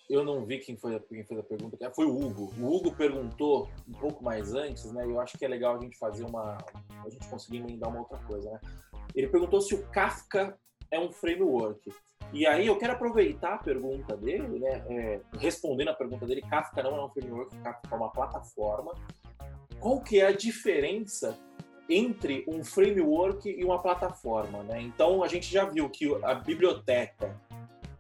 Eu 0.09 0.25
não 0.25 0.45
vi 0.45 0.59
quem, 0.59 0.77
foi, 0.77 0.99
quem 1.01 1.25
fez 1.25 1.41
a 1.41 1.43
pergunta. 1.43 1.77
Foi 1.95 2.07
o 2.07 2.17
Hugo. 2.17 2.53
O 2.61 2.77
Hugo 2.77 2.95
perguntou 2.95 3.69
um 3.89 3.93
pouco 3.93 4.23
mais 4.23 4.55
antes, 4.55 4.93
né? 4.93 5.05
Eu 5.05 5.21
acho 5.21 5.37
que 5.37 5.45
é 5.45 5.49
legal 5.49 5.77
a 5.77 5.81
gente 5.81 5.99
fazer 5.99 6.25
uma. 6.25 6.59
A 7.05 7.09
gente 7.09 7.29
conseguir 7.29 7.59
emendar 7.59 7.91
uma 7.91 8.01
outra 8.01 8.19
coisa, 8.19 8.51
né? 8.51 8.61
Ele 9.15 9.29
perguntou 9.29 9.61
se 9.61 9.75
o 9.75 9.87
Kafka 9.89 10.57
é 10.91 11.01
um 11.01 11.11
framework. 11.11 11.93
E 12.33 12.47
aí 12.47 12.67
eu 12.67 12.77
quero 12.77 12.93
aproveitar 12.93 13.55
a 13.55 13.59
pergunta 13.59 14.17
dele, 14.17 14.59
né? 14.59 14.85
É, 14.89 15.21
respondendo 15.39 15.89
a 15.89 15.95
pergunta 15.95 16.27
dele, 16.27 16.43
Kafka 16.43 16.83
não 16.83 16.97
é 16.97 17.05
um 17.05 17.09
framework, 17.09 17.57
Kafka 17.59 17.89
é 17.91 17.95
uma 17.95 18.11
plataforma. 18.11 18.93
Qual 19.81 20.01
que 20.01 20.21
é 20.21 20.27
a 20.27 20.33
diferença 20.33 21.39
entre 21.89 22.45
um 22.49 22.65
framework 22.65 23.49
e 23.49 23.65
uma 23.65 23.81
plataforma, 23.81 24.63
né? 24.65 24.81
Então 24.83 25.23
a 25.23 25.29
gente 25.29 25.53
já 25.53 25.65
viu 25.65 25.89
que 25.89 26.13
a 26.25 26.35
biblioteca, 26.35 27.41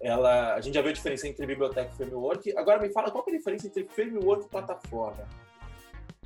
ela, 0.06 0.54
a 0.54 0.60
gente 0.60 0.74
já 0.74 0.80
viu 0.80 0.90
a 0.90 0.94
diferença 0.94 1.26
entre 1.26 1.44
biblioteca 1.44 1.90
e 1.92 1.96
framework. 1.96 2.56
Agora 2.56 2.80
me 2.80 2.88
fala 2.90 3.10
qual 3.10 3.24
é 3.26 3.30
a 3.32 3.36
diferença 3.36 3.66
entre 3.66 3.88
framework 3.88 4.46
e 4.46 4.48
plataforma. 4.48 5.24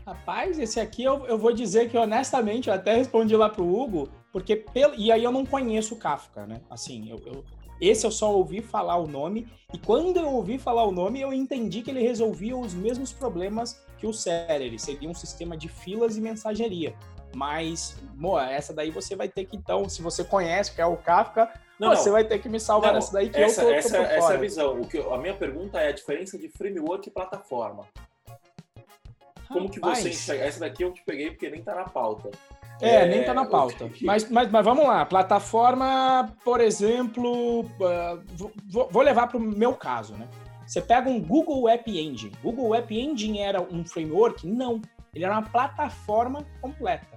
Rapaz, 0.07 0.59
esse 0.59 0.79
aqui 0.79 1.03
eu, 1.03 1.27
eu 1.27 1.39
vou 1.39 1.53
dizer 1.53 1.89
que 1.89 1.97
honestamente 1.97 2.69
eu 2.69 2.75
até 2.75 2.95
respondi 2.95 3.35
lá 3.35 3.49
pro 3.49 3.65
Hugo, 3.67 4.11
porque 4.31 4.55
pelo, 4.55 4.95
e 4.97 5.11
aí 5.11 5.25
eu 5.25 5.33
não 5.33 5.47
conheço 5.47 5.95
o 5.95 5.99
Kafka, 5.99 6.47
né? 6.47 6.61
Assim, 6.69 7.11
eu, 7.11 7.23
eu, 7.25 7.43
esse 7.81 8.07
eu 8.07 8.11
só 8.11 8.35
ouvi 8.35 8.61
falar 8.61 8.97
o 8.97 9.07
nome 9.07 9.49
e 9.73 9.79
quando 9.79 10.19
eu 10.19 10.29
ouvi 10.29 10.59
falar 10.59 10.85
o 10.85 10.93
nome 10.93 11.21
eu 11.21 11.33
entendi 11.33 11.81
que 11.81 11.91
ele 11.91 12.03
resolvia 12.03 12.57
os 12.57 12.75
mesmos 12.75 13.15
problemas 13.15 13.83
que 13.97 14.07
o 14.07 14.13
Celery, 14.13 14.79
seria 14.79 15.09
um 15.09 15.15
sistema 15.15 15.57
de 15.57 15.69
filas 15.69 16.17
e 16.17 16.21
mensageria. 16.21 16.95
Mas, 17.35 17.97
Moa, 18.15 18.51
essa 18.51 18.73
daí 18.73 18.91
você 18.91 19.15
vai 19.15 19.29
ter 19.29 19.45
que 19.45 19.57
então, 19.57 19.89
se 19.89 20.03
você 20.03 20.25
conhece 20.25 20.75
que 20.75 20.81
é 20.81 20.87
o 20.87 20.97
Kafka, 20.97 21.51
não, 21.79 21.91
você 21.91 22.07
não. 22.07 22.13
vai 22.13 22.25
ter 22.25 22.39
que 22.39 22.49
me 22.49 22.61
salvar 22.61 22.93
nessa 22.93 23.13
daí 23.13 23.31
que 23.31 23.41
essa, 23.41 23.63
eu 23.63 23.69
tô, 23.69 23.75
essa, 23.75 23.97
tô 23.97 24.05
essa 24.05 24.33
é 24.33 24.37
a 24.37 24.41
visão. 24.41 24.81
O 24.81 24.87
que, 24.87 24.99
a 24.99 25.19
minha 25.19 25.35
pergunta 25.35 25.81
é 25.81 25.89
a 25.89 25.93
diferença 25.93 26.39
de 26.39 26.49
framework 26.49 27.09
e 27.09 27.13
plataforma. 27.13 27.87
Como 29.49 29.69
que 29.69 29.81
você 29.81 30.11
enxerga? 30.11 30.45
Essa 30.45 30.61
daqui 30.61 30.85
eu 30.85 30.93
te 30.93 31.03
peguei 31.05 31.31
porque 31.31 31.51
nem 31.51 31.63
tá 31.63 31.75
na 31.75 31.85
pauta. 31.85 32.31
É, 32.81 33.03
é 33.03 33.07
nem 33.07 33.25
tá 33.25 33.35
na 33.35 33.45
pauta. 33.45 33.91
Mas, 34.01 34.29
mas, 34.31 34.51
mas 34.51 34.65
vamos 34.65 34.87
lá. 34.87 35.05
Plataforma, 35.05 36.35
por 36.45 36.61
exemplo, 36.61 37.61
uh, 37.63 38.23
vou, 38.69 38.89
vou 38.91 39.03
levar 39.03 39.27
para 39.27 39.37
o 39.37 39.41
meu 39.41 39.75
caso, 39.75 40.15
né? 40.15 40.29
Você 40.67 40.81
pega 40.81 41.11
um 41.11 41.21
Google 41.21 41.69
App 41.69 41.91
Engine. 41.91 42.33
Google 42.43 42.75
App 42.75 42.97
Engine 42.97 43.41
era 43.41 43.61
um 43.61 43.85
framework? 43.85 44.47
Não. 44.47 44.81
Ele 45.15 45.25
era 45.25 45.35
uma 45.35 45.49
plataforma 45.49 46.47
completa. 46.61 47.17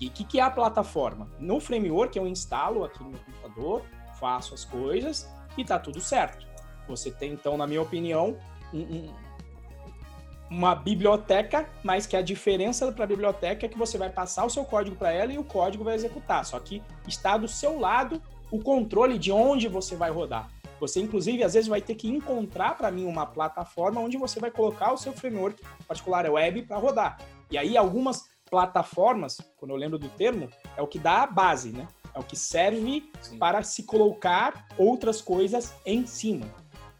E 0.00 0.08
o 0.08 0.10
que, 0.10 0.24
que 0.24 0.38
é 0.38 0.42
a 0.42 0.50
plataforma? 0.50 1.28
No 1.38 1.58
framework 1.58 2.16
eu 2.18 2.26
instalo 2.26 2.84
aqui 2.84 3.02
no 3.02 3.10
meu 3.10 3.20
computador, 3.20 3.82
faço 4.18 4.52
as 4.52 4.64
coisas 4.64 5.28
e 5.56 5.64
tá 5.64 5.78
tudo 5.78 6.00
certo. 6.00 6.46
Você 6.86 7.10
tem, 7.10 7.32
então, 7.32 7.56
na 7.56 7.66
minha 7.66 7.80
opinião, 7.80 8.36
um, 8.72 8.80
um 8.80 9.14
uma 10.48 10.74
biblioteca, 10.74 11.68
mas 11.82 12.06
que 12.06 12.16
a 12.16 12.22
diferença 12.22 12.90
para 12.92 13.04
a 13.04 13.06
biblioteca 13.06 13.66
é 13.66 13.68
que 13.68 13.78
você 13.78 13.98
vai 13.98 14.10
passar 14.10 14.44
o 14.44 14.50
seu 14.50 14.64
código 14.64 14.96
para 14.96 15.12
ela 15.12 15.32
e 15.32 15.38
o 15.38 15.44
código 15.44 15.84
vai 15.84 15.94
executar. 15.94 16.44
Só 16.44 16.58
que 16.60 16.82
está 17.06 17.36
do 17.36 17.48
seu 17.48 17.78
lado 17.78 18.22
o 18.50 18.60
controle 18.60 19.18
de 19.18 19.32
onde 19.32 19.66
você 19.66 19.96
vai 19.96 20.10
rodar. 20.10 20.48
Você, 20.80 21.00
inclusive, 21.00 21.42
às 21.42 21.54
vezes 21.54 21.68
vai 21.68 21.80
ter 21.80 21.94
que 21.94 22.08
encontrar 22.08 22.76
para 22.76 22.90
mim 22.90 23.06
uma 23.06 23.26
plataforma 23.26 24.00
onde 24.00 24.16
você 24.16 24.38
vai 24.38 24.50
colocar 24.50 24.92
o 24.92 24.96
seu 24.96 25.12
framework 25.12 25.62
particular 25.86 26.30
web 26.30 26.62
para 26.62 26.76
rodar. 26.76 27.18
E 27.50 27.56
aí, 27.56 27.76
algumas 27.76 28.24
plataformas, 28.50 29.40
quando 29.56 29.70
eu 29.70 29.76
lembro 29.76 29.98
do 29.98 30.08
termo, 30.10 30.48
é 30.76 30.82
o 30.82 30.86
que 30.86 30.98
dá 30.98 31.22
a 31.22 31.26
base, 31.26 31.70
né? 31.70 31.88
É 32.14 32.18
o 32.18 32.22
que 32.22 32.36
serve 32.36 33.10
Sim. 33.20 33.38
para 33.38 33.62
se 33.62 33.82
colocar 33.82 34.66
outras 34.78 35.20
coisas 35.20 35.74
em 35.84 36.06
cima. 36.06 36.46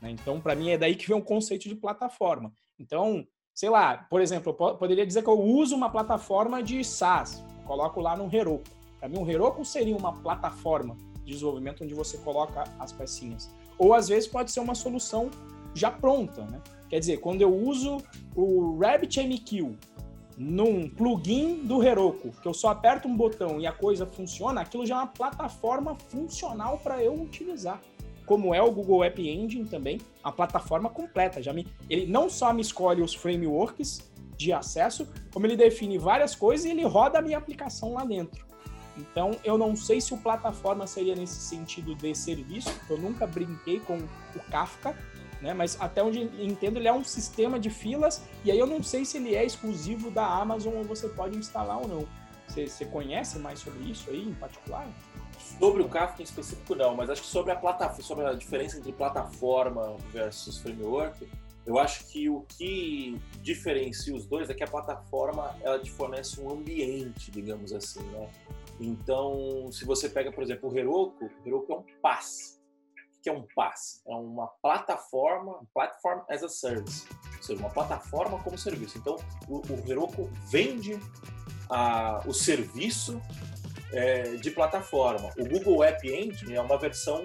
Né? 0.00 0.10
Então, 0.10 0.40
para 0.40 0.54
mim, 0.54 0.70
é 0.70 0.78
daí 0.78 0.94
que 0.94 1.08
vem 1.08 1.16
o 1.16 1.22
conceito 1.22 1.68
de 1.68 1.74
plataforma. 1.74 2.52
Então, 2.78 3.26
sei 3.54 3.70
lá, 3.70 4.06
por 4.10 4.20
exemplo, 4.20 4.54
eu 4.58 4.74
poderia 4.76 5.06
dizer 5.06 5.22
que 5.22 5.30
eu 5.30 5.40
uso 5.40 5.74
uma 5.74 5.88
plataforma 5.88 6.62
de 6.62 6.84
SaaS, 6.84 7.42
coloco 7.64 8.00
lá 8.00 8.16
no 8.16 8.34
Heroku. 8.34 8.64
Para 8.98 9.08
mim, 9.08 9.18
um 9.18 9.28
Heroku 9.28 9.64
seria 9.64 9.96
uma 9.96 10.12
plataforma 10.12 10.96
de 11.24 11.32
desenvolvimento 11.32 11.82
onde 11.82 11.94
você 11.94 12.18
coloca 12.18 12.64
as 12.78 12.92
pecinhas. 12.92 13.50
Ou 13.78 13.94
às 13.94 14.08
vezes 14.08 14.28
pode 14.28 14.50
ser 14.50 14.60
uma 14.60 14.74
solução 14.74 15.30
já 15.74 15.90
pronta, 15.90 16.42
né? 16.42 16.60
Quer 16.88 17.00
dizer, 17.00 17.18
quando 17.18 17.42
eu 17.42 17.54
uso 17.54 17.98
o 18.34 18.78
RabbitMQ 18.78 19.74
num 20.38 20.88
plugin 20.88 21.64
do 21.64 21.82
Heroku, 21.82 22.30
que 22.40 22.46
eu 22.46 22.54
só 22.54 22.68
aperto 22.68 23.08
um 23.08 23.16
botão 23.16 23.60
e 23.60 23.66
a 23.66 23.72
coisa 23.72 24.06
funciona, 24.06 24.60
aquilo 24.60 24.84
já 24.86 24.94
é 24.96 24.98
uma 24.98 25.06
plataforma 25.06 25.96
funcional 26.08 26.78
para 26.78 27.02
eu 27.02 27.14
utilizar. 27.14 27.80
como 28.26 28.52
é 28.52 28.60
o 28.60 28.70
Google 28.72 29.04
App 29.04 29.22
Engine 29.22 29.64
também, 29.64 30.00
a 30.22 30.32
plataforma 30.32 30.90
completa. 30.90 31.40
Já 31.40 31.52
me, 31.52 31.66
ele 31.88 32.06
não 32.06 32.28
só 32.28 32.52
me 32.52 32.60
escolhe 32.60 33.00
os 33.00 33.14
frameworks 33.14 34.10
de 34.36 34.52
acesso, 34.52 35.08
como 35.32 35.46
ele 35.46 35.56
define 35.56 35.96
várias 35.96 36.34
coisas 36.34 36.66
e 36.66 36.70
ele 36.70 36.84
roda 36.84 37.18
a 37.18 37.22
minha 37.22 37.38
aplicação 37.38 37.94
lá 37.94 38.04
dentro. 38.04 38.44
Então, 38.97 39.38
eu 39.44 39.59
não 39.59 39.76
sei 39.76 40.01
se 40.01 40.14
o 40.14 40.18
plataforma 40.18 40.86
seria 40.86 41.14
nesse 41.14 41.40
sentido 41.40 41.94
de 41.94 42.14
serviço, 42.14 42.70
eu 42.88 42.99
nunca 42.99 43.26
brinquei 43.26 43.80
com 43.80 43.99
o 43.99 44.40
Kafka, 44.51 44.97
né? 45.40 45.53
Mas 45.53 45.76
até 45.80 46.03
onde 46.03 46.22
entendo, 46.42 46.78
ele 46.78 46.88
é 46.88 46.92
um 46.92 47.05
sistema 47.05 47.59
de 47.59 47.70
filas, 47.70 48.22
e 48.44 48.51
aí 48.51 48.59
eu 48.59 48.66
não 48.66 48.82
sei 48.82 49.05
se 49.05 49.18
ele 49.18 49.34
é 49.34 49.44
exclusivo 49.44 50.11
da 50.11 50.26
Amazon 50.26 50.74
ou 50.74 50.84
você 50.84 51.09
pode 51.09 51.36
instalar 51.36 51.78
ou 51.78 51.88
não. 51.88 52.09
Você, 52.49 52.66
você 52.66 52.84
conhece 52.84 53.38
mais 53.38 53.59
sobre 53.59 53.90
isso 53.90 54.09
aí 54.11 54.28
em 54.28 54.34
particular? 54.34 54.88
Sobre 55.59 55.82
o 55.82 55.88
Kafka 55.88 56.22
em 56.22 56.24
específico, 56.24 56.74
não, 56.74 56.97
mas 56.97 57.11
acho 57.11 57.22
que 57.22 57.28
sobre 57.28 57.53
a 57.53 57.57
plataforma, 57.57 58.03
sobre 58.03 58.24
a 58.24 58.32
diferença 58.32 58.78
entre 58.78 58.92
plataforma 58.92 59.97
versus 60.12 60.59
framework, 60.59 61.28
eu 61.66 61.78
acho 61.78 62.07
que 62.07 62.30
o 62.30 62.42
que 62.42 63.20
diferencia 63.42 64.14
os 64.14 64.24
dois 64.24 64.49
é 64.49 64.55
que 64.55 64.62
a 64.62 64.68
plataforma 64.68 65.57
ela 65.61 65.78
te 65.80 65.90
fornece 65.90 66.40
um 66.40 66.49
ambiente, 66.51 67.30
digamos 67.30 67.72
assim, 67.72 68.01
né? 68.05 68.28
Então, 68.80 69.70
se 69.72 69.84
você 69.84 70.08
pega, 70.08 70.30
por 70.32 70.42
exemplo, 70.42 70.70
o 70.70 70.78
Heroku, 70.78 71.24
o 71.24 71.48
Heroku 71.48 71.72
é 71.72 71.76
um 71.76 71.84
PaaS. 72.02 72.60
O 73.18 73.22
que 73.22 73.28
é 73.28 73.32
um 73.32 73.46
PaaS? 73.54 74.02
É 74.06 74.14
uma 74.14 74.48
plataforma, 74.62 75.60
Platform 75.74 76.20
as 76.28 76.42
a 76.42 76.48
Service, 76.48 77.06
ou 77.36 77.42
seja, 77.42 77.60
uma 77.60 77.70
plataforma 77.70 78.38
como 78.42 78.58
serviço. 78.58 78.98
Então, 78.98 79.16
o, 79.48 79.56
o 79.56 79.90
Heroku 79.90 80.30
vende 80.50 80.98
a, 81.68 82.22
o 82.26 82.32
serviço 82.32 83.20
é, 83.92 84.36
de 84.36 84.50
plataforma. 84.50 85.30
O 85.38 85.44
Google 85.48 85.84
App 85.84 86.06
Engine 86.06 86.54
é 86.54 86.60
uma 86.60 86.78
versão 86.78 87.24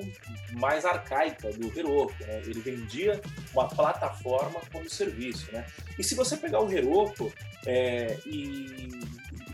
mais 0.53 0.85
arcaica 0.85 1.51
do 1.51 1.67
Heroku. 1.77 2.13
Né? 2.21 2.41
Ele 2.45 2.59
vendia 2.61 3.21
uma 3.53 3.67
plataforma 3.67 4.61
como 4.71 4.89
serviço. 4.89 5.51
Né? 5.51 5.65
E 5.97 6.03
se 6.03 6.15
você 6.15 6.37
pegar 6.37 6.61
o 6.61 6.71
Heroku 6.71 7.31
é, 7.65 8.17
e 8.25 8.89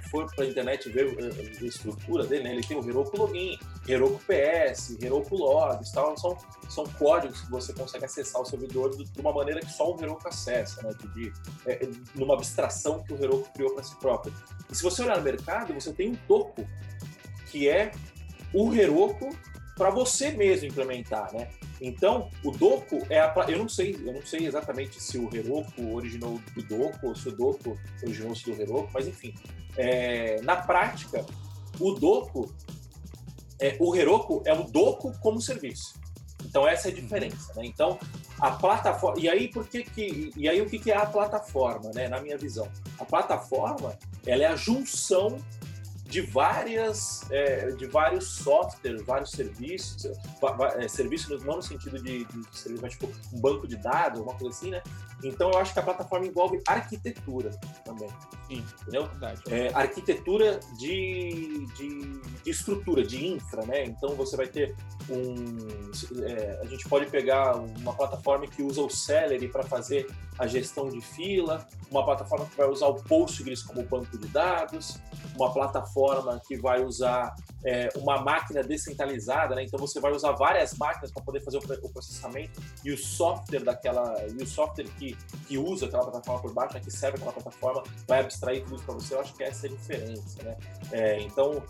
for 0.09 0.25
para 0.35 0.45
a 0.45 0.47
internet 0.47 0.89
ver 0.89 1.15
a 1.61 1.65
estrutura 1.65 2.25
dele, 2.25 2.43
né? 2.43 2.53
ele 2.53 2.63
tem 2.63 2.77
o 2.77 2.87
Heroku 2.87 3.17
Login, 3.17 3.57
Heroku 3.87 4.19
PS, 4.25 4.97
Heroku 5.01 5.35
Logs, 5.35 5.91
tal, 5.91 6.17
são, 6.17 6.37
são 6.69 6.85
códigos 6.85 7.41
que 7.41 7.51
você 7.51 7.73
consegue 7.73 8.05
acessar 8.05 8.41
o 8.41 8.45
servidor 8.45 8.95
de 8.95 9.07
uma 9.19 9.31
maneira 9.33 9.59
que 9.59 9.71
só 9.71 9.93
o 9.93 10.01
Heroku 10.01 10.27
acessa, 10.27 10.81
né? 10.81 10.93
de, 10.99 11.13
de 11.13 11.33
é, 11.65 11.87
numa 12.15 12.33
abstração 12.33 13.03
que 13.03 13.13
o 13.13 13.23
Heroku 13.23 13.51
criou 13.53 13.73
para 13.73 13.83
si 13.83 13.95
próprio. 13.95 14.33
E 14.69 14.75
se 14.75 14.83
você 14.83 15.03
olhar 15.03 15.17
no 15.17 15.23
mercado, 15.23 15.73
você 15.73 15.93
tem 15.93 16.11
um 16.11 16.15
toco 16.27 16.67
que 17.51 17.69
é 17.69 17.91
o 18.53 18.73
Heroku 18.73 19.29
para 19.75 19.89
você 19.89 20.31
mesmo 20.31 20.67
implementar, 20.67 21.31
né? 21.33 21.49
Então, 21.79 22.29
o 22.43 22.51
Doku 22.51 23.05
é 23.09 23.19
a 23.19 23.33
eu 23.47 23.59
não 23.59 23.69
sei, 23.69 23.95
eu 24.03 24.13
não 24.13 24.25
sei 24.25 24.47
exatamente 24.47 25.01
se 25.01 25.17
o 25.17 25.29
Heroku 25.33 25.93
originou 25.93 26.39
do 26.55 26.63
Doku 26.63 27.07
ou 27.07 27.15
se 27.15 27.29
o 27.29 27.31
Doku 27.31 27.77
originou-se 28.01 28.43
do 28.43 28.59
Heroku, 28.59 28.89
mas 28.93 29.07
enfim, 29.07 29.33
é, 29.77 30.41
na 30.41 30.55
prática, 30.55 31.25
o 31.79 31.91
Doku, 31.91 32.51
é, 33.59 33.77
o 33.79 33.95
Heroku 33.95 34.41
é 34.45 34.53
o 34.53 34.63
Doku 34.63 35.11
como 35.19 35.39
serviço. 35.39 35.93
Então 36.45 36.67
essa 36.67 36.89
é 36.89 36.91
a 36.91 36.95
diferença, 36.95 37.53
né? 37.55 37.65
Então 37.65 37.99
a 38.39 38.51
plataforma 38.51 39.19
e 39.19 39.27
aí 39.27 39.47
por 39.47 39.67
que 39.67 39.83
que 39.83 40.31
e 40.35 40.47
aí 40.47 40.61
o 40.61 40.69
que 40.69 40.79
que 40.79 40.91
é 40.91 40.97
a 40.97 41.05
plataforma, 41.05 41.91
né? 41.93 42.07
Na 42.07 42.21
minha 42.21 42.37
visão, 42.37 42.67
a 42.99 43.05
plataforma 43.05 43.97
ela 44.25 44.43
é 44.43 44.47
a 44.47 44.55
junção 44.55 45.37
de 46.07 46.21
várias 46.21 47.29
é, 47.29 47.71
de 47.71 47.85
vários 47.85 48.27
softwares, 48.27 49.01
vários 49.03 49.31
serviços, 49.31 50.05
é, 50.75 50.87
serviços 50.87 51.43
não 51.43 51.57
no 51.57 51.61
sentido 51.61 52.01
de, 52.01 52.25
de 52.25 52.57
serviço, 52.57 52.81
mas 52.81 52.93
tipo 52.93 53.09
um 53.33 53.39
banco 53.39 53.67
de 53.67 53.75
dados, 53.75 54.19
uma 54.21 54.33
coisa 54.33 54.55
assim, 54.55 54.71
né? 54.71 54.81
Então 55.23 55.51
eu 55.51 55.57
acho 55.57 55.73
que 55.73 55.79
a 55.79 55.83
plataforma 55.83 56.25
envolve 56.25 56.61
arquitetura 56.67 57.51
também. 57.83 58.09
Sim, 58.47 58.63
entendeu? 58.81 59.09
É, 59.49 59.73
arquitetura 59.73 60.59
de, 60.77 61.67
de, 61.75 62.19
de, 62.43 62.49
estrutura, 62.49 63.03
de 63.03 63.27
infra, 63.27 63.65
né? 63.65 63.83
Então 63.83 64.15
você 64.15 64.37
vai 64.37 64.47
ter 64.47 64.73
um. 65.09 66.23
É, 66.23 66.59
a 66.61 66.65
gente 66.65 66.87
pode 66.87 67.07
pegar 67.07 67.57
uma 67.57 67.93
plataforma 67.93 68.47
que 68.47 68.63
usa 68.63 68.81
o 68.81 68.89
Celery 68.89 69.49
para 69.49 69.63
fazer 69.63 70.07
a 70.39 70.47
gestão 70.47 70.87
de 70.87 71.01
fila, 71.01 71.67
uma 71.91 72.05
plataforma 72.05 72.45
que 72.45 72.55
vai 72.55 72.69
usar 72.69 72.87
o 72.87 72.95
Postgres 72.95 73.63
como 73.63 73.83
banco 73.83 74.17
de 74.17 74.27
dados, 74.27 74.97
uma 75.35 75.51
plataforma 75.51 76.39
que 76.47 76.55
vai 76.55 76.83
usar 76.83 77.35
é, 77.65 77.89
uma 77.95 78.21
máquina 78.21 78.63
descentralizada, 78.63 79.55
né? 79.55 79.63
Então 79.63 79.79
você 79.79 79.99
vai 79.99 80.11
usar 80.11 80.31
várias 80.33 80.73
máquinas 80.77 81.11
para 81.11 81.23
poder 81.23 81.41
fazer 81.41 81.57
o 81.57 81.89
processamento 81.89 82.61
e 82.85 82.91
o 82.91 82.97
software 82.97 83.63
daquela 83.63 84.15
e 84.27 84.41
o 84.41 84.47
software 84.47 84.87
que, 84.97 85.17
que 85.47 85.57
usa 85.57 85.87
aquela 85.87 86.03
plataforma 86.03 86.41
por 86.41 86.53
baixo, 86.53 86.75
né? 86.75 86.79
que 86.79 86.91
serve 86.91 87.17
aquela 87.17 87.33
plataforma, 87.33 87.83
vai 88.07 88.19
abstrair 88.37 88.63
tudo 88.65 88.81
para 88.83 88.93
você. 88.93 89.15
Eu 89.15 89.21
acho 89.21 89.33
que 89.33 89.43
essa 89.43 89.67
é 89.67 89.69
a 89.69 89.73
diferença, 89.73 90.43
né? 90.43 90.57
É, 90.91 91.21
então 91.21 91.63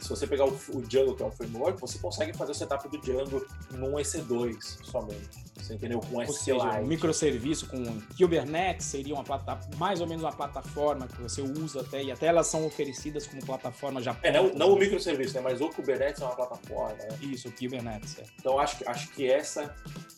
se 0.00 0.08
você 0.08 0.26
pegar 0.26 0.44
o, 0.44 0.58
o, 0.70 0.82
Django, 0.82 1.14
que 1.14 1.22
é 1.22 1.26
um 1.26 1.30
framework, 1.30 1.80
você 1.80 1.98
consegue 1.98 2.36
fazer 2.36 2.52
o 2.52 2.54
setup 2.54 2.88
do 2.88 2.98
Django 2.98 3.46
num 3.72 3.92
EC2 3.94 4.56
somente. 4.84 5.46
Você 5.56 5.74
entendeu? 5.74 6.00
Com 6.00 6.16
Ou 6.16 6.32
seja, 6.32 6.80
um 6.80 6.86
microserviço 6.86 7.68
com 7.68 8.00
Kubernetes 8.16 8.86
seria 8.86 9.14
uma 9.14 9.24
plataforma, 9.24 9.76
mais 9.78 10.00
ou 10.00 10.06
menos 10.06 10.22
uma 10.22 10.32
plataforma 10.32 11.08
que 11.08 11.20
você 11.20 11.42
usa 11.42 11.80
até, 11.80 12.02
e 12.02 12.12
até 12.12 12.26
elas 12.26 12.46
são 12.46 12.66
oferecidas 12.66 13.26
como 13.26 13.44
plataforma 13.44 14.00
já. 14.00 14.16
É, 14.22 14.30
não, 14.30 14.52
não 14.54 14.72
o 14.72 14.78
microserviço, 14.78 15.34
né? 15.34 15.40
mas 15.40 15.60
o 15.60 15.68
Kubernetes 15.68 16.22
é 16.22 16.24
uma 16.24 16.36
plataforma. 16.36 16.94
Né? 16.94 17.08
Isso, 17.22 17.48
o 17.48 17.52
Kubernetes. 17.52 18.18
É. 18.18 18.24
Então 18.38 18.58
acho, 18.58 18.88
acho 18.88 19.10
que 19.12 19.28
essa 19.30 19.74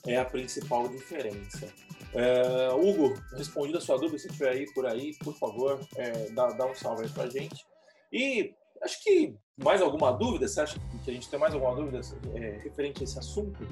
é 0.07 0.17
a 0.17 0.25
principal 0.25 0.89
diferença. 0.89 1.73
É, 2.15 2.71
Hugo, 2.73 3.15
respondido 3.37 3.79
a 3.79 3.81
sua 3.81 3.97
dúvida, 3.97 4.19
se 4.19 4.29
tiver 4.29 4.51
aí 4.51 4.73
por 4.73 4.87
aí, 4.87 5.15
por 5.19 5.35
favor, 5.37 5.81
é, 5.97 6.31
dá, 6.31 6.49
dá 6.49 6.67
um 6.67 6.75
salve 6.75 7.05
aí 7.05 7.11
pra 7.11 7.29
gente. 7.29 7.67
E 8.13 8.55
acho 8.83 9.03
que 9.03 9.35
mais 9.63 9.83
alguma 9.83 10.13
dúvida? 10.13 10.47
Você 10.47 10.61
acha 10.61 10.79
que 11.05 11.11
a 11.11 11.15
gente 11.15 11.29
tem 11.29 11.39
mais 11.39 11.55
alguma 11.55 11.75
dúvida 11.75 12.01
é, 12.35 12.61
referente 12.63 13.03
a 13.03 13.05
esse 13.05 13.19
assunto? 13.19 13.67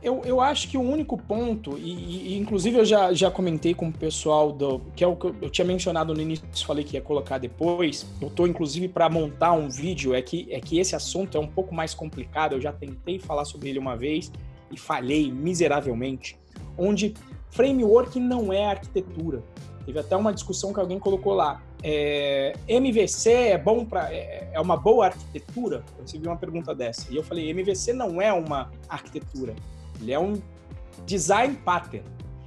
Eu, 0.00 0.22
eu 0.24 0.40
acho 0.40 0.68
que 0.68 0.78
o 0.78 0.80
único 0.80 1.18
ponto, 1.18 1.76
e, 1.76 2.32
e, 2.32 2.38
inclusive 2.38 2.78
eu 2.78 2.84
já, 2.84 3.12
já 3.12 3.30
comentei 3.32 3.74
com 3.74 3.88
o 3.88 3.92
pessoal 3.92 4.52
do. 4.52 4.80
que 4.94 5.02
é 5.02 5.06
o 5.06 5.16
que 5.16 5.26
eu, 5.26 5.50
tinha 5.50 5.64
mencionado 5.64 6.14
no 6.14 6.20
início, 6.20 6.46
falei 6.64 6.84
que 6.84 6.96
ia 6.96 7.02
colocar 7.02 7.38
depois. 7.38 8.06
Eu 8.20 8.28
estou 8.28 8.46
inclusive 8.46 8.88
para 8.88 9.08
montar 9.08 9.52
um 9.52 9.68
vídeo, 9.68 10.14
é 10.14 10.22
que, 10.22 10.46
é 10.52 10.60
que 10.60 10.78
esse 10.78 10.94
assunto 10.94 11.36
é 11.36 11.40
um 11.40 11.48
pouco 11.48 11.74
mais 11.74 11.94
complicado. 11.94 12.54
Eu 12.54 12.60
já 12.60 12.72
tentei 12.72 13.18
falar 13.18 13.44
sobre 13.44 13.70
ele 13.70 13.78
uma 13.78 13.96
vez 13.96 14.30
e 14.70 14.78
falhei 14.78 15.32
miseravelmente. 15.32 16.38
Onde 16.76 17.14
framework 17.50 18.20
não 18.20 18.52
é 18.52 18.66
arquitetura. 18.66 19.42
Teve 19.84 19.98
até 19.98 20.16
uma 20.16 20.32
discussão 20.32 20.72
que 20.72 20.78
alguém 20.78 20.98
colocou 20.98 21.34
lá. 21.34 21.60
É, 21.82 22.54
MVC 22.66 23.30
é 23.30 23.58
bom 23.58 23.84
para 23.84 24.12
é, 24.12 24.50
é, 24.52 24.60
uma 24.60 24.76
boa 24.76 25.06
arquitetura? 25.06 25.84
Eu 25.96 26.02
recebi 26.02 26.26
uma 26.26 26.36
pergunta 26.36 26.74
dessa 26.74 27.06
e 27.12 27.16
eu 27.16 27.22
falei 27.22 27.48
MVC 27.50 27.92
não 27.92 28.20
é 28.20 28.32
uma 28.32 28.70
arquitetura, 28.88 29.54
ele 30.00 30.12
é 30.12 30.18
um 30.18 30.40
design 31.06 31.54
pattern 31.64 32.04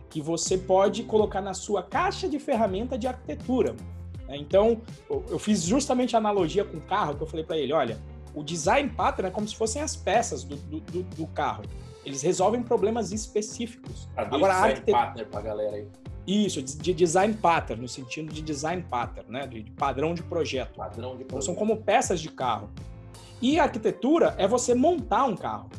que 0.10 0.22
você 0.22 0.58
pode 0.58 1.04
colocar 1.04 1.42
na 1.42 1.54
sua 1.54 1.82
caixa 1.82 2.28
de 2.28 2.38
ferramenta 2.38 2.98
de 2.98 3.08
arquitetura. 3.08 3.76
Então 4.30 4.82
eu 5.10 5.40
fiz 5.40 5.64
justamente 5.64 6.16
a 6.16 6.20
analogia 6.20 6.64
com 6.64 6.78
o 6.78 6.82
carro 6.82 7.16
que 7.16 7.24
eu 7.24 7.28
falei 7.28 7.46
para 7.46 7.58
ele, 7.58 7.74
olha, 7.74 7.98
o 8.34 8.44
design 8.44 8.90
pattern 8.90 9.30
é 9.30 9.32
como 9.32 9.48
se 9.48 9.56
fossem 9.56 9.82
as 9.82 9.96
peças 9.96 10.44
do, 10.44 10.56
do, 10.56 11.04
do 11.04 11.28
carro. 11.28 11.64
Eles 12.06 12.22
resolvem 12.22 12.64
problemas 12.64 13.12
específicos. 13.12 14.10
Agora, 14.16 14.54
a 14.54 14.64
arquitetura. 14.64 14.98
Partner 14.98 15.28
pra 15.28 15.42
galera 15.42 15.76
aí. 15.76 15.88
Isso, 16.32 16.62
de 16.62 16.94
design 16.94 17.34
pattern, 17.34 17.82
no 17.82 17.90
sentido 17.90 18.32
de 18.32 18.42
design 18.42 18.82
pattern, 18.90 19.30
né? 19.30 19.46
De, 19.46 19.64
padrão 19.72 20.14
de 20.14 20.24
projeto. 20.24 20.76
Padrão 20.78 21.18
de 21.18 21.24
então, 21.24 21.42
são 21.42 21.54
como 21.54 21.78
peças 21.78 22.22
de 22.22 22.30
carro. 22.30 22.70
E 23.42 23.60
a 23.60 23.64
arquitetura 23.64 24.34
é 24.38 24.48
você 24.48 24.74
montar 24.74 25.26
um 25.26 25.36
carro. 25.36 25.70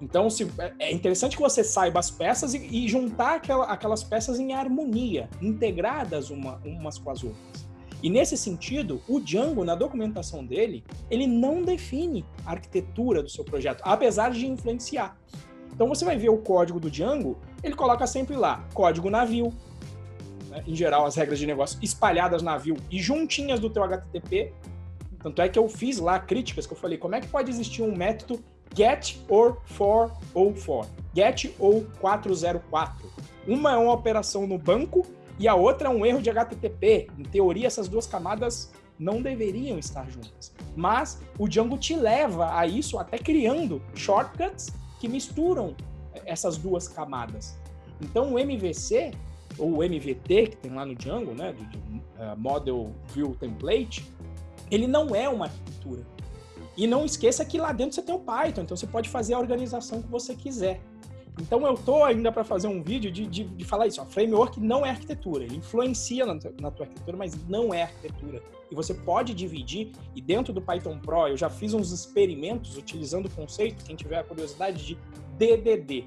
Então, 0.00 0.30
se, 0.30 0.44
é, 0.58 0.74
é 0.78 0.92
interessante 0.92 1.34
que 1.34 1.42
você 1.42 1.64
saiba 1.64 1.98
as 1.98 2.08
peças 2.08 2.54
e, 2.54 2.58
e 2.58 2.86
juntar 2.86 3.34
aquela, 3.34 3.64
aquelas 3.64 4.04
peças 4.04 4.38
em 4.38 4.52
harmonia, 4.52 5.28
integradas 5.42 6.30
uma, 6.30 6.60
umas 6.64 6.96
com 6.96 7.10
as 7.10 7.24
outras. 7.24 7.66
E 8.00 8.08
nesse 8.08 8.36
sentido, 8.36 9.02
o 9.08 9.18
Django, 9.18 9.64
na 9.64 9.74
documentação 9.74 10.46
dele, 10.46 10.84
ele 11.10 11.26
não 11.26 11.62
define 11.62 12.24
a 12.46 12.52
arquitetura 12.52 13.24
do 13.24 13.28
seu 13.28 13.42
projeto, 13.42 13.82
apesar 13.82 14.30
de 14.30 14.46
influenciar. 14.46 15.18
Então 15.78 15.86
você 15.86 16.04
vai 16.04 16.16
ver 16.16 16.28
o 16.28 16.38
código 16.38 16.80
do 16.80 16.90
Django, 16.90 17.38
ele 17.62 17.76
coloca 17.76 18.04
sempre 18.04 18.34
lá, 18.34 18.64
código 18.74 19.08
navio, 19.08 19.54
né? 20.48 20.60
em 20.66 20.74
geral 20.74 21.06
as 21.06 21.14
regras 21.14 21.38
de 21.38 21.46
negócio 21.46 21.78
espalhadas 21.80 22.42
navio 22.42 22.76
e 22.90 23.00
juntinhas 23.00 23.60
do 23.60 23.70
teu 23.70 23.84
HTTP. 23.84 24.52
Tanto 25.22 25.40
é 25.40 25.48
que 25.48 25.56
eu 25.56 25.68
fiz 25.68 26.00
lá 26.00 26.18
críticas 26.18 26.66
que 26.66 26.72
eu 26.72 26.76
falei, 26.76 26.98
como 26.98 27.14
é 27.14 27.20
que 27.20 27.28
pode 27.28 27.48
existir 27.48 27.82
um 27.82 27.94
método 27.94 28.42
get 28.74 29.18
or 29.28 29.58
for 29.66 30.10
ou 30.34 30.52
for, 30.52 30.84
get 31.14 31.54
ou 31.60 31.86
404. 32.00 33.08
Uma 33.46 33.74
é 33.74 33.76
uma 33.76 33.92
operação 33.92 34.48
no 34.48 34.58
banco 34.58 35.06
e 35.38 35.46
a 35.46 35.54
outra 35.54 35.86
é 35.86 35.90
um 35.92 36.04
erro 36.04 36.20
de 36.20 36.28
HTTP. 36.28 37.06
Em 37.16 37.22
teoria, 37.22 37.68
essas 37.68 37.86
duas 37.86 38.04
camadas 38.04 38.72
não 38.98 39.22
deveriam 39.22 39.78
estar 39.78 40.10
juntas. 40.10 40.52
Mas 40.74 41.20
o 41.38 41.46
Django 41.46 41.78
te 41.78 41.94
leva 41.94 42.58
a 42.58 42.66
isso 42.66 42.98
até 42.98 43.16
criando 43.16 43.80
shortcuts 43.94 44.72
que 44.98 45.08
misturam 45.08 45.74
essas 46.24 46.56
duas 46.56 46.88
camadas. 46.88 47.58
Então 48.00 48.34
o 48.34 48.38
MVC 48.38 49.12
ou 49.58 49.78
o 49.78 49.82
MVT 49.82 50.48
que 50.48 50.56
tem 50.56 50.72
lá 50.72 50.84
no 50.86 50.94
Django, 50.94 51.32
né, 51.32 51.52
do, 51.52 51.62
uh, 51.62 52.36
Model 52.36 52.92
View 53.12 53.34
Template, 53.34 54.08
ele 54.70 54.86
não 54.86 55.14
é 55.14 55.28
uma 55.28 55.46
arquitetura. 55.46 56.06
E 56.76 56.86
não 56.86 57.04
esqueça 57.04 57.44
que 57.44 57.58
lá 57.58 57.72
dentro 57.72 57.94
você 57.94 58.02
tem 58.02 58.14
o 58.14 58.20
Python, 58.20 58.62
então 58.62 58.76
você 58.76 58.86
pode 58.86 59.08
fazer 59.08 59.34
a 59.34 59.38
organização 59.38 60.00
que 60.00 60.08
você 60.08 60.34
quiser. 60.34 60.80
Então 61.40 61.64
eu 61.66 61.74
tô 61.74 62.04
ainda 62.04 62.32
para 62.32 62.42
fazer 62.42 62.66
um 62.66 62.82
vídeo 62.82 63.10
de, 63.10 63.26
de, 63.26 63.44
de, 63.44 63.64
falar 63.64 63.86
isso. 63.86 64.00
Ó, 64.00 64.04
framework 64.04 64.60
não 64.60 64.84
é 64.84 64.90
arquitetura, 64.90 65.44
ele 65.44 65.56
influencia 65.56 66.26
na, 66.26 66.34
na 66.60 66.70
tua 66.70 66.86
arquitetura, 66.86 67.16
mas 67.16 67.36
não 67.48 67.72
é 67.72 67.82
arquitetura. 67.82 68.42
E 68.70 68.74
você 68.74 68.92
pode 68.92 69.34
dividir, 69.34 69.92
e 70.14 70.20
dentro 70.20 70.52
do 70.52 70.60
Python 70.60 70.98
Pro 70.98 71.28
eu 71.28 71.36
já 71.36 71.48
fiz 71.48 71.72
uns 71.72 71.92
experimentos 71.92 72.76
utilizando 72.76 73.26
o 73.26 73.30
conceito, 73.30 73.84
quem 73.84 73.96
tiver 73.96 74.18
a 74.18 74.24
curiosidade, 74.24 74.84
de 74.84 74.98
DDD, 75.38 76.04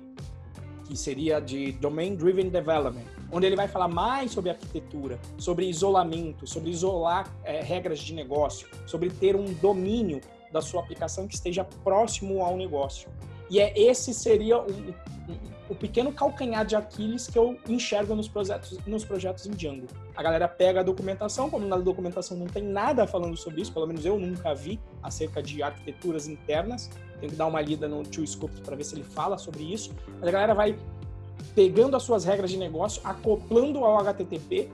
que 0.86 0.96
seria 0.96 1.40
de 1.40 1.72
Domain 1.72 2.16
Driven 2.16 2.50
Development, 2.50 3.06
onde 3.32 3.46
ele 3.46 3.56
vai 3.56 3.68
falar 3.68 3.88
mais 3.88 4.32
sobre 4.32 4.50
arquitetura, 4.50 5.18
sobre 5.38 5.66
isolamento, 5.66 6.46
sobre 6.46 6.70
isolar 6.70 7.34
é, 7.46 7.62
regras 7.62 8.00
de 8.00 8.14
negócio, 8.14 8.68
sobre 8.86 9.10
ter 9.10 9.36
um 9.36 9.54
domínio 9.54 10.20
da 10.52 10.62
sua 10.62 10.82
aplicação 10.82 11.28
que 11.28 11.34
esteja 11.34 11.64
próximo 11.64 12.44
ao 12.44 12.58
negócio. 12.58 13.10
E 13.52 13.60
é 13.60 13.78
esse 13.78 14.14
seria 14.14 14.62
o, 15.70 15.76
pequeno 15.76 16.14
calcanhar 16.14 16.66
de 16.66 16.74
Aquiles 16.74 17.28
que 17.28 17.38
eu 17.38 17.60
enxergo 17.68 18.16
nos 18.16 18.30
projetos, 18.30 18.80
nos 18.88 19.04
projetos 19.04 19.46
em 19.46 19.52
Django. 19.52 19.88
A 20.16 20.24
galera 20.24 20.48
pega 20.48 20.80
a 20.80 20.84
documentação, 20.84 21.50
como 21.50 21.68
na 21.68 21.76
documentação 21.76 22.38
não 22.38 22.48
tem 22.48 22.64
nada 22.64 23.06
falando 23.06 23.36
sobre 23.36 23.62
isso, 23.62 23.74
pelo 23.74 23.86
menos 23.86 24.06
eu 24.06 24.18
nunca 24.18 24.56
vi 24.56 24.80
acerca 25.04 25.44
de 25.44 25.62
arquiteturas 25.62 26.30
internas. 26.30 26.90
Tem 27.20 27.30
que 27.30 27.36
dar 27.36 27.48
uma 27.48 27.60
lida 27.60 27.90
no 27.90 28.04
Tio 28.04 28.26
Scope 28.26 28.62
para 28.62 28.78
ver 28.78 28.86
se 28.86 28.96
ele 28.96 29.04
fala 29.04 29.38
sobre 29.38 29.64
isso. 29.64 29.92
Mas 30.18 30.30
a 30.30 30.32
galera 30.32 30.54
vai 30.54 30.80
pegando 31.54 31.98
as 31.98 32.04
suas 32.04 32.24
regras 32.24 32.52
de 32.52 32.58
negócio, 32.58 33.02
acoplando 33.04 33.80
ao 33.84 34.00
HTTP 34.00 34.70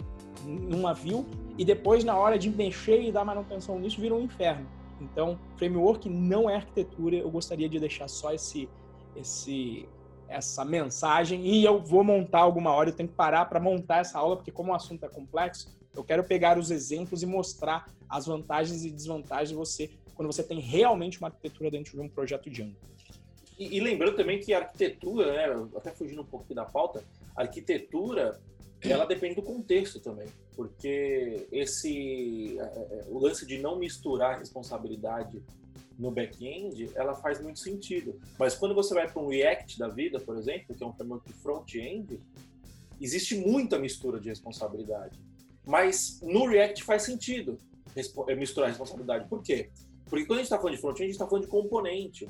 numa 0.45 0.93
view 0.93 1.25
e 1.57 1.65
depois 1.65 2.03
na 2.03 2.15
hora 2.15 2.38
de 2.38 2.47
mexer 2.47 3.01
e 3.01 3.11
dar 3.11 3.25
manutenção 3.25 3.80
nisso 3.80 3.99
vira 3.99 4.13
um 4.13 4.21
inferno. 4.21 4.76
Então, 5.00 5.39
framework 5.58 6.10
não 6.10 6.50
é 6.50 6.56
arquitetura. 6.56 7.16
Eu 7.16 7.30
gostaria 7.30 7.70
de 7.70 7.80
deixar 7.80 8.08
só 8.08 8.34
esse, 8.34 8.70
esse, 9.16 9.88
essa 10.28 10.66
mensagem 10.66 11.45
e 11.45 11.64
eu 11.64 11.82
vou 11.82 12.04
montar 12.04 12.39
alguma 12.39 12.72
hora. 12.72 12.89
Eu 12.89 12.95
tenho 12.95 13.10
que 13.10 13.16
parar 13.16 13.45
para 13.45 13.60
montar 13.60 14.00
essa 14.00 14.18
aula 14.18 14.36
porque 14.36 14.52
como 14.52 14.72
o 14.72 14.76
assunto 14.76 15.06
é 15.06 15.10
complexo, 15.10 15.76
eu 15.95 16.04
quero 16.04 16.24
pegar 16.24 16.58
os 16.58 16.72
exemplos 16.72 17.24
e 17.24 17.26
mostrar 17.26 17.89
as 18.10 18.26
vantagens 18.26 18.86
e 18.86 18.91
desvantagens 18.91 19.50
de 19.50 19.56
você 19.56 19.89
quando 20.14 20.32
você 20.32 20.43
tem 20.43 20.60
realmente 20.60 21.20
uma 21.20 21.28
arquitetura 21.28 21.70
dentro 21.70 21.91
de 21.91 22.00
um 22.00 22.10
projeto 22.10 22.50
Django. 22.50 22.76
E, 23.58 23.78
e 23.78 23.80
lembrando 23.80 24.16
também 24.16 24.39
que 24.39 24.54
a 24.54 24.60
arquitetura, 24.60 25.34
né, 25.34 25.70
até 25.76 25.91
fugindo 25.91 26.22
um 26.22 26.26
pouco 26.26 26.54
da 26.54 26.66
pauta, 26.66 27.04
arquitetura 27.36 28.39
ela 28.82 29.05
depende 29.05 29.36
do 29.36 29.41
contexto 29.41 29.99
também, 29.99 30.28
porque 30.55 31.47
esse 31.51 32.57
é, 32.59 32.61
é, 32.61 33.05
o 33.07 33.19
lance 33.19 33.45
de 33.45 33.57
não 33.57 33.78
misturar 33.78 34.39
responsabilidade 34.39 35.41
no 35.97 36.11
back-end, 36.11 36.91
ela 36.95 37.15
faz 37.15 37.41
muito 37.41 37.59
sentido. 37.59 38.19
Mas 38.38 38.55
quando 38.55 38.75
você 38.75 38.93
vai 38.93 39.11
para 39.11 39.21
um 39.21 39.30
React 39.30 39.80
da 39.80 39.88
vida, 39.88 40.19
por 40.19 40.38
exemplo, 40.38 40.75
que 40.75 40.84
é 40.84 40.88
um 40.88 40.93
framework 40.93 41.34
front-end, 41.34 42.19
existe 43.01 43.36
muita 43.36 43.80
mistura 43.80 44.19
de 44.19 44.30
responsabilidade. 44.30 45.19
Mas 45.65 46.19
no 46.21 46.47
React 46.47 46.84
faz 46.84 47.03
sentido 47.03 47.57
é, 48.28 48.36
misturar 48.36 48.69
responsabilidade. 48.69 49.28
Por 49.28 49.41
quê? 49.41 49.71
Porque 50.05 50.25
quando 50.25 50.39
a 50.39 50.41
gente 50.41 50.45
está 50.45 50.57
falando 50.57 50.75
de 50.75 50.82
front-end, 50.82 51.03
a 51.03 51.05
gente 51.07 51.15
está 51.15 51.28
falando 51.28 51.45
de 51.45 51.49
componente. 51.49 52.28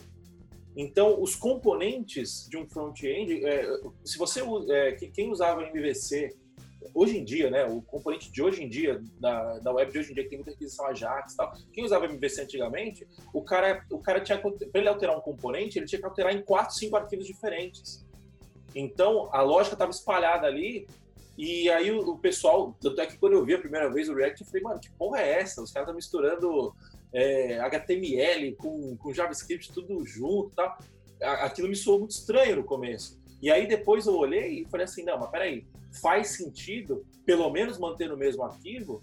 Então, 0.80 1.20
os 1.20 1.36
componentes 1.36 2.48
de 2.48 2.56
um 2.56 2.70
front-end, 2.70 3.44
é, 3.44 3.68
se 4.06 4.16
você 4.16 4.44
é, 4.70 4.92
quem 4.92 5.32
usava 5.32 5.64
MVC 5.64 6.38
hoje 6.94 7.18
em 7.18 7.26
dia, 7.26 7.50
né, 7.50 7.66
o 7.66 7.82
componente 7.82 8.32
de 8.32 8.44
hoje 8.44 8.64
em 8.64 8.70
dia 8.70 9.02
da, 9.20 9.58
da 9.58 9.72
web 9.74 9.92
de 9.92 9.98
hoje 9.98 10.12
em 10.12 10.14
dia 10.14 10.24
que 10.24 10.30
tem 10.30 10.38
muita 10.38 10.52
requisição 10.52 10.86
Ajax, 10.86 11.36
tal, 11.36 11.52
quem 11.74 11.84
usava 11.84 12.06
MVC 12.06 12.44
antigamente, 12.44 13.08
o 13.34 13.42
cara 13.42 13.84
o 13.90 13.98
cara 13.98 14.22
tinha 14.22 14.38
para 14.38 14.52
ele 14.76 14.88
alterar 14.88 15.18
um 15.18 15.22
componente, 15.22 15.80
ele 15.80 15.88
tinha 15.88 15.98
que 15.98 16.06
alterar 16.06 16.36
em 16.36 16.44
quatro, 16.44 16.76
cinco 16.76 16.96
arquivos 16.96 17.26
diferentes. 17.26 18.06
Então, 18.76 19.30
a 19.34 19.42
lógica 19.42 19.74
estava 19.74 19.90
espalhada 19.90 20.46
ali 20.46 20.88
e 21.36 21.72
aí 21.72 21.92
o, 21.92 22.18
pessoal, 22.20 22.78
tanto 22.80 23.02
é 23.02 23.08
que 23.08 23.18
quando 23.18 23.34
eu 23.34 23.44
vi 23.44 23.56
a 23.56 23.60
primeira 23.60 23.92
vez 23.92 24.10
o 24.10 24.14
React, 24.14 24.42
eu 24.42 24.48
falei, 24.48 24.62
mano, 24.62 24.80
que 24.80 24.92
porra 24.92 25.22
é 25.22 25.40
essa? 25.40 25.62
Os 25.62 25.72
caras 25.72 25.88
estão 25.88 25.96
misturando 25.96 26.76
é, 27.14 27.60
HTML 27.60 28.54
com, 28.56 28.96
com 28.98 29.14
JavaScript 29.14 29.72
tudo 29.74 30.06
junto 30.06 30.52
tal. 30.56 30.78
Aquilo 31.22 31.68
me 31.68 31.76
soou 31.76 32.00
muito 32.00 32.12
estranho 32.12 32.58
no 32.58 32.64
começo. 32.64 33.20
E 33.42 33.52
aí 33.52 33.68
depois 33.68 34.06
eu 34.06 34.16
olhei 34.16 34.62
e 34.62 34.66
falei 34.66 34.86
assim, 34.86 35.04
não, 35.04 35.20
mas 35.20 35.30
peraí, 35.30 35.66
faz 36.02 36.30
sentido 36.30 37.06
pelo 37.26 37.50
menos 37.50 37.78
manter 37.78 38.10
no 38.10 38.18
mesmo 38.18 38.44
arquivo, 38.44 39.02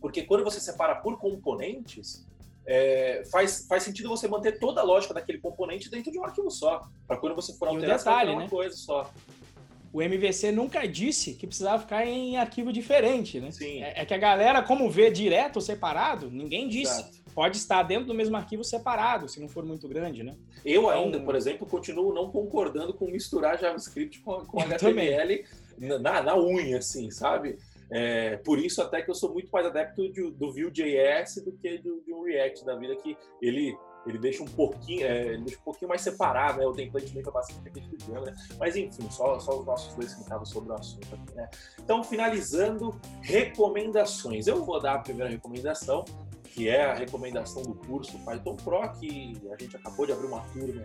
porque 0.00 0.22
quando 0.22 0.44
você 0.44 0.60
separa 0.60 0.96
por 0.96 1.18
componentes, 1.18 2.26
é, 2.66 3.24
faz, 3.30 3.66
faz 3.66 3.82
sentido 3.82 4.08
você 4.08 4.28
manter 4.28 4.58
toda 4.58 4.80
a 4.80 4.84
lógica 4.84 5.14
daquele 5.14 5.38
componente 5.38 5.90
dentro 5.90 6.12
de 6.12 6.18
um 6.18 6.24
arquivo 6.24 6.50
só, 6.50 6.82
para 7.06 7.16
quando 7.16 7.34
você 7.34 7.52
for 7.54 7.68
alterar, 7.68 7.96
um 7.96 7.98
detalhe, 7.98 8.30
uma 8.30 8.42
né? 8.42 8.48
coisa 8.48 8.76
só 8.76 9.10
o 9.92 10.00
MVC 10.00 10.50
nunca 10.50 10.88
disse 10.88 11.34
que 11.34 11.46
precisava 11.46 11.82
ficar 11.82 12.06
em 12.06 12.36
arquivo 12.36 12.72
diferente, 12.72 13.38
né? 13.38 13.50
Sim. 13.50 13.82
É, 13.82 14.00
é 14.00 14.04
que 14.06 14.14
a 14.14 14.18
galera, 14.18 14.62
como 14.62 14.90
vê 14.90 15.10
direto 15.10 15.56
ou 15.56 15.62
separado, 15.62 16.30
ninguém 16.30 16.68
disse. 16.68 17.00
Exato. 17.00 17.22
Pode 17.34 17.56
estar 17.56 17.82
dentro 17.82 18.04
do 18.04 18.14
mesmo 18.14 18.36
arquivo 18.36 18.62
separado, 18.62 19.26
se 19.26 19.40
não 19.40 19.48
for 19.48 19.64
muito 19.64 19.88
grande, 19.88 20.22
né? 20.22 20.36
Eu 20.62 20.82
então, 20.82 20.90
ainda, 20.90 21.20
por 21.20 21.34
exemplo, 21.34 21.66
continuo 21.66 22.12
não 22.12 22.30
concordando 22.30 22.92
com 22.92 23.06
misturar 23.06 23.58
JavaScript 23.58 24.20
com, 24.20 24.44
com 24.44 24.60
HTML 24.60 25.42
na, 25.78 26.22
na, 26.22 26.38
unha, 26.38 26.76
assim, 26.76 27.10
sabe? 27.10 27.58
É, 27.90 28.36
por 28.36 28.58
isso 28.58 28.82
até 28.82 29.00
que 29.00 29.10
eu 29.10 29.14
sou 29.14 29.32
muito 29.32 29.50
mais 29.50 29.64
adepto 29.64 30.12
de, 30.12 30.30
do 30.30 30.52
Vue.js 30.52 31.42
do 31.42 31.52
que 31.52 31.78
do, 31.78 32.02
de 32.04 32.12
um 32.12 32.22
React 32.22 32.66
da 32.66 32.76
vida, 32.76 32.96
que 32.96 33.16
ele 33.40 33.74
ele 34.06 34.18
deixa 34.18 34.42
um 34.42 34.46
pouquinho, 34.46 35.06
é, 35.06 35.36
deixa 35.38 35.58
um 35.58 35.62
pouquinho 35.62 35.88
mais 35.88 36.00
separado, 36.00 36.58
né? 36.58 36.66
O 36.66 36.72
template 36.72 37.08
também 37.08 37.22
foi 37.22 37.32
bastante 37.32 37.62
repetitivo, 37.62 38.20
né? 38.20 38.34
Mas 38.58 38.76
enfim, 38.76 39.10
só, 39.10 39.38
só 39.38 39.60
os 39.60 39.66
nossos 39.66 39.94
dois 39.94 40.10
centavos 40.10 40.50
sobre 40.50 40.70
o 40.70 40.74
assunto 40.74 41.14
aqui, 41.14 41.34
né? 41.34 41.48
Então, 41.78 42.02
finalizando, 42.02 43.00
recomendações. 43.20 44.46
Eu 44.46 44.64
vou 44.64 44.80
dar 44.80 44.94
a 44.94 44.98
primeira 44.98 45.30
recomendação, 45.30 46.04
que 46.44 46.68
é 46.68 46.84
a 46.84 46.94
recomendação 46.94 47.62
do 47.62 47.74
curso 47.74 48.18
Python 48.24 48.56
Pro, 48.56 48.80
que 48.98 49.40
a 49.50 49.62
gente 49.62 49.76
acabou 49.76 50.06
de 50.06 50.12
abrir 50.12 50.26
uma 50.26 50.40
turma 50.52 50.82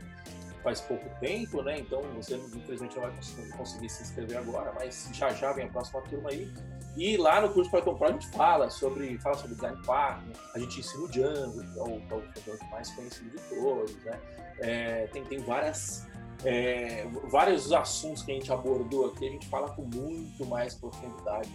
faz 0.64 0.82
pouco 0.82 1.06
tempo, 1.22 1.62
né? 1.62 1.80
Então 1.80 2.02
você 2.16 2.36
infelizmente 2.36 2.96
não 2.98 3.04
vai 3.04 3.14
conseguir 3.58 3.90
se 3.90 4.04
inscrever 4.04 4.38
agora, 4.38 4.74
mas 4.76 5.10
já 5.14 5.30
já 5.30 5.54
vem 5.54 5.66
a 5.66 5.70
próxima 5.70 6.02
turma 6.02 6.30
aí. 6.30 6.52
E 6.98 7.16
lá 7.16 7.40
no 7.40 7.50
curso 7.50 7.70
Python 7.70 7.94
Pro 7.94 8.08
a 8.08 8.12
gente 8.12 8.28
fala 8.30 8.72
sobre, 8.72 9.20
fala 9.20 9.36
sobre 9.38 9.54
design 9.54 9.78
partner, 9.86 10.36
a 10.56 10.60
gente 10.60 10.80
ensina 10.80 11.04
o 11.04 11.08
Django, 11.08 11.62
que 11.62 11.80
é 11.80 11.84
o, 11.84 12.22
que 12.34 12.50
é 12.50 12.54
o 12.54 12.72
mais 12.72 12.90
conhecido 12.92 13.30
de 13.30 13.44
todos, 13.56 13.96
né? 14.04 14.20
É, 14.60 15.08
tem, 15.14 15.24
tem 15.24 15.38
várias, 15.38 16.08
é, 16.44 17.06
vários 17.26 17.72
assuntos 17.72 18.24
que 18.24 18.32
a 18.32 18.34
gente 18.34 18.52
abordou 18.52 19.06
aqui, 19.06 19.28
a 19.28 19.32
gente 19.32 19.48
fala 19.48 19.70
com 19.70 19.84
muito 19.84 20.44
mais 20.48 20.74
profundidade 20.74 21.52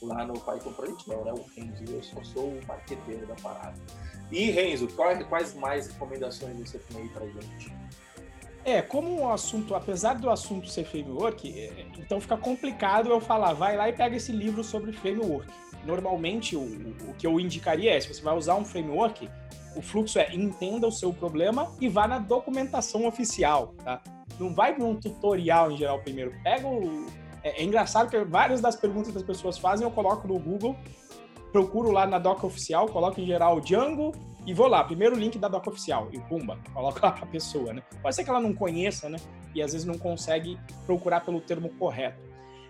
lá 0.00 0.24
no 0.24 0.32
Python 0.40 0.72
Pro, 0.72 0.84
a 0.84 0.88
gente 0.88 1.06
não, 1.06 1.22
né? 1.22 1.32
O 1.32 1.44
Renzo, 1.54 1.84
eu 1.86 2.02
só 2.02 2.24
sou 2.24 2.48
o 2.48 2.66
marqueteiro 2.66 3.26
da 3.26 3.34
parada. 3.34 3.78
E 4.32 4.50
Renzo, 4.50 4.88
quais 4.88 5.54
mais 5.54 5.88
recomendações 5.88 6.58
você 6.58 6.78
tem 6.78 7.02
aí 7.02 7.08
pra 7.10 7.26
gente? 7.26 7.74
É, 8.68 8.82
como 8.82 9.22
o 9.22 9.32
assunto, 9.32 9.74
apesar 9.74 10.18
do 10.18 10.28
assunto 10.28 10.68
ser 10.68 10.84
framework, 10.84 11.58
é, 11.58 11.86
então 11.98 12.20
fica 12.20 12.36
complicado 12.36 13.08
eu 13.08 13.18
falar, 13.18 13.54
vai 13.54 13.74
lá 13.78 13.88
e 13.88 13.94
pega 13.94 14.14
esse 14.14 14.30
livro 14.30 14.62
sobre 14.62 14.92
framework. 14.92 15.50
Normalmente, 15.86 16.54
o, 16.54 16.60
o 17.08 17.14
que 17.16 17.26
eu 17.26 17.40
indicaria 17.40 17.96
é, 17.96 17.98
se 17.98 18.12
você 18.12 18.20
vai 18.20 18.36
usar 18.36 18.56
um 18.56 18.66
framework, 18.66 19.26
o 19.74 19.80
fluxo 19.80 20.18
é 20.18 20.34
entenda 20.34 20.86
o 20.86 20.92
seu 20.92 21.14
problema 21.14 21.74
e 21.80 21.88
vá 21.88 22.06
na 22.06 22.18
documentação 22.18 23.06
oficial, 23.06 23.74
tá? 23.82 24.02
Não 24.38 24.52
vai 24.52 24.76
num 24.76 24.96
tutorial 24.96 25.72
em 25.72 25.78
geral 25.78 26.00
primeiro. 26.00 26.34
Pega 26.44 26.68
o... 26.68 27.06
É, 27.42 27.62
é 27.62 27.64
engraçado 27.64 28.10
que 28.10 28.22
várias 28.22 28.60
das 28.60 28.76
perguntas 28.76 29.12
que 29.12 29.16
as 29.16 29.24
pessoas 29.24 29.56
fazem 29.56 29.86
eu 29.86 29.90
coloco 29.90 30.28
no 30.28 30.38
Google, 30.38 30.76
procuro 31.52 31.90
lá 31.90 32.06
na 32.06 32.18
doc 32.18 32.44
oficial, 32.44 32.86
coloco 32.86 33.18
em 33.18 33.24
geral 33.24 33.62
Django 33.62 34.12
e 34.46 34.54
vou 34.54 34.66
lá, 34.66 34.82
primeiro 34.84 35.14
link 35.14 35.38
da 35.38 35.48
doc 35.48 35.66
oficial, 35.66 36.08
e 36.12 36.20
pumba, 36.20 36.58
coloca 36.72 37.06
lá 37.06 37.12
para 37.12 37.24
a 37.24 37.28
pessoa, 37.28 37.72
né? 37.72 37.82
Pode 38.02 38.14
ser 38.14 38.24
que 38.24 38.30
ela 38.30 38.40
não 38.40 38.54
conheça, 38.54 39.08
né? 39.08 39.18
E 39.54 39.62
às 39.62 39.72
vezes 39.72 39.86
não 39.86 39.98
consegue 39.98 40.58
procurar 40.86 41.20
pelo 41.20 41.40
termo 41.40 41.68
correto. 41.78 42.20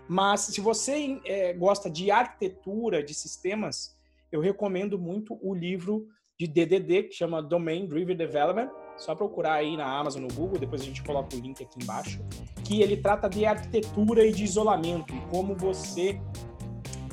Mas 0.07 0.41
se 0.41 0.59
você 0.59 1.21
é, 1.23 1.53
gosta 1.53 1.89
de 1.89 2.09
arquitetura, 2.09 3.03
de 3.03 3.13
sistemas, 3.13 3.95
eu 4.31 4.41
recomendo 4.41 4.97
muito 4.97 5.37
o 5.41 5.53
livro 5.53 6.07
de 6.39 6.47
DDD, 6.47 7.03
que 7.03 7.13
chama 7.13 7.43
Domain 7.43 7.85
Driven 7.85 8.15
Development. 8.15 8.69
Só 8.97 9.13
procurar 9.13 9.53
aí 9.53 9.77
na 9.77 9.85
Amazon, 9.85 10.23
no 10.23 10.33
Google, 10.33 10.59
depois 10.59 10.81
a 10.81 10.85
gente 10.85 11.03
coloca 11.03 11.35
o 11.35 11.39
link 11.39 11.61
aqui 11.63 11.81
embaixo. 11.81 12.19
Que 12.63 12.81
ele 12.81 12.97
trata 12.97 13.29
de 13.29 13.45
arquitetura 13.45 14.25
e 14.25 14.31
de 14.31 14.43
isolamento, 14.43 15.13
e 15.13 15.19
como 15.29 15.55
você 15.55 16.19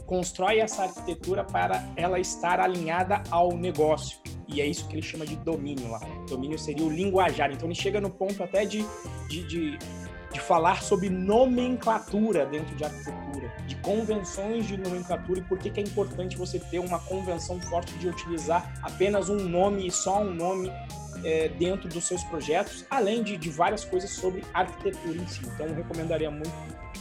constrói 0.07 0.61
essa 0.61 0.85
arquitetura 0.85 1.45
para 1.45 1.85
ela 1.97 2.19
estar 2.19 2.61
alinhada 2.61 3.23
ao 3.31 3.57
negócio. 3.57 4.19
E 4.49 4.61
é 4.61 4.67
isso 4.67 4.87
que 4.89 4.95
ele 4.95 5.03
chama 5.03 5.27
de 5.27 5.37
domínio 5.37 5.91
lá. 5.91 6.01
Domínio 6.29 6.59
seria 6.59 6.85
o 6.85 6.91
linguajar. 6.91 7.51
Então 7.51 7.67
ele 7.69 7.75
chega 7.75 8.01
no 8.01 8.11
ponto 8.11 8.43
até 8.43 8.65
de, 8.65 8.85
de, 9.29 9.43
de, 9.45 9.79
de 10.33 10.41
falar 10.41 10.83
sobre 10.83 11.11
nomenclatura 11.11 12.47
dentro 12.47 12.75
de 12.77 12.85
arquitetura, 12.85 13.53
de 13.67 13.77
convenções 13.77 14.67
de 14.67 14.77
nomenclatura 14.77 15.41
e 15.41 15.43
por 15.43 15.59
que, 15.59 15.71
que 15.71 15.81
é 15.81 15.83
importante 15.83 16.37
você 16.37 16.59
ter 16.59 16.79
uma 16.79 16.99
convenção 17.01 17.61
forte 17.61 17.93
de 17.95 18.09
utilizar 18.09 18.73
apenas 18.83 19.29
um 19.29 19.49
nome 19.49 19.87
e 19.87 19.91
só 19.91 20.23
um 20.23 20.33
nome 20.33 20.71
é, 21.25 21.49
dentro 21.49 21.89
dos 21.89 22.05
seus 22.05 22.23
projetos, 22.25 22.85
além 22.91 23.23
de, 23.23 23.37
de 23.37 23.51
várias 23.51 23.85
coisas 23.85 24.11
sobre 24.11 24.45
arquitetura 24.53 25.17
em 25.17 25.27
si. 25.27 25.41
Então, 25.45 25.67
eu 25.67 25.75
recomendaria 25.75 26.31
muito 26.31 26.53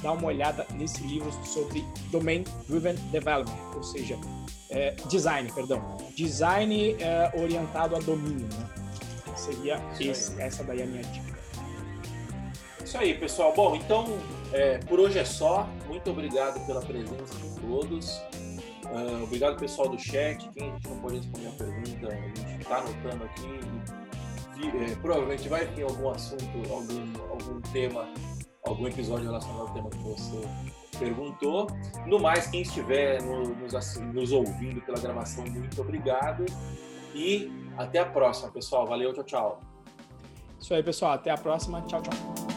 dar 0.02 0.14
uma 0.14 0.28
olhada 0.28 0.66
nesse 0.74 1.02
livro 1.04 1.32
sobre 1.46 1.84
Domain 2.12 2.44
Driven 2.68 2.96
Development, 3.12 3.76
ou 3.76 3.84
seja, 3.84 4.18
é, 4.70 4.92
design, 5.08 5.52
perdão, 5.52 5.98
design 6.16 6.96
é, 7.00 7.32
orientado 7.36 7.96
a 7.96 8.00
domínio. 8.00 8.48
Né? 8.48 8.70
Seria 9.36 9.82
esse, 10.00 10.40
essa 10.42 10.64
daí 10.64 10.82
a 10.82 10.86
minha 10.86 11.04
dica. 11.04 11.36
Isso 12.84 12.98
aí, 12.98 13.14
pessoal. 13.16 13.54
Bom, 13.54 13.76
então 13.76 14.06
é, 14.54 14.78
por 14.80 15.00
hoje 15.00 15.20
é 15.20 15.26
só. 15.26 15.68
Muito 15.88 16.10
obrigado 16.10 16.66
pela 16.66 16.82
presença 16.82 17.36
de 17.36 17.60
todos. 17.60 18.22
Uh, 18.86 19.24
obrigado, 19.24 19.60
pessoal 19.60 19.90
do 19.90 20.00
chat. 20.00 20.48
Quem 20.50 20.70
a 20.70 20.74
gente 20.74 20.88
não 20.88 21.00
pode 21.00 21.18
responder 21.18 21.48
a 21.48 21.52
pergunta, 21.52 22.08
a 22.08 22.16
gente 22.16 22.62
está 22.62 22.78
anotando 22.78 23.24
aqui. 23.26 23.60
É, 24.58 24.96
provavelmente 25.02 25.50
vai 25.50 25.66
vir 25.66 25.84
algum 25.84 26.10
assunto, 26.12 26.46
algum, 26.72 27.30
algum 27.30 27.62
tema, 27.74 28.08
algum 28.64 28.88
episódio 28.88 29.26
relacionado 29.26 29.62
ao 29.62 29.74
tema 29.74 29.90
que 29.90 29.98
você 29.98 30.48
perguntou. 30.96 31.68
No 32.06 32.20
mais, 32.20 32.48
quem 32.48 32.62
estiver 32.62 33.22
no, 33.22 33.50
nos, 33.56 33.98
nos 34.14 34.32
ouvindo 34.32 34.82
pela 34.82 35.00
gravação, 35.00 35.46
muito 35.46 35.80
obrigado. 35.82 36.46
E 37.14 37.52
até 37.78 38.00
a 38.00 38.06
próxima, 38.06 38.52
pessoal. 38.52 38.86
Valeu, 38.86 39.14
tchau, 39.14 39.24
tchau. 39.24 39.62
Isso 40.60 40.74
aí, 40.74 40.84
pessoal. 40.84 41.14
Até 41.14 41.32
a 41.32 41.38
próxima. 41.38 41.82
Tchau, 41.84 42.02
tchau. 42.02 42.55